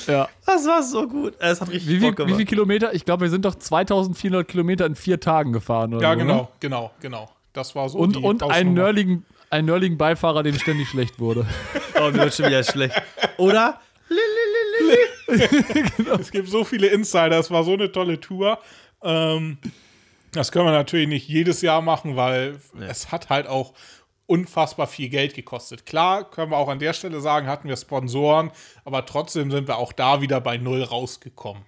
Ja. 0.07 0.27
Das 0.45 0.65
war 0.67 0.83
so 0.83 1.07
gut. 1.07 1.33
Es 1.39 1.61
hat 1.61 1.69
richtig 1.69 1.87
wie, 1.87 1.99
Bock 1.99 2.15
gemacht. 2.15 2.31
Wie 2.31 2.35
viele 2.35 2.45
Kilometer? 2.45 2.93
Ich 2.93 3.05
glaube, 3.05 3.23
wir 3.23 3.29
sind 3.29 3.45
doch 3.45 3.55
2400 3.55 4.47
Kilometer 4.47 4.85
in 4.85 4.95
vier 4.95 5.19
Tagen 5.19 5.53
gefahren. 5.53 5.93
Oder 5.93 6.03
ja, 6.03 6.13
so, 6.13 6.19
genau, 6.19 6.35
ne? 6.35 6.47
genau, 6.59 6.91
genau. 7.01 7.29
Das 7.53 7.75
war 7.75 7.89
so. 7.89 7.97
Und, 7.97 8.17
und 8.17 8.43
einen 8.43 8.73
nerdigen, 8.73 9.25
ein 9.49 9.65
nerdigen 9.65 9.97
Beifahrer, 9.97 10.43
dem 10.43 10.57
ständig 10.57 10.89
schlecht 10.89 11.19
wurde. 11.19 11.47
Oh, 12.01 12.11
mir 12.11 12.19
wird 12.19 12.33
schon 12.33 12.45
wieder 12.45 12.63
schlecht. 12.63 12.95
Oder? 13.35 13.77
genau. 15.97 16.15
Es 16.15 16.31
gibt 16.31 16.49
so 16.49 16.63
viele 16.63 16.87
Insider, 16.87 17.39
es 17.39 17.51
war 17.51 17.63
so 17.63 17.73
eine 17.73 17.91
tolle 17.91 18.19
Tour. 18.19 18.59
Ähm, 19.03 19.57
das 20.31 20.51
können 20.51 20.65
wir 20.65 20.71
natürlich 20.71 21.07
nicht 21.07 21.27
jedes 21.27 21.61
Jahr 21.61 21.81
machen, 21.81 22.15
weil 22.15 22.59
ja. 22.79 22.87
es 22.87 23.11
hat 23.11 23.29
halt 23.29 23.47
auch 23.47 23.73
unfassbar 24.27 24.85
viel 24.85 25.09
Geld 25.09 25.33
gekostet. 25.33 25.85
Klar, 25.87 26.29
können 26.29 26.51
wir 26.51 26.57
auch 26.57 26.69
an 26.69 26.77
der 26.77 26.93
Stelle 26.93 27.19
sagen, 27.19 27.47
hatten 27.47 27.67
wir 27.67 27.75
Sponsoren, 27.75 28.51
aber 28.85 29.05
trotzdem 29.05 29.49
sind 29.49 29.67
wir 29.67 29.77
auch 29.77 29.91
da 29.91 30.21
wieder 30.21 30.39
bei 30.39 30.57
Null 30.57 30.83
rausgekommen. 30.83 31.63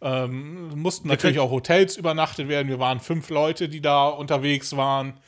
Ähm, 0.00 0.70
mussten 0.80 1.08
wir 1.08 1.16
natürlich 1.16 1.40
auch 1.40 1.50
Hotels 1.50 1.98
übernachtet 1.98 2.48
werden. 2.48 2.68
Wir 2.68 2.78
waren 2.78 3.00
fünf 3.00 3.28
Leute, 3.28 3.68
die 3.68 3.82
da 3.82 4.08
unterwegs 4.08 4.74
waren. 4.76 5.20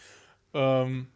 Ähm, 0.55 1.09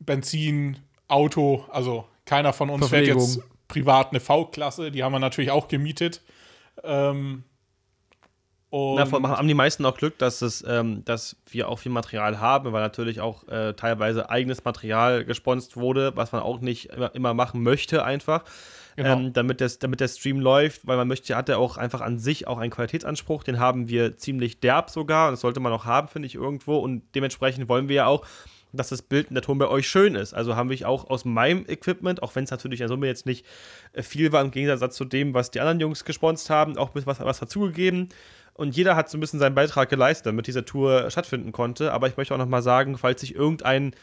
Benzin, 0.00 0.78
Auto, 1.06 1.64
also 1.70 2.06
keiner 2.24 2.52
von 2.52 2.70
uns 2.70 2.88
fährt 2.88 3.06
jetzt 3.06 3.40
privat 3.70 4.10
eine 4.10 4.20
V-Klasse, 4.20 4.90
die 4.90 5.02
haben 5.02 5.12
wir 5.12 5.18
natürlich 5.18 5.50
auch 5.50 5.68
gemietet. 5.68 6.22
Ähm, 6.84 7.44
und 8.70 8.96
Na, 8.96 9.36
haben 9.36 9.48
die 9.48 9.54
meisten 9.54 9.84
auch 9.84 9.96
Glück, 9.96 10.16
dass, 10.18 10.42
es, 10.42 10.64
ähm, 10.66 11.04
dass 11.04 11.36
wir 11.50 11.68
auch 11.68 11.80
viel 11.80 11.90
Material 11.90 12.38
haben, 12.38 12.72
weil 12.72 12.82
natürlich 12.82 13.20
auch 13.20 13.48
äh, 13.48 13.74
teilweise 13.74 14.30
eigenes 14.30 14.64
Material 14.64 15.24
gesponst 15.24 15.76
wurde, 15.76 16.12
was 16.14 16.30
man 16.30 16.42
auch 16.42 16.60
nicht 16.60 16.86
immer, 16.90 17.12
immer 17.14 17.34
machen 17.34 17.64
möchte, 17.64 18.04
einfach. 18.04 18.44
Genau. 18.94 19.18
Ähm, 19.18 19.32
damit, 19.32 19.60
das, 19.60 19.80
damit 19.80 20.00
der 20.00 20.08
Stream 20.08 20.38
läuft, 20.38 20.86
weil 20.86 20.96
man 20.96 21.08
möchte, 21.08 21.34
hat 21.34 21.48
er 21.48 21.58
auch 21.58 21.78
einfach 21.78 22.00
an 22.00 22.18
sich 22.18 22.46
auch 22.46 22.58
einen 22.58 22.70
Qualitätsanspruch, 22.70 23.42
den 23.42 23.58
haben 23.58 23.88
wir 23.88 24.16
ziemlich 24.16 24.60
derb 24.60 24.90
sogar 24.90 25.28
und 25.28 25.32
das 25.32 25.40
sollte 25.40 25.58
man 25.58 25.72
auch 25.72 25.84
haben, 25.84 26.06
finde 26.06 26.26
ich, 26.26 26.34
irgendwo 26.36 26.78
und 26.78 27.02
dementsprechend 27.14 27.68
wollen 27.68 27.88
wir 27.88 27.96
ja 27.96 28.06
auch, 28.06 28.24
dass 28.72 28.88
das 28.88 29.02
Bild 29.02 29.28
in 29.28 29.34
der 29.34 29.42
Ton 29.42 29.58
bei 29.58 29.68
euch 29.68 29.88
schön 29.88 30.14
ist. 30.14 30.34
Also 30.34 30.56
haben 30.56 30.70
wir 30.70 30.88
auch 30.88 31.08
aus 31.10 31.24
meinem 31.24 31.64
Equipment, 31.68 32.22
auch 32.22 32.34
wenn 32.34 32.44
es 32.44 32.50
natürlich 32.50 32.80
in 32.80 32.84
der 32.84 32.88
Summe 32.88 33.06
jetzt 33.06 33.26
nicht 33.26 33.44
äh, 33.92 34.02
viel 34.02 34.32
war, 34.32 34.42
im 34.42 34.50
Gegensatz 34.50 34.96
zu 34.96 35.04
dem, 35.04 35.34
was 35.34 35.50
die 35.50 35.60
anderen 35.60 35.80
Jungs 35.80 36.04
gesponst 36.04 36.50
haben, 36.50 36.76
auch 36.78 36.90
was, 36.94 37.06
was 37.06 37.40
dazugegeben. 37.40 38.08
Und 38.54 38.76
jeder 38.76 38.96
hat 38.96 39.08
so 39.08 39.16
ein 39.16 39.20
bisschen 39.20 39.40
seinen 39.40 39.54
Beitrag 39.54 39.88
geleistet, 39.88 40.26
damit 40.26 40.46
diese 40.46 40.64
Tour 40.64 41.10
stattfinden 41.10 41.52
konnte. 41.52 41.92
Aber 41.92 42.08
ich 42.08 42.16
möchte 42.16 42.34
auch 42.34 42.38
nochmal 42.38 42.62
sagen, 42.62 42.98
falls 42.98 43.20
sich 43.20 43.34
irgendein 43.34 43.94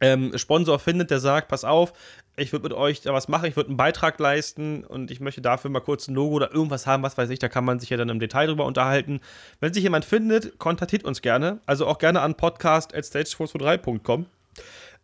ähm, 0.00 0.36
Sponsor 0.36 0.78
findet, 0.78 1.10
der 1.10 1.20
sagt, 1.20 1.48
pass 1.48 1.64
auf, 1.64 1.92
ich 2.36 2.52
würde 2.52 2.64
mit 2.64 2.72
euch 2.72 3.00
da 3.00 3.12
was 3.12 3.28
machen, 3.28 3.46
ich 3.46 3.56
würde 3.56 3.68
einen 3.68 3.76
Beitrag 3.76 4.18
leisten 4.18 4.84
und 4.84 5.10
ich 5.10 5.20
möchte 5.20 5.40
dafür 5.40 5.70
mal 5.70 5.80
kurz 5.80 6.08
ein 6.08 6.14
Logo 6.14 6.36
oder 6.36 6.52
irgendwas 6.52 6.86
haben, 6.86 7.02
was 7.02 7.18
weiß 7.18 7.30
ich, 7.30 7.38
da 7.38 7.48
kann 7.48 7.64
man 7.64 7.80
sich 7.80 7.90
ja 7.90 7.96
dann 7.96 8.08
im 8.08 8.20
Detail 8.20 8.46
drüber 8.46 8.64
unterhalten. 8.64 9.20
Wenn 9.60 9.74
sich 9.74 9.82
jemand 9.82 10.04
findet, 10.04 10.58
kontaktiert 10.58 11.04
uns 11.04 11.20
gerne. 11.22 11.60
Also 11.66 11.86
auch 11.86 11.98
gerne 11.98 12.20
an 12.20 12.34
podcast.stage423.com. 12.34 14.26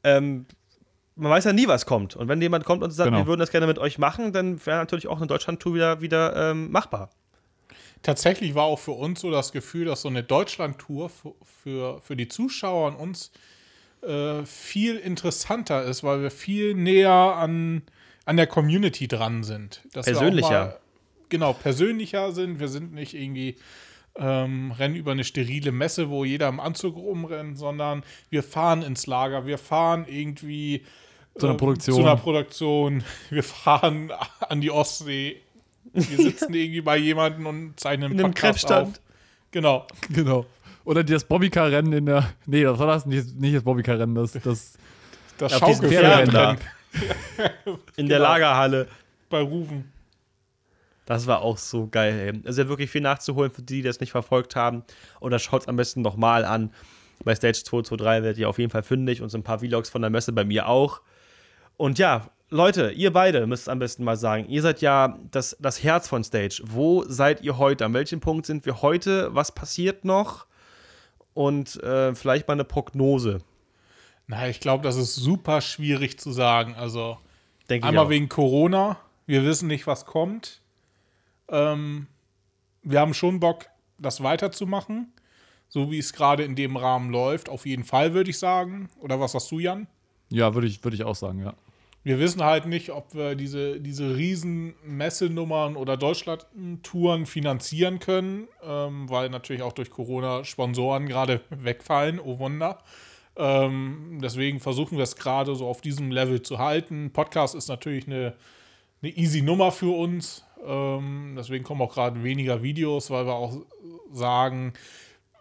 Ähm, 0.05 0.47
man 1.17 1.31
weiß 1.31 1.45
ja 1.45 1.53
nie, 1.53 1.69
was 1.69 1.87
kommt. 1.87 2.17
Und 2.17 2.29
wenn 2.29 2.41
jemand 2.41 2.65
kommt 2.65 2.83
und 2.83 2.91
sagt, 2.91 3.09
genau. 3.09 3.19
wir 3.23 3.27
würden 3.27 3.41
das 3.41 3.51
gerne 3.51 3.67
mit 3.67 3.79
euch 3.79 3.99
machen, 3.99 4.33
dann 4.33 4.65
wäre 4.65 4.79
natürlich 4.79 5.07
auch 5.09 5.19
eine 5.19 5.27
Deutschland-Tour 5.27 5.75
wieder, 5.75 6.01
wieder 6.01 6.51
ähm, 6.51 6.71
machbar. 6.71 7.11
Tatsächlich 8.03 8.55
war 8.55 8.65
auch 8.65 8.79
für 8.79 8.93
uns 8.93 9.21
so 9.21 9.31
das 9.31 9.53
Gefühl, 9.53 9.87
dass 9.87 10.03
so 10.03 10.09
eine 10.09 10.23
Deutschland-Tour 10.23 11.09
für, 11.09 11.35
für, 11.43 12.01
für 12.01 12.17
die 12.17 12.29
Zuschauer 12.29 12.89
und 12.89 12.97
uns 12.97 13.31
äh, 14.07 14.45
viel 14.45 14.97
interessanter 14.97 15.85
ist, 15.85 16.05
weil 16.05 16.23
wir 16.23 16.31
viel 16.31 16.75
näher 16.75 17.11
an, 17.11 17.83
an 18.25 18.37
der 18.37 18.47
Community 18.47 19.09
dran 19.09 19.43
sind. 19.43 19.83
Dass 19.93 20.07
persönlicher. 20.07 20.51
Mal, 20.51 20.79
genau, 21.29 21.53
persönlicher 21.53 22.33
sind. 22.33 22.61
Wir 22.61 22.69
sind 22.69 22.93
nicht 22.93 23.15
irgendwie 23.15 23.57
ähm, 24.17 24.73
rennen 24.73 24.95
über 24.95 25.13
eine 25.13 25.25
sterile 25.25 25.73
Messe, 25.73 26.11
wo 26.11 26.25
jeder 26.25 26.49
im 26.49 26.61
Anzug 26.61 26.97
rumrennt, 26.97 27.59
sondern 27.59 28.03
wir 28.31 28.43
fahren 28.43 28.83
ins 28.83 29.07
Lager, 29.07 29.47
wir 29.47 29.59
fahren 29.59 30.07
irgendwie 30.09 30.85
zu 31.37 31.47
einer 31.47 31.57
Produktion. 31.57 31.97
Zu 31.97 32.03
einer 32.03 32.17
Produktion. 32.17 33.05
Wir 33.31 33.43
fahren 33.43 34.13
an 34.41 34.61
die 34.61 34.71
Ostsee. 34.71 35.41
Wir 35.93 36.17
sitzen 36.17 36.55
irgendwie 36.55 36.81
bei 36.81 36.97
jemandem 36.97 37.47
und 37.47 37.81
zeichnen 37.81 38.13
einen 38.13 38.23
Podcast 38.23 38.71
auf. 38.71 38.93
Genau. 39.51 39.87
Genau. 40.11 40.47
Oder 40.85 41.03
das 41.03 41.25
Bobbycar-Rennen 41.25 41.93
in 41.93 42.07
der. 42.07 42.33
Nee, 42.47 42.63
das 42.63 42.79
war 42.79 42.87
das 42.87 43.07
nicht, 43.07 43.35
nicht 43.37 43.57
das 43.57 43.63
Bobbycar-Rennen, 43.63 44.15
das. 44.15 44.33
Das, 44.33 44.75
das 45.39 45.59
Schaukelpferdrennen. 45.59 46.31
Da. 46.31 46.57
in 47.97 48.09
der 48.09 48.19
genau. 48.19 48.31
Lagerhalle. 48.31 48.89
Bei 49.31 49.41
Rufen. 49.41 49.93
Das 51.07 51.27
war 51.27 51.43
auch 51.43 51.59
so 51.59 51.87
geil, 51.87 52.19
ey. 52.35 52.43
Also 52.47 52.63
ja 52.63 52.69
wirklich 52.69 52.91
viel 52.91 53.03
nachzuholen 53.03 53.51
für 53.51 53.63
die, 53.63 53.77
die 53.77 53.83
das 53.83 54.01
nicht 54.01 54.13
verfolgt 54.13 54.57
haben. 54.57 54.85
Oder 55.21 55.39
schaut 55.39 55.63
es 55.63 55.69
am 55.69 55.77
besten 55.77 56.03
nochmal 56.03 56.45
an. 56.45 56.71
Bei 57.25 57.35
Stage 57.35 57.63
223 57.65 58.23
werdet 58.23 58.39
ihr 58.39 58.49
auf 58.49 58.59
jeden 58.59 58.71
Fall 58.71 58.83
fündig 58.83 59.23
und 59.23 59.29
so 59.29 59.39
ein 59.39 59.43
paar 59.43 59.59
Vlogs 59.59 59.91
von 59.91 60.03
der 60.03 60.11
Messe 60.11 60.33
bei 60.33 60.45
mir 60.45 60.69
auch. 60.69 61.01
Und 61.77 61.99
ja, 61.99 62.31
Leute, 62.51 62.91
ihr 62.91 63.13
beide 63.13 63.47
müsst 63.47 63.69
am 63.69 63.79
besten 63.79 64.05
mal 64.05 64.17
sagen, 64.17 64.47
ihr 64.49 64.63
seid 64.63 64.81
ja 64.81 65.19
das, 65.31 65.57
das 65.61 65.83
Herz 65.83 66.09
von 66.09 66.25
Stage. 66.25 66.63
Wo 66.65 67.05
seid 67.07 67.43
ihr 67.43 67.59
heute? 67.59 67.85
An 67.85 67.95
welchem 67.95 68.21
Punkt 68.21 68.47
sind 68.47 68.65
wir 68.65 68.83
heute? 68.83 69.35
Was 69.35 69.53
passiert 69.53 70.05
noch? 70.05 70.47
Und 71.35 71.83
äh, 71.83 72.15
vielleicht 72.15 72.49
mal 72.49 72.55
eine 72.55 72.65
Prognose. 72.65 73.41
Na, 74.27 74.49
ich 74.49 74.61
glaube, 74.61 74.83
das 74.85 74.97
ist 74.97 75.15
super 75.15 75.61
schwierig 75.61 76.19
zu 76.19 76.33
sagen. 76.33 76.75
Also 76.77 77.19
Denk 77.69 77.85
einmal 77.85 78.09
wegen 78.09 78.29
Corona. 78.29 78.99
Wir 79.27 79.45
wissen 79.45 79.69
nicht, 79.69 79.87
was 79.87 80.07
kommt. 80.07 80.63
Ähm, 81.49 82.07
wir 82.83 83.01
haben 83.01 83.15
schon 83.15 83.41
Bock, 83.41 83.67
das 83.99 84.23
weiterzumachen. 84.23 85.13
So 85.69 85.91
wie 85.91 85.99
es 85.99 86.13
gerade 86.13 86.45
in 86.45 86.57
dem 86.57 86.77
Rahmen 86.77 87.11
läuft. 87.11 87.49
Auf 87.49 87.67
jeden 87.67 87.85
Fall, 87.85 88.15
würde 88.15 88.31
ich 88.31 88.39
sagen. 88.39 88.89
Oder 89.01 89.21
was 89.21 89.33
sagst 89.33 89.51
du, 89.51 89.59
Jan? 89.59 89.89
Ja, 90.31 90.55
würde 90.55 90.67
ich, 90.67 90.83
würd 90.85 90.95
ich 90.95 91.05
auch 91.05 91.17
sagen, 91.17 91.41
ja. 91.41 91.55
Wir 92.05 92.19
wissen 92.19 92.45
halt 92.45 92.67
nicht, 92.67 92.91
ob 92.91 93.15
wir 93.15 93.35
diese, 93.35 93.81
diese 93.81 94.15
riesen 94.15 94.75
Messenummern 94.85 95.75
oder 95.75 95.97
Deutschland-Touren 95.97 97.25
finanzieren 97.25 97.99
können, 97.99 98.47
ähm, 98.63 99.09
weil 99.09 99.31
natürlich 99.31 99.63
auch 99.63 99.73
durch 99.73 99.91
Corona 99.91 100.45
Sponsoren 100.45 101.07
gerade 101.07 101.41
wegfallen, 101.49 102.21
oh 102.21 102.39
Wunder. 102.39 102.79
Ähm, 103.37 104.19
deswegen 104.23 104.61
versuchen 104.61 104.99
wir 104.99 105.05
es 105.05 105.17
gerade 105.17 105.57
so 105.57 105.67
auf 105.67 105.81
diesem 105.81 106.11
Level 106.11 106.43
zu 106.43 106.59
halten. 106.59 107.11
Podcast 107.11 107.55
ist 107.55 107.69
natürlich 107.69 108.07
eine, 108.07 108.35
eine 109.03 109.11
easy 109.13 109.41
Nummer 109.41 109.73
für 109.73 109.97
uns. 109.97 110.45
Ähm, 110.63 111.35
deswegen 111.39 111.65
kommen 111.65 111.81
auch 111.81 111.95
gerade 111.95 112.23
weniger 112.23 112.63
Videos, 112.63 113.11
weil 113.11 113.25
wir 113.25 113.35
auch 113.35 113.57
sagen, 114.13 114.75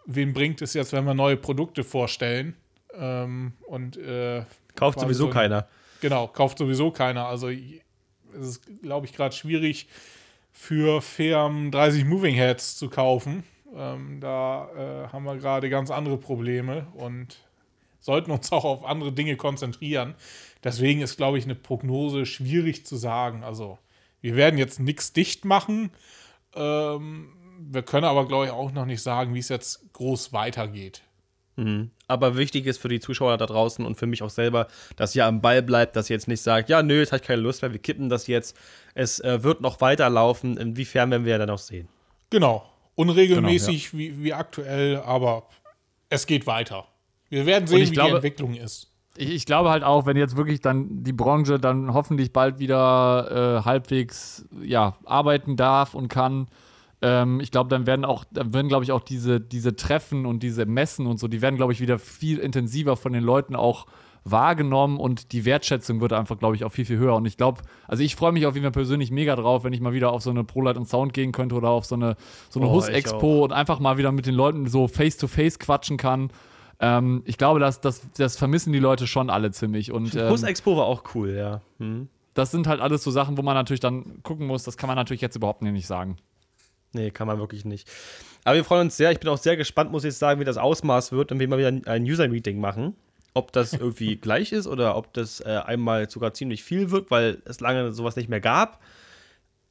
wem 0.06 0.32
bringt 0.32 0.62
es 0.62 0.72
jetzt, 0.72 0.94
wenn 0.94 1.04
wir 1.04 1.14
neue 1.14 1.36
Produkte 1.36 1.84
vorstellen? 1.84 2.56
Ähm, 2.94 3.52
und 3.66 3.98
äh, 3.98 4.44
kauft 4.74 4.98
sowieso 4.98 5.26
so 5.26 5.30
keiner. 5.30 5.68
Genau, 6.04 6.28
kauft 6.28 6.58
sowieso 6.58 6.90
keiner. 6.90 7.28
Also 7.28 7.48
es 7.48 8.46
ist, 8.46 8.82
glaube 8.82 9.06
ich, 9.06 9.14
gerade 9.14 9.34
schwierig 9.34 9.88
für 10.52 11.00
Firmen 11.00 11.70
30 11.70 12.04
Moving 12.04 12.34
Heads 12.34 12.76
zu 12.76 12.90
kaufen. 12.90 13.42
Ähm, 13.74 14.20
da 14.20 14.68
äh, 14.76 15.08
haben 15.08 15.24
wir 15.24 15.38
gerade 15.38 15.70
ganz 15.70 15.90
andere 15.90 16.18
Probleme 16.18 16.88
und 16.92 17.38
sollten 18.00 18.32
uns 18.32 18.52
auch 18.52 18.66
auf 18.66 18.84
andere 18.84 19.12
Dinge 19.12 19.36
konzentrieren. 19.36 20.14
Deswegen 20.62 21.00
ist, 21.00 21.16
glaube 21.16 21.38
ich, 21.38 21.44
eine 21.44 21.54
Prognose 21.54 22.26
schwierig 22.26 22.84
zu 22.84 22.96
sagen. 22.96 23.42
Also 23.42 23.78
wir 24.20 24.36
werden 24.36 24.58
jetzt 24.58 24.80
nichts 24.80 25.14
dicht 25.14 25.46
machen. 25.46 25.90
Ähm, 26.54 27.32
wir 27.60 27.80
können 27.80 28.04
aber, 28.04 28.28
glaube 28.28 28.44
ich, 28.44 28.50
auch 28.50 28.72
noch 28.72 28.84
nicht 28.84 29.00
sagen, 29.00 29.32
wie 29.32 29.38
es 29.38 29.48
jetzt 29.48 29.90
groß 29.94 30.34
weitergeht. 30.34 31.00
Mhm. 31.56 31.90
Aber 32.08 32.36
wichtig 32.36 32.66
ist 32.66 32.78
für 32.78 32.88
die 32.88 33.00
Zuschauer 33.00 33.36
da 33.38 33.46
draußen 33.46 33.84
und 33.84 33.96
für 33.96 34.06
mich 34.06 34.22
auch 34.22 34.30
selber, 34.30 34.66
dass 34.96 35.14
ihr 35.14 35.24
am 35.26 35.40
Ball 35.40 35.62
bleibt, 35.62 35.96
dass 35.96 36.10
ihr 36.10 36.14
jetzt 36.14 36.28
nicht 36.28 36.42
sagt, 36.42 36.68
ja, 36.68 36.82
nö, 36.82 36.98
jetzt 36.98 37.12
habe 37.12 37.20
ich 37.22 37.26
keine 37.26 37.42
Lust 37.42 37.62
mehr, 37.62 37.72
wir 37.72 37.80
kippen 37.80 38.08
das 38.08 38.26
jetzt. 38.26 38.56
Es 38.94 39.20
äh, 39.20 39.42
wird 39.42 39.60
noch 39.60 39.80
weiterlaufen. 39.80 40.56
Inwiefern 40.56 41.10
werden 41.10 41.24
wir 41.24 41.38
dann 41.38 41.50
auch 41.50 41.58
sehen? 41.58 41.88
Genau. 42.30 42.68
Unregelmäßig 42.96 43.90
genau, 43.90 44.02
ja. 44.02 44.08
wie, 44.08 44.24
wie 44.24 44.32
aktuell, 44.32 44.96
aber 44.98 45.48
es 46.10 46.26
geht 46.26 46.46
weiter. 46.46 46.86
Wir 47.28 47.46
werden 47.46 47.66
sehen, 47.66 47.88
wie 47.88 47.92
glaube, 47.92 48.10
die 48.10 48.16
Entwicklung 48.16 48.54
ist. 48.54 48.90
Ich, 49.16 49.30
ich, 49.30 49.46
glaube 49.46 49.70
halt 49.70 49.82
auch, 49.82 50.06
wenn 50.06 50.16
jetzt 50.16 50.36
wirklich 50.36 50.60
dann 50.60 51.02
die 51.02 51.12
Branche 51.12 51.58
dann 51.58 51.94
hoffentlich 51.94 52.32
bald 52.32 52.58
wieder 52.58 53.60
äh, 53.60 53.64
halbwegs 53.64 54.44
ja, 54.62 54.96
arbeiten 55.04 55.56
darf 55.56 55.94
und 55.94 56.08
kann, 56.08 56.48
ähm, 57.04 57.38
ich 57.40 57.50
glaube, 57.50 57.68
dann 57.68 57.86
werden 57.86 58.06
auch, 58.06 58.24
dann 58.32 58.54
werden, 58.54 58.68
glaube 58.68 58.84
ich, 58.84 58.90
auch 58.90 59.02
diese, 59.02 59.38
diese 59.38 59.76
Treffen 59.76 60.24
und 60.24 60.42
diese 60.42 60.64
Messen 60.64 61.06
und 61.06 61.20
so, 61.20 61.28
die 61.28 61.42
werden, 61.42 61.56
glaube 61.56 61.74
ich, 61.74 61.80
wieder 61.80 61.98
viel 61.98 62.38
intensiver 62.38 62.96
von 62.96 63.12
den 63.12 63.22
Leuten 63.22 63.54
auch 63.54 63.86
wahrgenommen 64.24 64.98
und 64.98 65.32
die 65.32 65.44
Wertschätzung 65.44 66.00
wird 66.00 66.14
einfach, 66.14 66.38
glaube 66.38 66.56
ich, 66.56 66.64
auch 66.64 66.72
viel, 66.72 66.86
viel 66.86 66.96
höher. 66.96 67.14
Und 67.14 67.26
ich 67.26 67.36
glaube, 67.36 67.60
also 67.86 68.02
ich 68.02 68.16
freue 68.16 68.32
mich 68.32 68.46
auf 68.46 68.54
jeden 68.54 68.64
Fall 68.64 68.72
persönlich 68.72 69.10
mega 69.10 69.36
drauf, 69.36 69.64
wenn 69.64 69.74
ich 69.74 69.82
mal 69.82 69.92
wieder 69.92 70.12
auf 70.12 70.22
so 70.22 70.30
eine 70.30 70.44
ProLight 70.44 70.78
und 70.78 70.88
Sound 70.88 71.12
gehen 71.12 71.30
könnte 71.30 71.54
oder 71.56 71.68
auf 71.68 71.84
so 71.84 71.94
eine, 71.94 72.16
so 72.48 72.58
eine 72.58 72.70
oh, 72.70 72.72
Hus-Expo 72.72 73.44
und 73.44 73.52
einfach 73.52 73.80
mal 73.80 73.98
wieder 73.98 74.10
mit 74.10 74.24
den 74.24 74.34
Leuten 74.34 74.66
so 74.66 74.88
face-to-face 74.88 75.56
-face 75.56 75.58
quatschen 75.58 75.98
kann. 75.98 76.30
Ähm, 76.80 77.20
ich 77.26 77.36
glaube, 77.36 77.60
das, 77.60 77.82
das, 77.82 78.00
das 78.16 78.38
vermissen 78.38 78.72
die 78.72 78.78
Leute 78.78 79.06
schon 79.06 79.28
alle 79.28 79.50
ziemlich. 79.50 79.92
Und, 79.92 80.14
ähm, 80.14 80.30
Hus-Expo 80.30 80.74
war 80.78 80.86
auch 80.86 81.02
cool, 81.14 81.34
ja. 81.36 81.60
Hm. 81.78 82.08
Das 82.32 82.50
sind 82.50 82.66
halt 82.66 82.80
alles 82.80 83.04
so 83.04 83.10
Sachen, 83.10 83.36
wo 83.36 83.42
man 83.42 83.54
natürlich 83.54 83.80
dann 83.80 84.22
gucken 84.22 84.46
muss, 84.46 84.62
das 84.62 84.78
kann 84.78 84.88
man 84.88 84.96
natürlich 84.96 85.20
jetzt 85.20 85.36
überhaupt 85.36 85.60
nicht 85.60 85.86
sagen. 85.86 86.16
Nee, 86.94 87.10
kann 87.10 87.26
man 87.26 87.38
wirklich 87.38 87.64
nicht. 87.64 87.88
Aber 88.44 88.56
wir 88.56 88.64
freuen 88.64 88.82
uns 88.82 88.96
sehr. 88.96 89.10
Ich 89.10 89.20
bin 89.20 89.28
auch 89.30 89.38
sehr 89.38 89.56
gespannt, 89.56 89.90
muss 89.90 90.04
ich 90.04 90.14
sagen, 90.14 90.40
wie 90.40 90.44
das 90.44 90.56
Ausmaß 90.56 91.12
wird 91.12 91.32
und 91.32 91.40
wie 91.40 91.46
wir 91.46 91.58
wieder 91.58 91.90
ein 91.90 92.02
User-Meeting 92.04 92.60
machen. 92.60 92.94
ob 93.34 93.52
das 93.52 93.72
irgendwie 93.72 94.16
gleich 94.20 94.52
ist 94.52 94.66
oder 94.66 94.96
ob 94.96 95.12
das 95.12 95.40
äh, 95.40 95.60
einmal 95.64 96.08
sogar 96.08 96.34
ziemlich 96.34 96.62
viel 96.62 96.90
wird, 96.90 97.10
weil 97.10 97.42
es 97.46 97.60
lange 97.60 97.92
sowas 97.92 98.16
nicht 98.16 98.28
mehr 98.28 98.40
gab. 98.40 98.80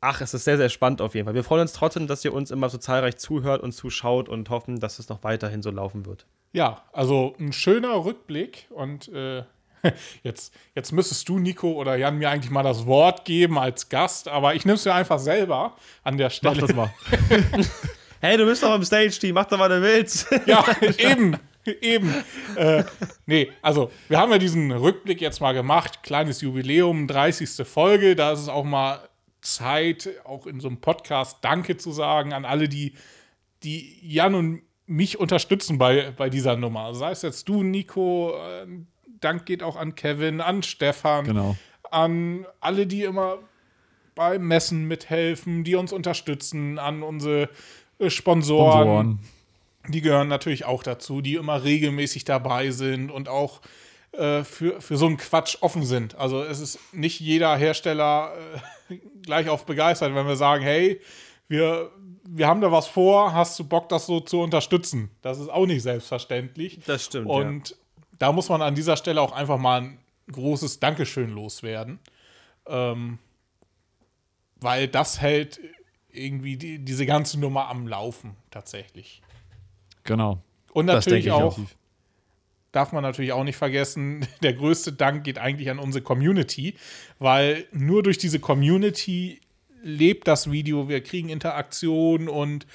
Ach, 0.02 0.20
es 0.20 0.34
ist 0.34 0.44
sehr, 0.44 0.58
sehr 0.58 0.68
spannend 0.68 1.02
auf 1.02 1.16
jeden 1.16 1.26
Fall. 1.26 1.34
Wir 1.34 1.46
freuen 1.46 1.62
uns 1.62 1.72
trotzdem, 1.72 2.08
dass 2.08 2.26
ihr 2.26 2.34
uns 2.34 2.52
immer 2.52 2.68
so 2.68 2.78
zahlreich 2.78 3.16
zuhört 3.16 3.64
und 3.64 3.72
zuschaut 3.72 4.28
und 4.28 4.50
hoffen, 4.50 4.82
dass 4.82 5.00
es 5.00 5.08
noch 5.08 5.24
weiterhin 5.24 5.62
so 5.62 5.72
laufen 5.72 6.06
wird. 6.06 6.26
Ja, 6.52 6.84
also 6.92 7.36
ein 7.40 7.54
schöner 7.54 8.04
Rückblick 8.04 8.68
und 8.70 9.08
äh, 9.08 9.44
jetzt, 10.24 10.54
jetzt 10.76 10.92
müsstest 10.92 11.28
du, 11.30 11.40
Nico 11.40 11.72
oder 11.74 11.96
Jan, 11.96 12.18
mir 12.18 12.30
eigentlich 12.30 12.52
mal 12.52 12.64
das 12.64 12.86
Wort 12.86 13.26
geben 13.26 13.58
als 13.58 13.90
Gast, 13.90 14.28
aber 14.28 14.56
ich 14.56 14.66
nehme 14.66 14.76
es 14.76 14.86
mir 14.86 14.94
einfach 14.94 15.20
selber 15.20 15.76
an 16.04 16.18
der 16.18 16.30
Stelle. 16.30 16.62
Mach 16.62 16.68
das 16.68 16.76
mal. 16.76 16.94
hey, 18.22 18.38
du 18.38 18.46
bist 18.46 18.64
doch 18.64 18.76
im 18.76 18.84
Stage-Team, 18.84 19.36
mach 19.36 19.46
doch, 19.46 19.60
was 19.60 19.70
du 19.70 19.82
willst. 19.82 20.28
ja, 20.46 20.66
eben. 20.98 21.38
Eben. 21.82 22.14
Äh, 22.58 22.84
nee, 23.26 23.50
also 23.62 23.90
wir 24.10 24.18
haben 24.18 24.32
ja 24.32 24.38
diesen 24.38 24.72
Rückblick 24.72 25.22
jetzt 25.22 25.40
mal 25.40 25.54
gemacht. 25.54 26.04
Kleines 26.04 26.42
Jubiläum, 26.42 27.08
30. 27.08 27.66
Folge. 27.66 28.18
Da 28.18 28.34
ist 28.34 28.42
es 28.42 28.50
auch 28.50 28.66
mal 28.66 29.00
Zeit, 29.42 30.10
auch 30.26 30.46
in 30.46 30.60
so 30.60 30.68
einem 30.68 30.82
Podcast 30.82 31.38
Danke 31.42 31.78
zu 31.78 31.92
sagen 31.92 32.34
an 32.34 32.44
alle, 32.44 32.68
die, 32.68 32.96
die 33.64 33.98
Jan 34.02 34.36
und 34.36 34.62
mich 34.86 35.20
unterstützen 35.20 35.78
bei, 35.78 36.12
bei 36.12 36.30
dieser 36.30 36.58
Nummer. 36.58 36.94
Sei 36.94 37.12
es 37.12 37.22
jetzt 37.22 37.48
du, 37.48 37.64
Nico, 37.64 38.34
äh, 38.36 38.68
Dank 39.24 39.46
geht 39.46 39.64
auch 39.64 39.76
an 39.76 39.96
Kevin, 39.96 40.42
an 40.42 40.64
Stefan, 40.64 41.26
genau. 41.26 41.56
an 41.92 42.46
alle, 42.60 42.88
die 42.88 43.04
immer 43.04 43.40
beim 44.16 44.48
Messen 44.48 44.88
mithelfen, 44.88 45.64
die 45.64 45.76
uns 45.76 45.92
unterstützen, 45.92 46.78
an 46.80 47.04
unsere 47.04 47.50
äh, 48.00 48.10
Sponsoren. 48.10 48.72
Sponsoren. 48.72 49.20
Die 49.90 50.02
gehören 50.02 50.28
natürlich 50.30 50.66
auch 50.66 50.84
dazu, 50.84 51.22
die 51.22 51.36
immer 51.36 51.64
regelmäßig 51.64 52.24
dabei 52.24 52.72
sind 52.72 53.12
und 53.12 53.28
auch 53.28 53.60
äh, 54.14 54.44
für, 54.44 54.80
für 54.80 54.96
so 54.96 55.08
einen 55.08 55.18
Quatsch 55.18 55.58
offen 55.62 55.84
sind. 55.84 56.16
Also 56.16 56.44
es 56.44 56.60
ist 56.60 56.80
nicht 56.94 57.20
jeder 57.20 57.56
Hersteller 57.58 58.32
äh, 58.90 58.98
gleich 59.24 59.50
auf 59.50 59.66
begeistert, 59.66 60.16
wenn 60.16 60.28
wir 60.28 60.36
sagen, 60.36 60.64
hey, 60.64 61.02
wir, 61.48 61.92
wir 62.24 62.48
haben 62.48 62.62
da 62.62 62.72
was 62.72 62.88
vor, 62.88 63.34
hast 63.34 63.60
du 63.60 63.64
Bock, 63.64 63.90
das 63.90 64.06
so 64.06 64.20
zu 64.20 64.40
unterstützen? 64.40 65.10
Das 65.22 65.40
ist 65.40 65.50
auch 65.50 65.66
nicht 65.66 65.82
selbstverständlich. 65.82 66.80
Das 66.86 67.06
stimmt. 67.06 67.28
Und 67.28 67.72
ja. 67.72 67.76
Da 68.24 68.32
muss 68.32 68.48
man 68.48 68.62
an 68.62 68.74
dieser 68.74 68.96
Stelle 68.96 69.20
auch 69.20 69.34
einfach 69.34 69.58
mal 69.58 69.82
ein 69.82 70.00
großes 70.32 70.80
Dankeschön 70.80 71.30
loswerden. 71.30 72.00
Ähm, 72.66 73.20
weil 74.56 74.88
das 74.88 75.20
hält 75.20 75.60
irgendwie 76.10 76.56
die, 76.56 76.80
diese 76.80 77.06
ganze 77.06 77.38
Nummer 77.38 77.68
am 77.68 77.86
Laufen 77.86 78.38
tatsächlich. 78.50 79.22
Genau. 80.06 80.42
Und 80.72 80.86
natürlich 80.86 81.32
auch, 81.32 81.58
auch 81.58 81.66
darf 82.72 82.94
man 82.94 83.04
natürlich 83.04 83.34
auch 83.34 83.44
nicht 83.44 83.58
vergessen, 83.58 84.26
der 84.42 84.54
größte 84.54 84.94
Dank 84.94 85.26
geht 85.26 85.38
eigentlich 85.38 85.70
an 85.70 85.78
unsere 85.78 86.02
Community, 86.02 86.76
weil 87.20 87.68
nur 87.74 88.04
durch 88.04 88.20
diese 88.20 88.40
Community 88.40 89.42
lebt 89.82 90.30
das 90.30 90.50
Video, 90.50 90.88
wir 90.88 91.04
kriegen 91.04 91.28
Interaktion 91.28 92.30
und 92.30 92.68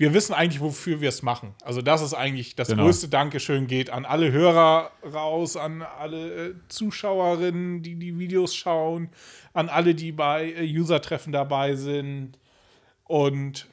wir 0.00 0.14
wissen 0.14 0.32
eigentlich, 0.32 0.62
wofür 0.62 1.02
wir 1.02 1.10
es 1.10 1.22
machen. 1.22 1.52
Also 1.62 1.82
das 1.82 2.00
ist 2.00 2.14
eigentlich 2.14 2.56
das 2.56 2.68
genau. 2.68 2.84
größte 2.84 3.08
Dankeschön 3.08 3.66
geht 3.66 3.90
an 3.90 4.06
alle 4.06 4.32
Hörer 4.32 4.92
raus, 5.04 5.58
an 5.58 5.82
alle 5.82 6.48
äh, 6.48 6.54
Zuschauerinnen, 6.68 7.82
die 7.82 7.96
die 7.96 8.18
Videos 8.18 8.54
schauen, 8.54 9.10
an 9.52 9.68
alle, 9.68 9.94
die 9.94 10.12
bei 10.12 10.54
äh, 10.54 10.64
User-Treffen 10.64 11.34
dabei 11.34 11.74
sind 11.74 12.38
und 13.04 13.66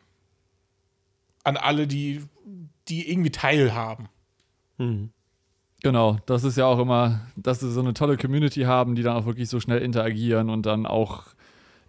an 1.46 1.56
alle, 1.56 1.88
die, 1.88 2.22
die 2.90 3.10
irgendwie 3.10 3.32
teilhaben. 3.32 4.10
Mhm. 4.78 5.12
Genau, 5.82 6.18
das 6.26 6.44
ist 6.44 6.58
ja 6.58 6.66
auch 6.66 6.80
immer, 6.80 7.22
dass 7.38 7.62
sie 7.62 7.72
so 7.72 7.80
eine 7.80 7.94
tolle 7.94 8.18
Community 8.18 8.64
haben, 8.64 8.96
die 8.96 9.02
dann 9.04 9.16
auch 9.16 9.28
wirklich 9.28 9.48
so 9.48 9.62
schnell 9.62 9.80
interagieren 9.80 10.50
und 10.50 10.66
dann 10.66 10.86
auch 10.86 11.24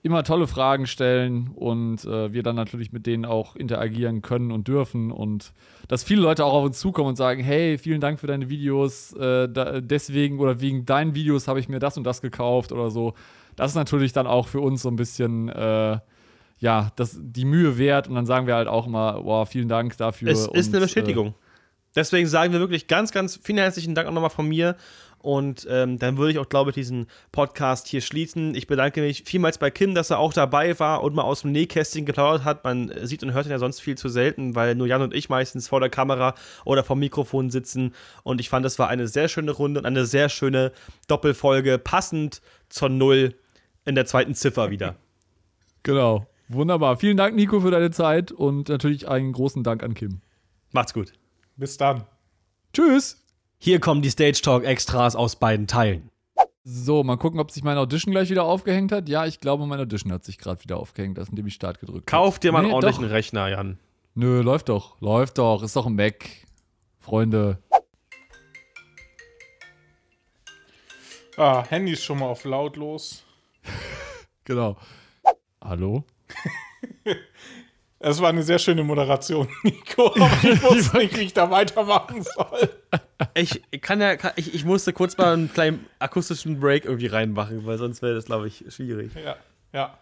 immer 0.03 0.22
tolle 0.24 0.46
Fragen 0.46 0.86
stellen 0.86 1.51
und 1.55 2.05
äh, 2.05 2.32
wir 2.32 2.42
dann 2.42 2.57
natürlich 2.57 2.92
mit 2.92 3.07
denen 3.07 3.24
auch 3.24 3.57
interagieren 3.57 4.22
können 4.22 4.53
und 4.53 4.68
dürfen 4.68 5.11
und 5.11 5.53
dass 5.88 6.05
viele 6.05 6.22
Leute 6.22 6.44
auch 6.44 6.55
auf 6.55 6.64
uns 6.64 6.78
zukommen 6.78 7.11
und 7.11 7.16
sagen, 7.16 7.42
hey, 7.42 7.78
vielen 7.78 8.01
Dank 8.01 8.20
für 8.20 8.26
deine 8.26 8.49
Videos, 8.49 9.12
äh, 9.14 9.49
da, 9.49 9.80
deswegen 9.80 10.38
oder 10.38 10.61
wegen 10.61 10.84
deinen 10.86 11.14
Videos 11.14 11.49
habe 11.49 11.61
ich 11.61 11.68
mir 11.68 11.78
das 11.78 11.96
und 11.96 12.05
das 12.05 12.20
gekauft 12.20 12.72
oder 12.72 12.90
so. 12.90 13.14
Das 13.57 13.72
ist 13.72 13.76
natürlich 13.76 14.12
dann 14.12 14.26
auch 14.26 14.46
für 14.49 14.61
uns 14.61 14.82
so 14.82 14.88
ein 14.88 14.96
bisschen 14.96 15.49
äh, 15.49 15.99
ja, 16.61 16.90
das, 16.96 17.18
die 17.20 17.44
Mühe 17.44 17.78
wert 17.78 18.09
und 18.09 18.14
dann 18.14 18.26
sagen 18.26 18.46
wir 18.46 18.55
halt 18.55 18.68
auch 18.68 18.86
immer, 18.86 19.24
wow, 19.24 19.49
vielen 19.49 19.68
Dank 19.68 19.96
dafür. 19.96 20.30
Es 20.30 20.46
ist 20.46 20.68
und, 20.68 20.74
eine 20.74 20.80
Bestätigung. 20.80 21.28
Äh, 21.28 21.32
Deswegen 21.99 22.28
sagen 22.28 22.53
wir 22.53 22.61
wirklich 22.61 22.86
ganz, 22.86 23.12
ganz 23.12 23.40
vielen 23.42 23.59
herzlichen 23.59 23.94
Dank 23.94 24.09
auch 24.09 24.12
nochmal 24.12 24.30
von 24.30 24.49
mir. 24.49 24.76
Und 25.28 25.66
ähm, 25.68 25.98
dann 25.98 26.16
würde 26.16 26.32
ich 26.32 26.38
auch, 26.38 26.48
glaube 26.48 26.70
ich, 26.70 26.74
diesen 26.74 27.06
Podcast 27.32 27.86
hier 27.86 28.00
schließen. 28.00 28.54
Ich 28.54 28.66
bedanke 28.66 29.02
mich 29.02 29.24
vielmals 29.26 29.58
bei 29.58 29.70
Kim, 29.70 29.94
dass 29.94 30.08
er 30.08 30.20
auch 30.20 30.32
dabei 30.32 30.80
war 30.80 31.02
und 31.02 31.14
mal 31.14 31.20
aus 31.20 31.42
dem 31.42 31.52
Nähkästchen 31.52 32.06
geplaudert 32.06 32.44
hat. 32.46 32.64
Man 32.64 32.90
sieht 33.02 33.22
und 33.22 33.34
hört 33.34 33.44
ihn 33.44 33.50
ja 33.50 33.58
sonst 33.58 33.80
viel 33.80 33.98
zu 33.98 34.08
selten, 34.08 34.54
weil 34.54 34.74
nur 34.74 34.86
Jan 34.86 35.02
und 35.02 35.12
ich 35.12 35.28
meistens 35.28 35.68
vor 35.68 35.80
der 35.80 35.90
Kamera 35.90 36.34
oder 36.64 36.82
vom 36.82 36.98
Mikrofon 36.98 37.50
sitzen. 37.50 37.92
Und 38.22 38.40
ich 38.40 38.48
fand, 38.48 38.64
es 38.64 38.78
war 38.78 38.88
eine 38.88 39.06
sehr 39.06 39.28
schöne 39.28 39.50
Runde 39.50 39.80
und 39.80 39.84
eine 39.84 40.06
sehr 40.06 40.30
schöne 40.30 40.72
Doppelfolge, 41.08 41.76
passend 41.76 42.40
zur 42.70 42.88
Null 42.88 43.34
in 43.84 43.96
der 43.96 44.06
zweiten 44.06 44.34
Ziffer 44.34 44.70
wieder. 44.70 44.96
Genau. 45.82 46.26
Wunderbar. 46.48 46.96
Vielen 46.96 47.18
Dank, 47.18 47.36
Nico, 47.36 47.60
für 47.60 47.70
deine 47.70 47.90
Zeit 47.90 48.32
und 48.32 48.70
natürlich 48.70 49.06
einen 49.06 49.32
großen 49.32 49.62
Dank 49.62 49.82
an 49.82 49.92
Kim. 49.92 50.22
Macht's 50.72 50.94
gut. 50.94 51.12
Bis 51.58 51.76
dann. 51.76 52.06
Tschüss. 52.72 53.27
Hier 53.61 53.80
kommen 53.80 54.02
die 54.02 54.11
Stage 54.11 54.40
Talk 54.40 54.64
Extras 54.64 55.16
aus 55.16 55.34
beiden 55.36 55.66
Teilen. 55.66 56.11
So, 56.62 57.02
mal 57.02 57.16
gucken, 57.16 57.40
ob 57.40 57.50
sich 57.50 57.64
meine 57.64 57.80
Audition 57.80 58.12
gleich 58.12 58.30
wieder 58.30 58.44
aufgehängt 58.44 58.92
hat. 58.92 59.09
Ja, 59.09 59.26
ich 59.26 59.40
glaube, 59.40 59.66
meine 59.66 59.82
Audition 59.82 60.12
hat 60.12 60.24
sich 60.24 60.38
gerade 60.38 60.62
wieder 60.62 60.76
aufgehängt, 60.76 61.18
indem 61.18 61.46
ich 61.48 61.54
Start 61.54 61.80
gedrückt 61.80 62.12
habe. 62.12 62.22
Kauf 62.22 62.38
dir 62.38 62.52
mal 62.52 62.61
nee, 62.61 62.66
einen 62.66 62.74
ordentlichen 62.74 63.04
doch. 63.04 63.11
Rechner, 63.11 63.48
Jan. 63.48 63.78
Nö, 64.14 64.42
läuft 64.42 64.68
doch. 64.68 65.00
Läuft 65.00 65.38
doch. 65.38 65.64
Ist 65.64 65.74
doch 65.74 65.86
ein 65.86 65.96
Mac. 65.96 66.28
Freunde. 67.00 67.59
Ah, 71.36 71.64
Handy 71.68 71.92
ist 71.92 72.04
schon 72.04 72.20
mal 72.20 72.26
auf 72.26 72.44
lautlos. 72.44 73.24
genau. 74.44 74.76
Hallo? 75.61 76.04
Es 78.01 78.20
war 78.20 78.28
eine 78.28 78.42
sehr 78.42 78.59
schöne 78.59 78.84
Moderation, 78.84 79.49
Nico. 79.64 80.14
Aber 80.14 80.30
ich 80.42 80.62
wusste 80.62 80.99
nicht, 80.99 81.16
wie 81.16 81.22
ich 81.22 81.34
da 81.34 81.51
weitermachen 81.51 82.22
soll. 82.22 82.70
Ich 83.34 83.61
kann 83.80 84.01
ja, 84.01 84.16
kann, 84.16 84.32
ich, 84.36 84.55
ich 84.55 84.64
musste 84.64 84.92
kurz 84.92 85.16
mal 85.18 85.32
einen 85.32 85.53
kleinen 85.53 85.86
akustischen 85.99 86.61
Break 86.61 86.84
irgendwie 86.84 87.09
reinmachen, 87.09 87.66
weil 87.66 87.78
sonst 87.78 88.01
wäre 88.03 88.14
das, 88.14 88.26
glaube 88.26 88.46
ich, 88.46 88.64
schwierig. 88.68 89.11
Ja, 89.14 89.36
ja. 89.72 89.99